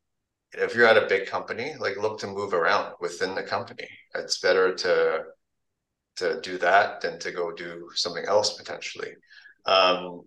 if 0.53 0.73
you're 0.73 0.87
at 0.87 1.01
a 1.01 1.07
big 1.07 1.27
company, 1.27 1.73
like 1.79 1.97
look 1.97 2.19
to 2.19 2.27
move 2.27 2.53
around 2.53 2.93
within 3.01 3.35
the 3.35 3.43
company. 3.43 3.87
It's 4.15 4.39
better 4.39 4.73
to 4.75 5.23
to 6.17 6.39
do 6.41 6.57
that 6.59 7.01
than 7.01 7.19
to 7.19 7.31
go 7.31 7.51
do 7.51 7.89
something 7.93 8.23
else 8.25 8.57
potentially. 8.57 9.11
Um, 9.65 10.21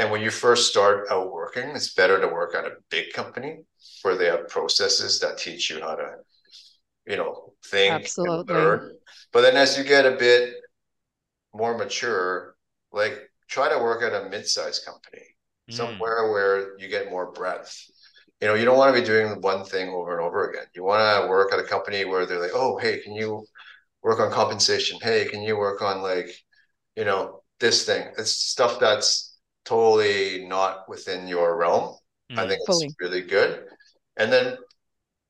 and 0.00 0.10
when 0.10 0.22
you 0.22 0.30
first 0.30 0.70
start 0.70 1.06
out 1.10 1.32
working, 1.32 1.70
it's 1.70 1.94
better 1.94 2.20
to 2.20 2.26
work 2.28 2.54
at 2.54 2.64
a 2.64 2.76
big 2.90 3.12
company 3.12 3.60
where 4.02 4.16
they 4.16 4.26
have 4.26 4.48
processes 4.48 5.20
that 5.20 5.38
teach 5.38 5.70
you 5.70 5.80
how 5.80 5.96
to, 5.96 6.16
you 7.06 7.16
know, 7.16 7.52
think 7.66 8.04
and 8.24 8.48
learn. 8.48 8.92
But 9.32 9.42
then 9.42 9.56
as 9.56 9.78
you 9.78 9.84
get 9.84 10.06
a 10.06 10.16
bit 10.16 10.54
more 11.54 11.76
mature, 11.76 12.54
like 12.92 13.18
try 13.48 13.68
to 13.68 13.78
work 13.78 14.02
at 14.02 14.14
a 14.14 14.28
mid-sized 14.28 14.84
company, 14.84 15.22
Mm, 15.70 15.74
somewhere 15.74 16.30
where 16.32 16.78
you 16.78 16.88
get 16.88 17.10
more 17.10 17.32
breadth. 17.32 17.72
You 18.40 18.48
know, 18.48 18.54
you 18.54 18.64
don't 18.64 18.78
want 18.78 18.94
to 18.94 19.00
be 19.00 19.06
doing 19.06 19.40
one 19.42 19.64
thing 19.64 19.90
over 19.90 20.16
and 20.16 20.26
over 20.26 20.50
again. 20.50 20.66
You 20.74 20.82
want 20.84 21.22
to 21.22 21.28
work 21.28 21.52
at 21.52 21.60
a 21.60 21.64
company 21.64 22.04
where 22.04 22.26
they're 22.26 22.40
like, 22.40 22.54
oh, 22.54 22.78
hey, 22.78 23.00
can 23.00 23.14
you 23.14 23.44
work 24.02 24.20
on 24.20 24.32
compensation? 24.32 24.98
Hey, 25.02 25.26
can 25.26 25.42
you 25.42 25.56
work 25.58 25.82
on 25.82 26.02
like, 26.02 26.28
you 26.96 27.04
know, 27.04 27.42
this 27.60 27.86
thing? 27.86 28.12
It's 28.18 28.32
stuff 28.32 28.80
that's 28.80 29.29
totally 29.64 30.46
not 30.46 30.88
within 30.88 31.28
your 31.28 31.56
realm. 31.56 31.96
I 32.36 32.46
mm, 32.46 32.48
think 32.48 32.60
Fully. 32.66 32.86
it's 32.88 32.96
really 33.00 33.22
good. 33.22 33.66
And 34.16 34.32
then 34.32 34.56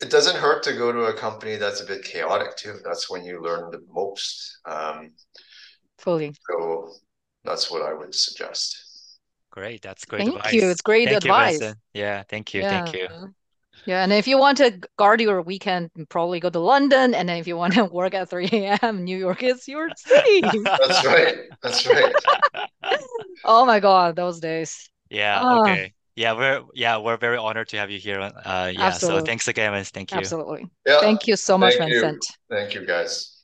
it 0.00 0.10
doesn't 0.10 0.36
hurt 0.36 0.62
to 0.64 0.72
go 0.72 0.92
to 0.92 1.04
a 1.04 1.14
company 1.14 1.56
that's 1.56 1.80
a 1.80 1.86
bit 1.86 2.04
chaotic 2.04 2.56
too. 2.56 2.78
That's 2.84 3.10
when 3.10 3.24
you 3.24 3.42
learn 3.42 3.70
the 3.70 3.80
most. 3.92 4.58
Um, 4.66 5.12
Fully. 5.98 6.34
so 6.48 6.92
that's 7.44 7.70
what 7.70 7.82
I 7.82 7.92
would 7.94 8.14
suggest. 8.14 9.18
Great. 9.50 9.82
That's 9.82 10.04
great 10.04 10.20
Thank 10.24 10.36
advice. 10.36 10.52
you. 10.52 10.70
It's 10.70 10.82
great 10.82 11.08
Thank 11.08 11.18
advice. 11.18 11.58
Vincent. 11.58 11.78
Yeah, 11.92 12.22
thank 12.28 12.54
you. 12.54 12.62
Yeah. 12.62 12.70
Thank 12.70 12.92
you. 12.94 13.34
Yeah, 13.86 14.02
and 14.02 14.12
if 14.12 14.28
you 14.28 14.38
want 14.38 14.58
to 14.58 14.78
guard 14.96 15.20
your 15.20 15.42
weekend, 15.42 15.90
probably 16.08 16.38
go 16.40 16.50
to 16.50 16.58
London. 16.58 17.14
And 17.14 17.28
then 17.28 17.38
if 17.38 17.46
you 17.46 17.56
want 17.56 17.74
to 17.74 17.84
work 17.92 18.14
at 18.14 18.28
3 18.30 18.48
a.m., 18.52 19.04
New 19.04 19.16
York 19.16 19.42
is 19.42 19.66
your 19.66 19.88
city. 19.96 20.40
That's 20.64 21.04
right. 21.04 21.36
That's 21.62 21.86
right. 21.86 22.14
oh 23.44 23.64
my 23.66 23.80
God, 23.80 24.16
those 24.16 24.40
days. 24.40 24.90
Yeah, 25.08 25.42
Ah. 25.42 25.56
okay. 25.58 25.92
Yeah, 26.16 26.34
we're 26.34 26.62
yeah, 26.74 26.98
we're 26.98 27.16
very 27.16 27.38
honored 27.38 27.68
to 27.68 27.78
have 27.78 27.90
you 27.90 27.98
here. 27.98 28.20
Uh 28.20 28.70
yeah, 28.74 28.90
so 28.92 29.20
thanks 29.20 29.48
again, 29.48 29.72
Vince. 29.72 29.90
Thank 29.90 30.12
you. 30.12 30.18
Absolutely. 30.18 30.66
Yeah. 30.86 31.00
Thank 31.00 31.26
you 31.26 31.36
so 31.36 31.56
much, 31.56 31.76
Thank 31.76 31.92
you. 31.92 32.00
Vincent. 32.02 32.26
Thank 32.50 32.74
you, 32.74 32.84
guys. 32.84 33.40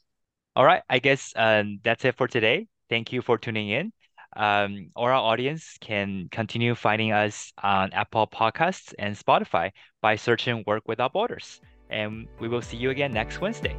All 0.54 0.64
right, 0.64 0.82
I 0.88 0.98
guess 0.98 1.32
um, 1.36 1.80
that's 1.84 2.04
it 2.04 2.16
for 2.16 2.28
today. 2.28 2.66
Thank 2.88 3.12
you 3.12 3.22
for 3.22 3.38
tuning 3.38 3.68
in. 3.70 3.92
Um, 4.36 4.90
or 4.94 5.12
our 5.12 5.22
audience 5.22 5.76
can 5.80 6.28
continue 6.30 6.74
finding 6.74 7.12
us 7.12 7.52
on 7.62 7.92
Apple 7.92 8.26
Podcasts 8.26 8.92
and 8.98 9.16
Spotify 9.16 9.70
by 10.02 10.16
searching 10.16 10.62
Work 10.66 10.82
Without 10.86 11.12
Borders. 11.12 11.60
And 11.90 12.28
we 12.38 12.48
will 12.48 12.62
see 12.62 12.76
you 12.76 12.90
again 12.90 13.12
next 13.12 13.40
Wednesday. 13.40 13.76